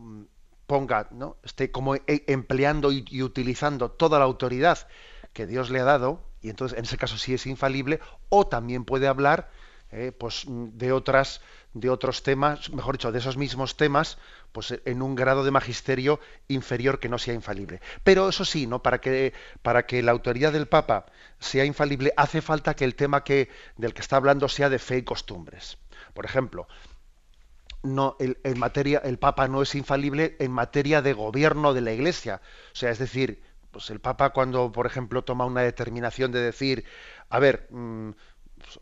ponga, 0.67 1.07
¿no? 1.11 1.37
esté 1.43 1.71
como 1.71 1.95
e, 1.95 2.03
empleando 2.27 2.91
y, 2.91 3.21
utilizando 3.21 3.91
toda 3.91 4.17
la 4.17 4.25
autoridad 4.25 4.87
que 5.31 5.45
Dios 5.45 5.69
le 5.69 5.79
ha 5.79 5.83
dado, 5.83 6.23
y 6.41 6.49
entonces 6.49 6.77
en 6.77 6.85
ese 6.85 6.97
caso 6.97 7.17
sí 7.17 7.33
es 7.33 7.45
infalible, 7.45 7.99
o 8.29 8.47
también 8.47 8.85
puede 8.85 9.07
hablar 9.07 9.51
eh, 9.91 10.11
pues, 10.11 10.45
de 10.47 10.91
otras 10.91 11.41
de 11.75 11.89
otros 11.89 12.23
temas, 12.23 12.71
mejor 12.71 12.95
dicho, 12.95 13.11
de 13.11 13.19
esos 13.19 13.35
mismos 13.35 13.75
temas, 13.75 14.17
pues 14.55 14.73
en 14.85 15.01
un 15.01 15.15
grado 15.15 15.43
de 15.43 15.51
magisterio 15.51 16.21
inferior 16.47 17.01
que 17.01 17.09
no 17.09 17.17
sea 17.17 17.33
infalible. 17.33 17.81
Pero 18.05 18.29
eso 18.29 18.45
sí, 18.45 18.67
¿no? 18.67 18.81
Para 18.81 19.01
que, 19.01 19.33
para 19.61 19.85
que 19.85 20.01
la 20.01 20.13
autoridad 20.13 20.53
del 20.53 20.69
Papa 20.69 21.07
sea 21.39 21.65
infalible, 21.65 22.13
hace 22.15 22.41
falta 22.41 22.73
que 22.73 22.85
el 22.85 22.95
tema 22.95 23.25
que, 23.25 23.49
del 23.75 23.93
que 23.93 23.99
está 23.99 24.15
hablando 24.15 24.47
sea 24.47 24.69
de 24.69 24.79
fe 24.79 24.99
y 24.99 25.03
costumbres. 25.03 25.77
Por 26.13 26.23
ejemplo, 26.23 26.69
no, 27.83 28.15
el, 28.17 28.37
en 28.45 28.57
materia, 28.57 28.99
el 29.03 29.19
Papa 29.19 29.49
no 29.49 29.61
es 29.61 29.75
infalible 29.75 30.37
en 30.39 30.53
materia 30.53 31.01
de 31.01 31.11
gobierno 31.11 31.73
de 31.73 31.81
la 31.81 31.91
Iglesia. 31.91 32.39
O 32.71 32.77
sea, 32.77 32.91
es 32.91 32.97
decir, 32.97 33.43
pues 33.71 33.89
el 33.89 33.99
Papa 33.99 34.29
cuando, 34.29 34.71
por 34.71 34.85
ejemplo, 34.85 35.25
toma 35.25 35.43
una 35.43 35.63
determinación 35.63 36.31
de 36.31 36.39
decir, 36.39 36.85
a 37.27 37.39
ver, 37.39 37.67
mmm, 37.71 38.11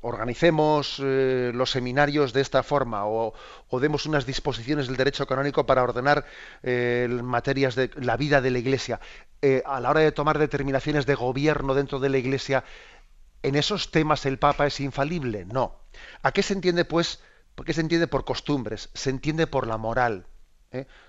organicemos 0.01 0.99
eh, 1.03 1.51
los 1.53 1.71
seminarios 1.71 2.33
de 2.33 2.41
esta 2.41 2.63
forma 2.63 3.05
o, 3.05 3.33
o, 3.69 3.79
demos 3.79 4.05
unas 4.05 4.25
disposiciones 4.25 4.87
del 4.87 4.97
derecho 4.97 5.27
canónico 5.27 5.65
para 5.65 5.83
ordenar 5.83 6.25
eh, 6.63 7.07
materias 7.23 7.75
de 7.75 7.89
la 7.95 8.17
vida 8.17 8.41
de 8.41 8.51
la 8.51 8.59
Iglesia. 8.59 8.99
Eh, 9.41 9.61
a 9.65 9.79
la 9.79 9.89
hora 9.89 10.01
de 10.01 10.11
tomar 10.11 10.39
determinaciones 10.39 11.05
de 11.05 11.15
gobierno 11.15 11.73
dentro 11.73 11.99
de 11.99 12.09
la 12.09 12.17
Iglesia, 12.17 12.63
¿en 13.41 13.55
esos 13.55 13.91
temas 13.91 14.25
el 14.25 14.39
Papa 14.39 14.65
es 14.67 14.79
infalible? 14.79 15.45
No. 15.45 15.79
¿A 16.21 16.31
qué 16.31 16.43
se 16.43 16.53
entiende, 16.53 16.85
pues? 16.85 17.21
¿Por 17.55 17.65
qué 17.65 17.73
se 17.73 17.81
entiende 17.81 18.07
por 18.07 18.25
costumbres? 18.25 18.89
Se 18.93 19.09
entiende 19.09 19.47
por 19.47 19.67
la 19.67 19.77
moral. 19.77 20.25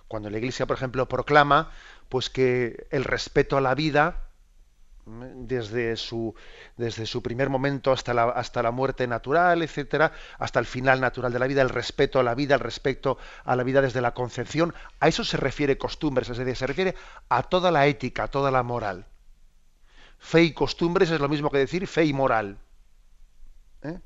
Cuando 0.09 0.29
la 0.29 0.37
Iglesia, 0.37 0.67
por 0.67 0.77
ejemplo, 0.77 1.09
proclama 1.09 1.73
pues 2.11 2.29
que 2.29 2.87
el 2.91 3.03
respeto 3.03 3.57
a 3.57 3.63
la 3.63 3.75
vida 3.75 4.24
desde 5.07 5.97
su, 5.97 6.35
desde 6.77 7.07
su 7.07 7.23
primer 7.23 7.51
momento 7.51 7.93
hasta 7.93 8.15
la, 8.15 8.25
hasta 8.25 8.63
la 8.63 8.71
muerte 8.71 9.07
natural, 9.07 9.63
etcétera, 9.63 10.13
hasta 10.39 10.59
el 10.61 10.67
final 10.67 11.01
natural 11.01 11.33
de 11.33 11.39
la 11.39 11.47
vida, 11.47 11.63
el 11.63 11.69
respeto 11.69 12.19
a 12.19 12.23
la 12.23 12.35
vida, 12.35 12.55
el 12.55 12.61
respeto 12.61 13.19
a 13.45 13.55
la 13.55 13.63
vida 13.65 13.83
desde 13.83 14.01
la 14.01 14.15
concepción, 14.15 14.75
a 15.01 15.09
eso 15.09 15.25
se 15.25 15.37
refiere 15.37 15.77
costumbres, 15.77 16.29
es 16.31 16.39
decir, 16.39 16.57
se 16.57 16.67
refiere 16.67 16.95
a 17.29 17.43
toda 17.43 17.71
la 17.71 17.87
ética, 17.87 18.25
a 18.25 18.29
toda 18.29 18.51
la 18.51 18.63
moral. 18.63 19.07
Fe 20.19 20.43
y 20.43 20.53
costumbres 20.55 21.11
es 21.11 21.21
lo 21.21 21.29
mismo 21.29 21.51
que 21.51 21.59
decir 21.59 21.87
fe 21.87 22.07
y 22.07 22.15
moral. 22.15 22.57
¿Eh? 23.83 23.99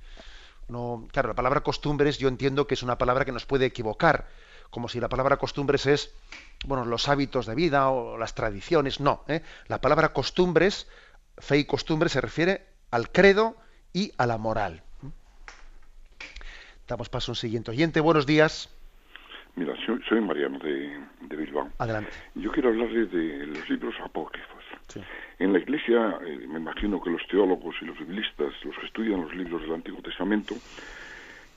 No, 0.68 1.06
claro, 1.12 1.28
la 1.28 1.34
palabra 1.34 1.62
costumbres 1.62 2.18
yo 2.18 2.28
entiendo 2.28 2.66
que 2.66 2.74
es 2.74 2.82
una 2.82 2.98
palabra 2.98 3.24
que 3.24 3.32
nos 3.32 3.46
puede 3.46 3.66
equivocar, 3.66 4.28
como 4.70 4.88
si 4.88 5.00
la 5.00 5.08
palabra 5.08 5.36
costumbres 5.36 5.86
es 5.86 6.14
bueno, 6.66 6.84
los 6.84 7.08
hábitos 7.08 7.46
de 7.46 7.54
vida 7.54 7.90
o 7.90 8.18
las 8.18 8.34
tradiciones, 8.34 9.00
no. 9.00 9.22
¿eh? 9.28 9.42
La 9.68 9.80
palabra 9.80 10.12
costumbres, 10.12 10.90
fe 11.36 11.58
y 11.58 11.64
costumbre, 11.64 12.08
se 12.08 12.20
refiere 12.20 12.62
al 12.90 13.10
credo 13.10 13.56
y 13.92 14.12
a 14.18 14.26
la 14.26 14.38
moral. 14.38 14.82
Damos 16.86 17.08
paso 17.08 17.30
a 17.30 17.32
un 17.32 17.36
siguiente 17.36 17.70
oyente. 17.70 18.00
Buenos 18.00 18.26
días. 18.26 18.74
Mira, 19.56 19.74
soy, 19.84 20.00
soy 20.08 20.20
Mariano 20.20 20.58
de, 20.58 20.98
de, 21.22 21.36
Bilbao. 21.36 21.68
Adelante. 21.78 22.10
Yo 22.34 22.50
quiero 22.52 22.70
hablarle 22.70 23.06
de 23.06 23.46
los 23.46 23.68
libros 23.68 23.94
apócrifos. 24.02 24.64
Sí. 24.88 25.00
En 25.38 25.52
la 25.52 25.58
Iglesia, 25.58 26.18
eh, 26.24 26.46
me 26.48 26.58
imagino 26.58 27.00
que 27.02 27.10
los 27.10 27.26
teólogos 27.28 27.74
y 27.82 27.84
los 27.84 27.98
biblistas, 27.98 28.52
los 28.64 28.76
que 28.78 28.86
estudian 28.86 29.20
los 29.20 29.34
libros 29.34 29.62
del 29.62 29.74
Antiguo 29.74 30.00
Testamento, 30.00 30.54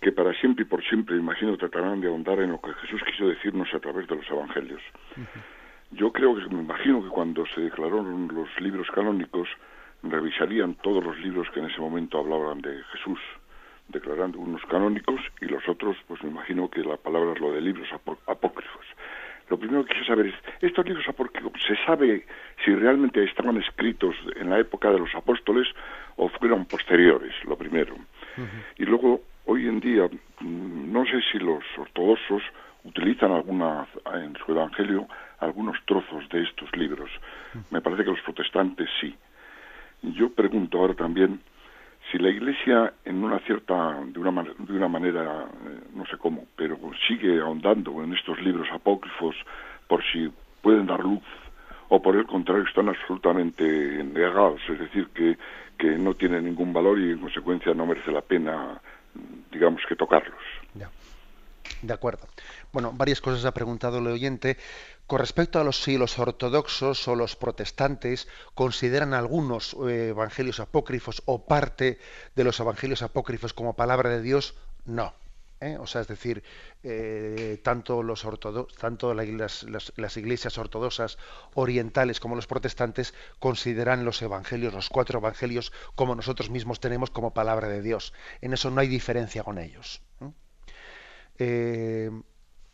que 0.01 0.11
para 0.11 0.33
siempre 0.33 0.63
y 0.63 0.67
por 0.67 0.83
siempre, 0.83 1.15
imagino, 1.15 1.55
tratarán 1.57 2.01
de 2.01 2.07
ahondar 2.07 2.39
en 2.39 2.51
lo 2.51 2.59
que 2.59 2.73
Jesús 2.73 3.01
quiso 3.05 3.27
decirnos 3.27 3.71
a 3.73 3.79
través 3.79 4.07
de 4.07 4.15
los 4.15 4.29
evangelios. 4.29 4.81
Uh 5.15 5.21
-huh. 5.21 5.41
Yo 5.91 6.11
creo 6.11 6.35
que, 6.35 6.47
me 6.47 6.61
imagino 6.61 7.03
que 7.03 7.09
cuando 7.09 7.45
se 7.47 7.61
declararon 7.61 8.27
los 8.33 8.49
libros 8.59 8.89
canónicos, 8.91 9.47
revisarían 10.03 10.75
todos 10.75 11.03
los 11.03 11.19
libros 11.19 11.49
que 11.51 11.59
en 11.59 11.67
ese 11.67 11.79
momento 11.79 12.17
hablaban 12.17 12.61
de 12.61 12.81
Jesús, 12.93 13.19
declarando 13.89 14.39
unos 14.39 14.65
canónicos 14.65 15.21
y 15.41 15.45
los 15.45 15.67
otros, 15.67 15.97
pues 16.07 16.23
me 16.23 16.29
imagino 16.29 16.69
que 16.69 16.81
la 16.81 16.97
palabra 16.97 17.33
es 17.33 17.39
lo 17.39 17.51
de 17.51 17.61
libros 17.61 17.87
apó 17.93 18.17
apócrifos. 18.25 18.85
Lo 19.49 19.59
primero 19.59 19.83
que 19.83 19.91
quiero 19.91 20.07
saber 20.07 20.27
es, 20.27 20.35
¿estos 20.61 20.85
libros 20.85 21.07
apócrifos 21.09 21.51
se 21.67 21.75
sabe 21.85 22.25
si 22.63 22.73
realmente 22.73 23.21
estaban 23.23 23.57
escritos 23.57 24.15
en 24.37 24.49
la 24.49 24.59
época 24.59 24.89
de 24.89 24.99
los 24.99 25.13
apóstoles 25.13 25.67
o 26.15 26.29
fueron 26.29 26.65
posteriores? 26.65 27.33
Lo 27.43 27.57
primero. 27.57 27.93
Uh 27.95 28.41
-huh. 28.41 28.63
Y 28.77 28.85
luego, 28.85 29.21
hoy 29.45 29.67
en 29.67 29.79
día 29.79 30.09
no 30.41 31.05
sé 31.05 31.21
si 31.31 31.39
los 31.39 31.63
ortodoxos 31.77 32.41
utilizan 32.83 33.31
alguna 33.31 33.87
en 34.13 34.35
su 34.43 34.51
evangelio 34.51 35.07
algunos 35.39 35.77
trozos 35.85 36.27
de 36.29 36.43
estos 36.43 36.75
libros. 36.75 37.09
Me 37.69 37.81
parece 37.81 38.03
que 38.03 38.11
los 38.11 38.21
protestantes 38.21 38.89
sí. 38.99 39.15
Yo 40.03 40.29
pregunto 40.31 40.79
ahora 40.79 40.93
también 40.93 41.41
si 42.11 42.17
la 42.17 42.29
Iglesia 42.29 42.93
en 43.05 43.23
una 43.23 43.39
cierta 43.39 43.99
de 44.05 44.19
una 44.19 44.43
de 44.43 44.73
una 44.73 44.87
manera 44.87 45.45
eh, 45.65 45.79
no 45.93 46.05
sé 46.07 46.17
cómo, 46.17 46.45
pero 46.55 46.77
sigue 47.07 47.39
ahondando 47.39 48.03
en 48.03 48.13
estos 48.13 48.39
libros 48.41 48.67
apócrifos 48.71 49.35
por 49.87 50.03
si 50.11 50.31
pueden 50.61 50.87
dar 50.87 50.99
luz 50.99 51.23
o 51.89 52.01
por 52.01 52.15
el 52.15 52.25
contrario 52.25 52.63
están 52.63 52.89
absolutamente 52.89 53.63
negados, 54.03 54.61
es 54.69 54.79
decir 54.79 55.07
que 55.13 55.37
que 55.77 55.97
no 55.97 56.13
tienen 56.13 56.45
ningún 56.45 56.73
valor 56.73 56.99
y 56.99 57.11
en 57.11 57.17
consecuencia 57.17 57.73
no 57.73 57.87
merece 57.87 58.11
la 58.11 58.21
pena 58.21 58.79
digamos 59.51 59.81
que 59.87 59.95
tocarlos. 59.95 60.39
Ya. 60.73 60.89
De 61.81 61.93
acuerdo. 61.93 62.27
Bueno, 62.71 62.91
varias 62.93 63.21
cosas 63.21 63.43
ha 63.45 63.53
preguntado 63.53 63.97
el 63.97 64.07
oyente. 64.07 64.57
Con 65.07 65.19
respecto 65.19 65.59
a 65.59 65.63
los 65.63 65.81
si 65.81 65.97
los 65.97 66.19
ortodoxos 66.19 67.07
o 67.07 67.15
los 67.15 67.35
protestantes 67.35 68.27
consideran 68.53 69.13
algunos 69.13 69.75
eh, 69.87 70.09
evangelios 70.09 70.59
apócrifos 70.59 71.21
o 71.25 71.45
parte 71.45 71.99
de 72.35 72.43
los 72.43 72.59
evangelios 72.59 73.01
apócrifos 73.01 73.53
como 73.53 73.75
palabra 73.75 74.09
de 74.09 74.21
Dios, 74.21 74.55
no. 74.85 75.13
¿Eh? 75.61 75.77
O 75.79 75.87
sea, 75.87 76.01
es 76.01 76.07
decir, 76.07 76.43
eh, 76.83 77.59
tanto, 77.63 78.03
las, 78.03 80.17
iglesias 80.17 80.57
ortodoxas 80.57 81.17
orientales 81.53 82.19
como 82.19 82.35
los 82.35 82.47
protestantes 82.47 83.13
consideran 83.39 84.03
los 84.03 84.21
evangelios, 84.21 84.73
los 84.73 84.89
cuatro 84.89 85.19
evangelios, 85.19 85.71
como 85.95 86.15
nosotros 86.15 86.49
mismos 86.49 86.79
tenemos 86.79 87.11
como 87.11 87.33
palabra 87.33 87.69
de 87.69 87.81
Dios. 87.81 88.13
En 88.41 88.53
eso 88.53 88.71
no 88.71 88.81
hay 88.81 88.87
diferencia 88.87 89.43
con 89.43 89.59
ellos. 89.59 90.01
Eh, 91.37 92.11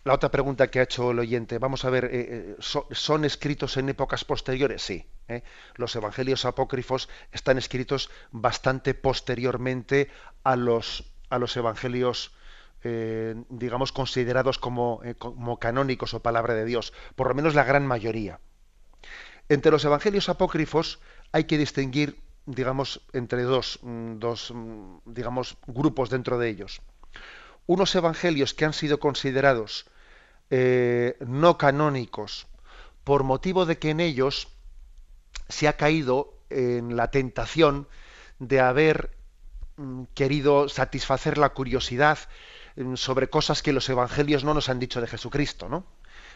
la 0.04 0.14
otra 0.14 0.32
pregunta 0.32 0.68
que 0.68 0.80
ha 0.80 0.84
hecho 0.84 1.12
el 1.12 1.20
oyente, 1.20 1.58
vamos 1.58 1.84
a 1.84 1.90
ver, 1.90 2.56
¿son, 2.60 2.84
¿son, 2.92 3.26
escritos 3.26 3.76
en 3.76 3.90
épocas 3.90 4.24
posteriores? 4.24 4.82
Sí. 4.82 5.06
Los 5.76 5.94
evangelios 5.98 6.46
apócrifos 6.46 7.10
están 7.34 7.58
escritos 7.58 8.10
bastante 8.32 8.94
posteriormente 8.94 10.10
a 10.44 10.56
los 10.56 11.04
evangelios 11.58 12.32
eh, 12.84 13.36
digamos, 13.50 13.92
considerados 13.92 14.58
como, 14.58 15.02
eh, 15.04 15.16
como, 15.16 15.60
canónicos 15.60 16.14
o 16.14 16.22
palabra 16.22 16.54
de 16.54 16.66
Dios, 16.66 16.94
por 17.16 17.28
lo 17.28 17.36
menos 17.36 17.56
la 17.56 17.64
gran 17.64 17.88
mayoría. 17.88 18.40
Entre 19.50 19.72
los 19.72 19.86
evangelios 19.86 20.30
apócrifos 20.30 21.00
hay 21.32 21.46
que 21.46 21.58
distinguir, 21.58 22.22
digamos, 22.46 23.02
entre 23.14 23.44
dos, 23.44 23.80
mm, 23.82 24.20
dos 24.20 24.52
mm, 24.54 24.98
digamos, 25.06 25.58
grupos 25.66 26.10
dentro 26.10 26.38
de 26.38 26.50
ellos. 26.50 26.82
Unos 27.66 27.96
evangelios 27.96 28.54
que 28.54 28.66
han 28.66 28.74
sido 28.74 29.00
considerados 29.00 29.90
eh, 30.50 31.18
no 31.26 31.58
canónicos 31.58 32.48
por 33.04 33.24
motivo 33.24 33.66
de 33.66 33.78
que 33.78 33.90
en 33.90 34.00
ellos 34.00 34.48
se 35.50 35.68
ha 35.68 35.74
caído 35.74 36.34
en 36.50 36.96
la 36.96 37.12
tentación 37.12 37.88
de 38.40 38.60
haber 38.60 39.18
mm, 39.78 40.04
querido 40.14 40.70
satisfacer 40.70 41.38
la 41.38 41.50
curiosidad 41.50 42.20
sobre 42.96 43.30
cosas 43.30 43.62
que 43.62 43.74
los 43.74 43.90
evangelios 43.90 44.44
no 44.44 44.54
nos 44.54 44.70
han 44.70 44.80
dicho 44.80 45.02
de 45.02 45.08
Jesucristo, 45.08 45.70
¿no? 45.70 45.86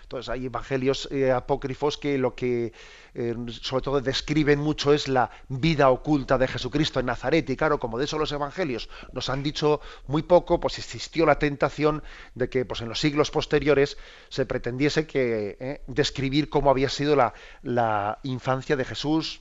Entonces 0.04 0.30
hay 0.30 0.48
evangelios 0.48 1.08
eh, 1.10 1.32
apócrifos 1.32 1.98
que 1.98 2.18
lo 2.18 2.36
que 2.36 2.74
eh, 3.14 3.34
sobre 3.48 3.82
todo 3.82 4.02
describen 4.02 4.60
mucho 4.60 4.94
es 4.94 5.08
la 5.08 5.32
vida 5.48 5.89
oculta 5.89 6.38
de 6.38 6.50
Jesucristo 6.50 7.00
en 7.00 7.06
Nazaret 7.06 7.50
y 7.50 7.56
claro, 7.56 7.80
como 7.80 7.98
de 7.98 8.04
eso 8.04 8.18
los 8.18 8.32
evangelios 8.34 8.89
nos 9.14 9.30
han 9.30 9.42
dicho 9.42 9.80
muy 10.08 10.24
poco, 10.24 10.60
pues 10.60 10.80
existió 10.80 11.26
la 11.26 11.39
tentación 11.39 12.04
de 12.36 12.50
que 12.50 12.66
pues 12.66 12.82
en 12.82 12.89
los 12.89 13.00
siglos 13.00 13.32
posteriores 13.32 13.98
se 14.28 14.46
pretendiese 14.46 15.08
que 15.08 15.56
eh, 15.62 15.82
describir 15.88 16.50
cómo 16.50 16.70
había 16.70 16.89
sido 16.89 17.16
la, 17.16 17.34
la 17.62 18.20
infancia 18.24 18.76
de 18.76 18.84
Jesús 18.84 19.39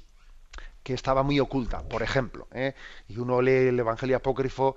que 0.84 0.94
estaba 0.94 1.24
muy 1.24 1.40
oculta, 1.40 1.82
por 1.82 2.02
ejemplo. 2.02 2.48
Y 3.06 3.18
uno 3.18 3.42
lee 3.42 3.68
el 3.68 3.78
Evangelio 3.78 4.16
apócrifo 4.16 4.76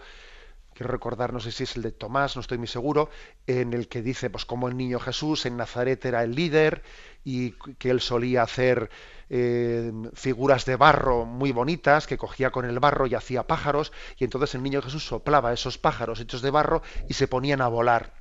quiero 0.74 0.92
recordar, 0.92 1.34
no 1.34 1.40
sé 1.40 1.52
si 1.52 1.64
es 1.64 1.76
el 1.76 1.84
de 1.84 1.92
Tomás, 1.92 2.36
no 2.36 2.42
estoy 2.42 2.58
muy 2.58 2.68
seguro, 2.68 3.10
en 3.48 3.74
el 3.74 3.88
que 3.88 4.02
dice, 4.02 4.30
pues 4.30 4.46
como 4.46 4.68
el 4.68 4.78
niño 4.78 5.00
Jesús 5.00 5.46
en 5.46 5.58
Nazaret 5.58 6.04
era 6.06 6.24
el 6.24 6.36
líder 6.36 6.84
y 7.24 7.52
que 7.78 7.90
él 7.90 8.02
solía 8.02 8.44
hacer 8.44 8.90
eh, 9.30 9.92
figuras 10.14 10.66
de 10.66 10.76
barro 10.76 11.26
muy 11.26 11.52
bonitas, 11.52 12.08
que 12.08 12.18
cogía 12.18 12.52
con 12.52 12.66
el 12.66 12.80
barro 12.80 13.08
y 13.08 13.16
hacía 13.16 13.48
pájaros, 13.48 13.92
y 14.18 14.24
entonces 14.24 14.56
el 14.56 14.64
niño 14.64 14.82
Jesús 14.82 15.06
soplaba 15.06 15.54
esos 15.54 15.78
pájaros 15.78 16.20
hechos 16.20 16.42
de 16.42 16.52
barro 16.52 16.82
y 17.08 17.14
se 17.14 17.28
ponían 17.28 17.62
a 17.62 17.68
volar. 17.68 18.14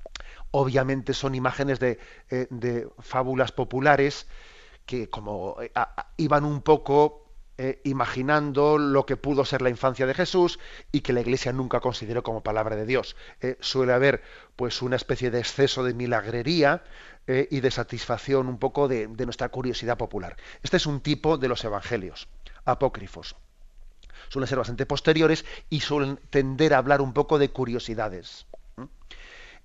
Obviamente 0.50 1.14
son 1.14 1.34
imágenes 1.34 1.80
de, 1.80 1.98
eh, 2.30 2.46
de 2.50 2.88
fábulas 2.98 3.52
populares 3.52 4.26
que 4.86 5.08
como 5.08 5.56
eh, 5.60 5.72
iban 6.16 6.44
un 6.44 6.62
poco 6.62 7.21
eh, 7.64 7.80
imaginando 7.84 8.76
lo 8.76 9.06
que 9.06 9.16
pudo 9.16 9.44
ser 9.44 9.62
la 9.62 9.70
infancia 9.70 10.04
de 10.04 10.14
Jesús 10.14 10.58
y 10.90 11.02
que 11.02 11.12
la 11.12 11.20
Iglesia 11.20 11.52
nunca 11.52 11.78
consideró 11.78 12.24
como 12.24 12.42
palabra 12.42 12.74
de 12.74 12.86
Dios. 12.86 13.14
Eh, 13.40 13.56
suele 13.60 13.92
haber 13.92 14.20
pues 14.56 14.82
una 14.82 14.96
especie 14.96 15.30
de 15.30 15.38
exceso 15.38 15.84
de 15.84 15.94
milagrería 15.94 16.82
eh, 17.28 17.46
y 17.52 17.60
de 17.60 17.70
satisfacción 17.70 18.48
un 18.48 18.58
poco 18.58 18.88
de, 18.88 19.06
nuestra 19.06 19.50
curiosidad 19.50 19.96
popular. 19.96 20.36
Este 20.64 20.76
es 20.76 20.86
un 20.86 21.02
tipo 21.02 21.38
de 21.38 21.46
los 21.46 21.62
evangelios 21.62 22.26
apócrifos. 22.64 23.36
Suelen 24.28 24.48
ser 24.48 24.58
bastante 24.58 24.84
posteriores 24.84 25.44
y 25.70 25.82
suelen 25.82 26.18
tender 26.30 26.74
a 26.74 26.78
hablar 26.78 27.00
un 27.00 27.12
poco 27.12 27.38
de 27.38 27.50
curiosidades. 27.50 28.44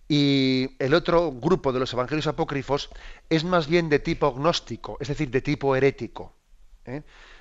Y 0.07 0.75
el 0.77 0.93
otro 0.93 1.31
grupo 1.31 1.73
de 1.73 1.79
los 1.79 1.93
evangelios 1.93 2.27
apócrifos 2.27 2.91
es 3.27 3.43
más 3.43 3.67
bien 3.67 3.89
de 3.89 3.97
tipo 3.97 4.31
gnóstico, 4.35 4.97
es 4.99 5.07
decir, 5.07 5.31
de 5.31 5.41
tipo 5.41 5.75
herético. 5.75 6.35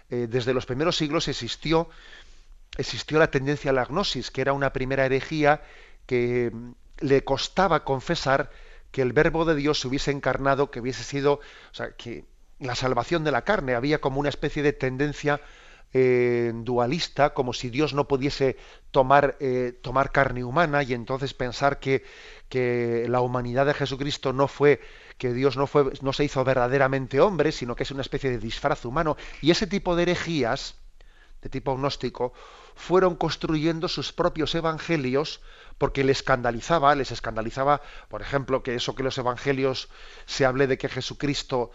Desde 0.09 0.54
los 0.54 0.66
primeros 0.66 0.96
siglos 0.96 1.28
existió, 1.28 1.88
existió 2.76 3.18
la 3.18 3.30
tendencia 3.30 3.70
a 3.70 3.74
la 3.74 3.84
gnosis, 3.84 4.30
que 4.30 4.40
era 4.40 4.52
una 4.52 4.72
primera 4.72 5.07
herejía 5.07 5.62
que 6.07 6.50
mm, 6.52 6.72
le 7.00 7.24
costaba 7.24 7.84
confesar 7.84 8.50
que 8.90 9.02
el 9.02 9.12
verbo 9.12 9.44
de 9.44 9.54
Dios 9.54 9.80
se 9.80 9.88
hubiese 9.88 10.11
encarnado, 10.11 10.70
que 10.70 10.80
hubiese 10.80 11.04
sido, 11.04 11.34
o 11.34 11.74
sea, 11.74 11.92
que 11.92 12.24
la 12.59 12.74
salvación 12.74 13.24
de 13.24 13.32
la 13.32 13.42
carne, 13.42 13.74
había 13.74 14.00
como 14.00 14.20
una 14.20 14.30
especie 14.30 14.62
de 14.62 14.72
tendencia 14.72 15.40
eh, 15.92 16.52
dualista, 16.54 17.34
como 17.34 17.52
si 17.52 17.68
Dios 17.68 17.92
no 17.92 18.09
pudiese 18.09 18.57
tomar, 18.90 19.36
eh, 19.40 19.78
tomar 19.82 20.12
carne 20.12 20.44
humana 20.44 20.82
y 20.82 20.94
entonces 20.94 21.34
pensar 21.34 21.78
que, 21.78 22.04
que 22.48 23.07
la 23.09 23.20
humanidad 23.20 23.66
de 23.66 23.74
Jesucristo 23.74 24.32
no 24.32 24.48
fue 24.48 24.80
que 25.18 25.32
Dios 25.32 25.56
no, 25.56 25.66
fue, 25.66 25.92
no 26.02 26.12
se 26.12 26.24
hizo 26.24 26.44
verdaderamente 26.44 27.20
hombre, 27.20 27.52
sino 27.52 27.74
que 27.74 27.84
es 27.84 27.90
una 27.90 28.02
especie 28.02 28.30
de 28.30 28.38
disfraz 28.38 28.84
humano. 28.84 29.16
Y 29.40 29.50
ese 29.50 29.66
tipo 29.66 29.96
de 29.96 30.02
herejías, 30.02 30.76
de 31.42 31.48
tipo 31.48 31.76
gnóstico, 31.76 32.32
fueron 32.74 33.16
construyendo 33.16 33.88
sus 33.88 34.12
propios 34.12 34.54
evangelios 34.54 35.40
porque 35.78 36.04
les 36.04 36.18
escandalizaba, 36.18 36.94
les 36.94 37.10
escandalizaba, 37.12 37.80
por 38.08 38.22
ejemplo, 38.22 38.62
que 38.62 38.74
eso 38.74 38.94
que 38.94 39.02
los 39.02 39.16
evangelios 39.18 39.88
se 40.26 40.44
hable 40.44 40.66
de 40.66 40.78
que 40.78 40.88
Jesucristo 40.88 41.70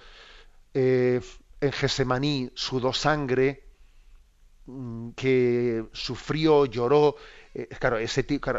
eh, 0.73 1.21
en 1.59 1.71
Gesemaní 1.71 2.51
sudó 2.55 2.93
sangre, 2.93 3.63
mm, 4.65 5.11
que 5.11 5.85
sufrió, 5.93 6.65
lloró, 6.65 7.15
eh, 7.53 7.67
claro, 7.79 7.97
ese 7.97 8.23
tipo, 8.23 8.51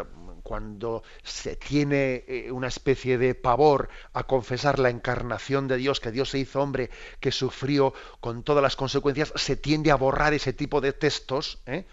cuando 0.43 1.03
se 1.23 1.55
tiene 1.55 2.25
eh, 2.27 2.51
una 2.51 2.67
especie 2.67 3.17
de 3.17 3.33
pavor 3.33 3.89
a 4.11 4.23
confesar 4.25 4.77
la 4.77 4.89
encarnación 4.89 5.67
de 5.67 5.77
Dios, 5.77 5.99
que 5.99 6.11
Dios 6.11 6.29
se 6.29 6.39
hizo 6.39 6.61
hombre, 6.61 6.89
que 7.19 7.31
sufrió 7.31 7.93
con 8.19 8.43
todas 8.43 8.61
las 8.61 8.75
consecuencias, 8.75 9.31
se 9.35 9.55
tiende 9.55 9.89
a 9.91 9.95
borrar 9.95 10.33
ese 10.33 10.53
tipo 10.53 10.81
de 10.81 10.93
textos 10.93 11.59
¿eh? 11.65 11.85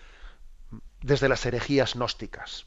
desde 1.00 1.28
las 1.28 1.46
herejías 1.46 1.94
gnósticas. 1.94 2.66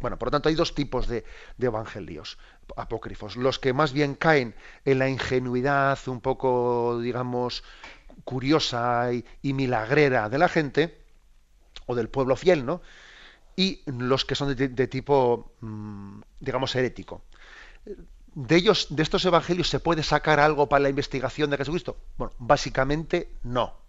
Bueno, 0.00 0.18
por 0.18 0.28
lo 0.28 0.32
tanto 0.32 0.48
hay 0.48 0.54
dos 0.54 0.74
tipos 0.74 1.08
de, 1.08 1.24
evangelios 1.58 2.38
apócrifos. 2.76 3.36
Los 3.36 3.58
que 3.58 3.72
más 3.72 3.92
bien 3.92 4.14
caen 4.14 4.54
en 4.84 4.98
la 4.98 5.08
ingenuidad 5.08 5.98
un 6.06 6.20
poco, 6.20 7.00
digamos, 7.00 7.64
curiosa 8.24 9.12
y, 9.12 9.24
y 9.42 9.52
milagrera 9.54 10.28
de 10.28 10.38
la 10.38 10.48
gente, 10.48 10.98
o 11.86 11.94
del 11.94 12.08
pueblo 12.08 12.36
fiel, 12.36 12.64
¿no? 12.64 12.80
Y 13.58 13.82
los 13.86 14.24
que 14.24 14.36
son 14.36 14.54
de, 14.54 14.86
tipo, 14.86 15.50
mm, 15.60 16.20
digamos, 16.38 16.76
herético. 16.76 17.22
¿De 18.36 18.54
ellos, 18.54 18.86
de 18.90 19.02
estos 19.02 19.24
evangelios, 19.24 19.68
se 19.68 19.80
puede 19.80 20.04
sacar 20.04 20.38
algo 20.38 20.68
para 20.68 20.84
la 20.84 20.88
investigación 20.88 21.50
de 21.50 21.56
Jesucristo? 21.56 21.96
Bueno, 22.16 22.32
básicamente 22.38 23.28
no 23.42 23.87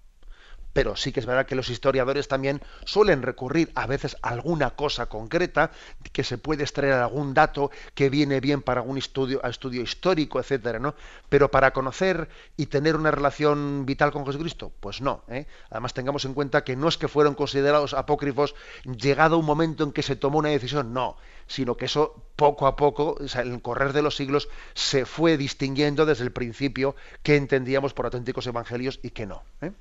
pero 0.74 0.96
sí 0.96 1.12
que 1.12 1.20
es 1.20 1.26
verdad 1.26 1.46
que 1.46 1.56
los 1.56 1.70
historiadores 1.70 2.28
también 2.28 2.62
suelen 2.86 3.22
recurrir 3.22 3.72
a 3.76 3.88
veces 3.88 4.18
a 4.22 4.30
alguna 4.30 4.72
cosa 4.72 5.08
concreta 5.08 5.72
que 6.12 6.24
se 6.24 6.38
puede 6.38 6.64
extraer 6.64 6.94
algún 6.94 7.34
dato 7.34 7.72
que 7.94 8.10
viene 8.10 8.40
bien 8.40 8.62
para 8.62 8.82
algún 8.82 8.98
estudio, 8.98 9.44
estudio 9.44 9.82
histórico, 9.82 10.40
etcétera, 10.40 10.80
¿no? 10.80 10.96
Pero 11.30 11.52
para 11.52 11.72
conocer 11.72 12.30
y 12.58 12.68
tener 12.68 12.96
una 12.96 13.12
relación 13.12 13.86
vital 13.86 14.12
con 14.12 14.26
Jesucristo, 14.26 14.72
pues 14.80 15.02
no. 15.02 15.24
¿eh? 15.28 15.48
Además 15.70 15.94
tengamos 15.94 16.26
en 16.26 16.34
cuenta 16.34 16.64
que 16.64 16.76
no 16.76 16.88
es 16.88 16.98
que 16.98 17.08
fueron 17.08 17.36
considerados 17.36 17.94
apócrifos 17.94 18.56
llegado 18.84 19.38
un 19.38 19.46
momento 19.46 19.84
en 19.84 19.92
que 19.92 20.04
se 20.04 20.16
tomó 20.16 20.40
una 20.40 20.50
decisión, 20.50 20.94
no, 20.94 21.18
sino 21.48 21.76
que 21.76 21.86
eso 21.86 22.24
poco 22.36 22.68
a 22.68 22.76
poco, 22.76 23.18
en 23.20 23.54
el 23.54 23.62
correr 23.62 23.94
de 23.94 24.02
los 24.02 24.16
siglos, 24.16 24.50
se 24.74 25.06
fue 25.06 25.38
distinguiendo 25.38 26.06
desde 26.06 26.24
el 26.24 26.32
principio 26.32 26.96
que 27.24 27.36
entendíamos 27.36 27.94
por 27.94 28.06
auténticos 28.06 28.48
evangelios 28.48 29.00
y 29.04 29.10
que 29.10 29.26
no. 29.26 29.44
¿eh? 29.62 29.72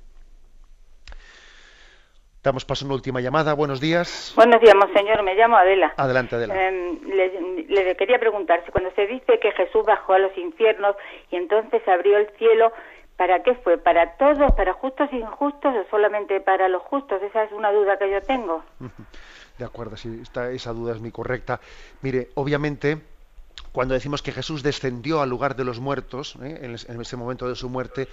Damos 2.41 2.63
paso 2.63 2.85
a 2.85 2.87
una 2.87 2.95
última 2.95 3.19
llamada. 3.19 3.53
Buenos 3.53 3.81
días. 3.81 4.31
Buenos 4.35 4.61
días, 4.61 4.73
monseñor. 4.73 5.23
Me 5.23 5.35
llamo 5.35 5.57
Adela. 5.57 5.93
Adelante, 5.97 6.35
Adela. 6.35 6.67
Em, 6.67 6.97
le, 7.03 7.95
quería 7.97 8.17
preguntar 8.17 8.63
si 8.65 8.71
cuando 8.71 8.91
se 8.91 9.07
dice 9.07 9.39
que 9.39 9.51
Jesús 9.51 9.85
bajó 9.85 10.13
a 10.13 10.19
los 10.19 10.37
infiernos 10.37 10.95
y 11.31 11.35
entonces 11.35 11.85
abrió 11.85 12.17
el 12.17 12.29
cielo, 12.37 12.71
¿para 13.17 13.43
qué 13.43 13.55
fue? 13.55 13.77
¿Para 13.77 14.15
todos, 14.15 14.53
para 14.53 14.71
justos 14.71 15.09
e 15.11 15.17
injustos 15.17 15.75
o 15.75 15.89
solamente 15.89 16.39
para 16.39 16.69
los 16.69 16.81
justos? 16.83 17.21
Esa 17.21 17.43
es 17.43 17.51
una 17.51 17.73
duda 17.73 17.97
que 17.97 18.09
yo 18.09 18.21
tengo. 18.21 18.63
De 19.57 19.65
acuerdo, 19.65 19.97
sí, 19.97 20.21
esa 20.53 20.71
duda 20.71 20.93
es 20.93 21.01
muy 21.01 21.11
correcta. 21.11 21.59
Mire, 22.01 22.29
obviamente, 22.35 22.99
cuando 23.73 23.93
decimos 23.93 24.21
que 24.21 24.31
Jesús 24.31 24.63
descendió 24.63 25.21
al 25.21 25.29
lugar 25.29 25.57
de 25.57 25.65
los 25.65 25.81
muertos, 25.81 26.37
¿eh? 26.41 26.57
en 26.61 27.01
ese 27.01 27.17
momento 27.17 27.49
de 27.49 27.55
su 27.55 27.67
muerte, 27.67 28.07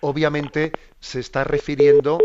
obviamente 0.00 0.72
se 0.98 1.20
está 1.20 1.44
refiriendo 1.44 2.18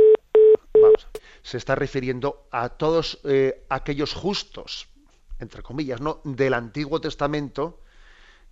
se 1.44 1.58
está 1.58 1.76
refiriendo 1.76 2.48
a 2.52 2.70
todos 2.70 3.20
eh, 3.26 3.66
aquellos 3.70 4.14
justos, 4.14 4.88
entre 5.40 5.62
comillas, 5.62 6.00
¿no? 6.00 6.22
del 6.24 6.54
Antiguo 6.54 7.02
Testamento 7.02 7.82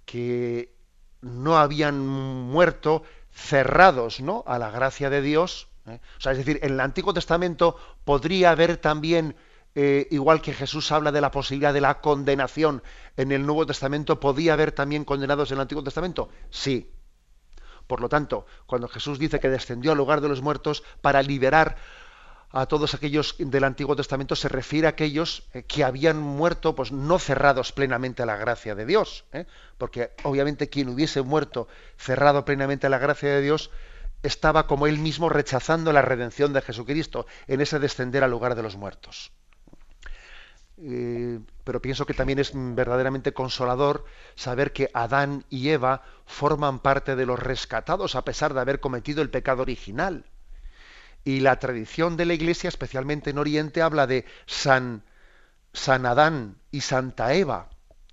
que 0.05 0.75
no 1.21 1.57
habían 1.57 2.05
muerto 2.05 3.03
cerrados 3.31 4.19
¿no? 4.19 4.43
a 4.45 4.59
la 4.59 4.71
gracia 4.71 5.09
de 5.09 5.21
Dios. 5.21 5.69
¿eh? 5.87 5.99
O 6.17 6.21
sea, 6.21 6.33
es 6.33 6.39
decir, 6.39 6.59
en 6.63 6.73
el 6.73 6.79
Antiguo 6.81 7.13
Testamento 7.13 7.77
podría 8.03 8.51
haber 8.51 8.75
también, 8.75 9.35
eh, 9.73 10.07
igual 10.11 10.41
que 10.41 10.53
Jesús 10.53 10.91
habla 10.91 11.13
de 11.13 11.21
la 11.21 11.31
posibilidad 11.31 11.73
de 11.73 11.81
la 11.81 12.01
condenación 12.01 12.83
en 13.15 13.31
el 13.31 13.45
Nuevo 13.45 13.65
Testamento, 13.65 14.19
¿podía 14.19 14.53
haber 14.53 14.73
también 14.73 15.05
condenados 15.05 15.49
en 15.51 15.57
el 15.57 15.61
Antiguo 15.61 15.83
Testamento? 15.83 16.29
Sí. 16.49 16.91
Por 17.87 18.01
lo 18.01 18.09
tanto, 18.09 18.45
cuando 18.65 18.87
Jesús 18.87 19.17
dice 19.17 19.39
que 19.39 19.49
descendió 19.49 19.91
al 19.91 19.97
lugar 19.97 20.21
de 20.21 20.29
los 20.29 20.41
muertos 20.41 20.83
para 21.01 21.21
liberar 21.21 21.77
a 22.51 22.65
todos 22.65 22.93
aquellos 22.93 23.35
del 23.37 23.63
Antiguo 23.63 23.95
Testamento 23.95 24.35
se 24.35 24.49
refiere 24.49 24.87
a 24.87 24.91
aquellos 24.91 25.43
eh, 25.53 25.63
que 25.63 25.83
habían 25.83 26.19
muerto 26.19 26.75
pues 26.75 26.91
no 26.91 27.17
cerrados 27.19 27.71
plenamente 27.71 28.23
a 28.23 28.25
la 28.25 28.37
gracia 28.37 28.75
de 28.75 28.85
Dios, 28.85 29.25
¿eh? 29.31 29.45
porque 29.77 30.11
obviamente 30.23 30.69
quien 30.69 30.89
hubiese 30.89 31.21
muerto 31.21 31.67
cerrado 31.97 32.45
plenamente 32.45 32.87
a 32.87 32.89
la 32.89 32.97
gracia 32.97 33.29
de 33.29 33.41
Dios 33.41 33.71
estaba 34.23 34.67
como 34.67 34.87
él 34.87 34.99
mismo 34.99 35.29
rechazando 35.29 35.93
la 35.93 36.01
redención 36.01 36.53
de 36.53 36.61
Jesucristo 36.61 37.25
en 37.47 37.61
ese 37.61 37.79
descender 37.79 38.23
al 38.23 38.31
lugar 38.31 38.55
de 38.55 38.63
los 38.63 38.75
muertos. 38.75 39.31
Eh, 40.83 41.39
pero 41.63 41.81
pienso 41.81 42.05
que 42.05 42.15
también 42.15 42.39
es 42.39 42.51
verdaderamente 42.53 43.33
consolador 43.33 44.03
saber 44.35 44.73
que 44.73 44.89
Adán 44.93 45.45
y 45.49 45.69
Eva 45.69 46.01
forman 46.25 46.79
parte 46.79 47.15
de 47.15 47.25
los 47.25 47.39
rescatados 47.39 48.15
a 48.15 48.25
pesar 48.25 48.53
de 48.53 48.61
haber 48.61 48.79
cometido 48.79 49.21
el 49.21 49.29
pecado 49.29 49.61
original. 49.61 50.25
Y 51.23 51.41
la 51.41 51.59
tradición 51.59 52.17
de 52.17 52.25
la 52.25 52.33
Iglesia, 52.33 52.67
especialmente 52.67 53.29
en 53.29 53.37
Oriente, 53.37 53.81
habla 53.81 54.07
de 54.07 54.25
San, 54.45 55.03
San 55.73 56.05
Adán 56.05 56.57
y 56.71 56.81
Santa 56.81 57.33
Eva, 57.33 57.69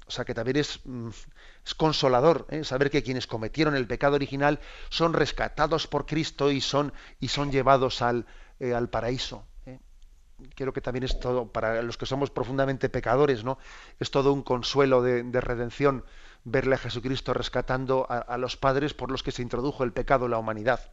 O 0.07 0.11
sea 0.11 0.25
que 0.25 0.35
también 0.35 0.57
es, 0.57 0.81
mm, 0.85 1.11
consolador 1.77 2.47
¿eh? 2.51 2.65
saber 2.65 2.91
que 2.91 3.03
quienes 3.03 3.27
cometieron 3.27 3.75
el 3.75 3.87
pecado 3.87 4.15
original 4.15 4.61
son 4.89 5.13
rescatados 5.13 5.87
por 5.87 6.07
Cristo 6.07 6.51
y 6.51 6.61
son, 6.61 6.93
y 7.21 7.29
son 7.29 7.51
llevados 7.51 8.01
al, 8.01 8.27
eh, 8.61 8.75
al 8.75 8.89
paraíso. 8.89 9.47
¿eh? 9.67 9.79
Creo 10.55 10.73
que 10.73 10.81
también 10.81 11.05
es 11.05 11.21
todo, 11.21 11.53
para 11.53 11.83
los 11.83 11.99
que 11.99 12.07
somos 12.07 12.31
profundamente 12.31 12.89
pecadores, 12.89 13.45
¿no? 13.45 13.59
Es 13.99 14.11
todo 14.11 14.33
un 14.33 14.43
consuelo 14.43 15.03
de, 15.03 15.41
redención 15.41 16.05
verle 16.45 16.77
a 16.77 16.79
Jesucristo 16.79 17.35
rescatando 17.35 18.07
a, 18.09 18.39
los 18.39 18.57
padres 18.57 18.95
por 18.95 19.11
los 19.11 19.23
que 19.23 19.33
se 19.33 19.43
introdujo 19.43 19.85
el 19.85 19.93
pecado 19.93 20.25
en 20.25 20.31
la 20.31 20.39
humanidad. 20.39 20.93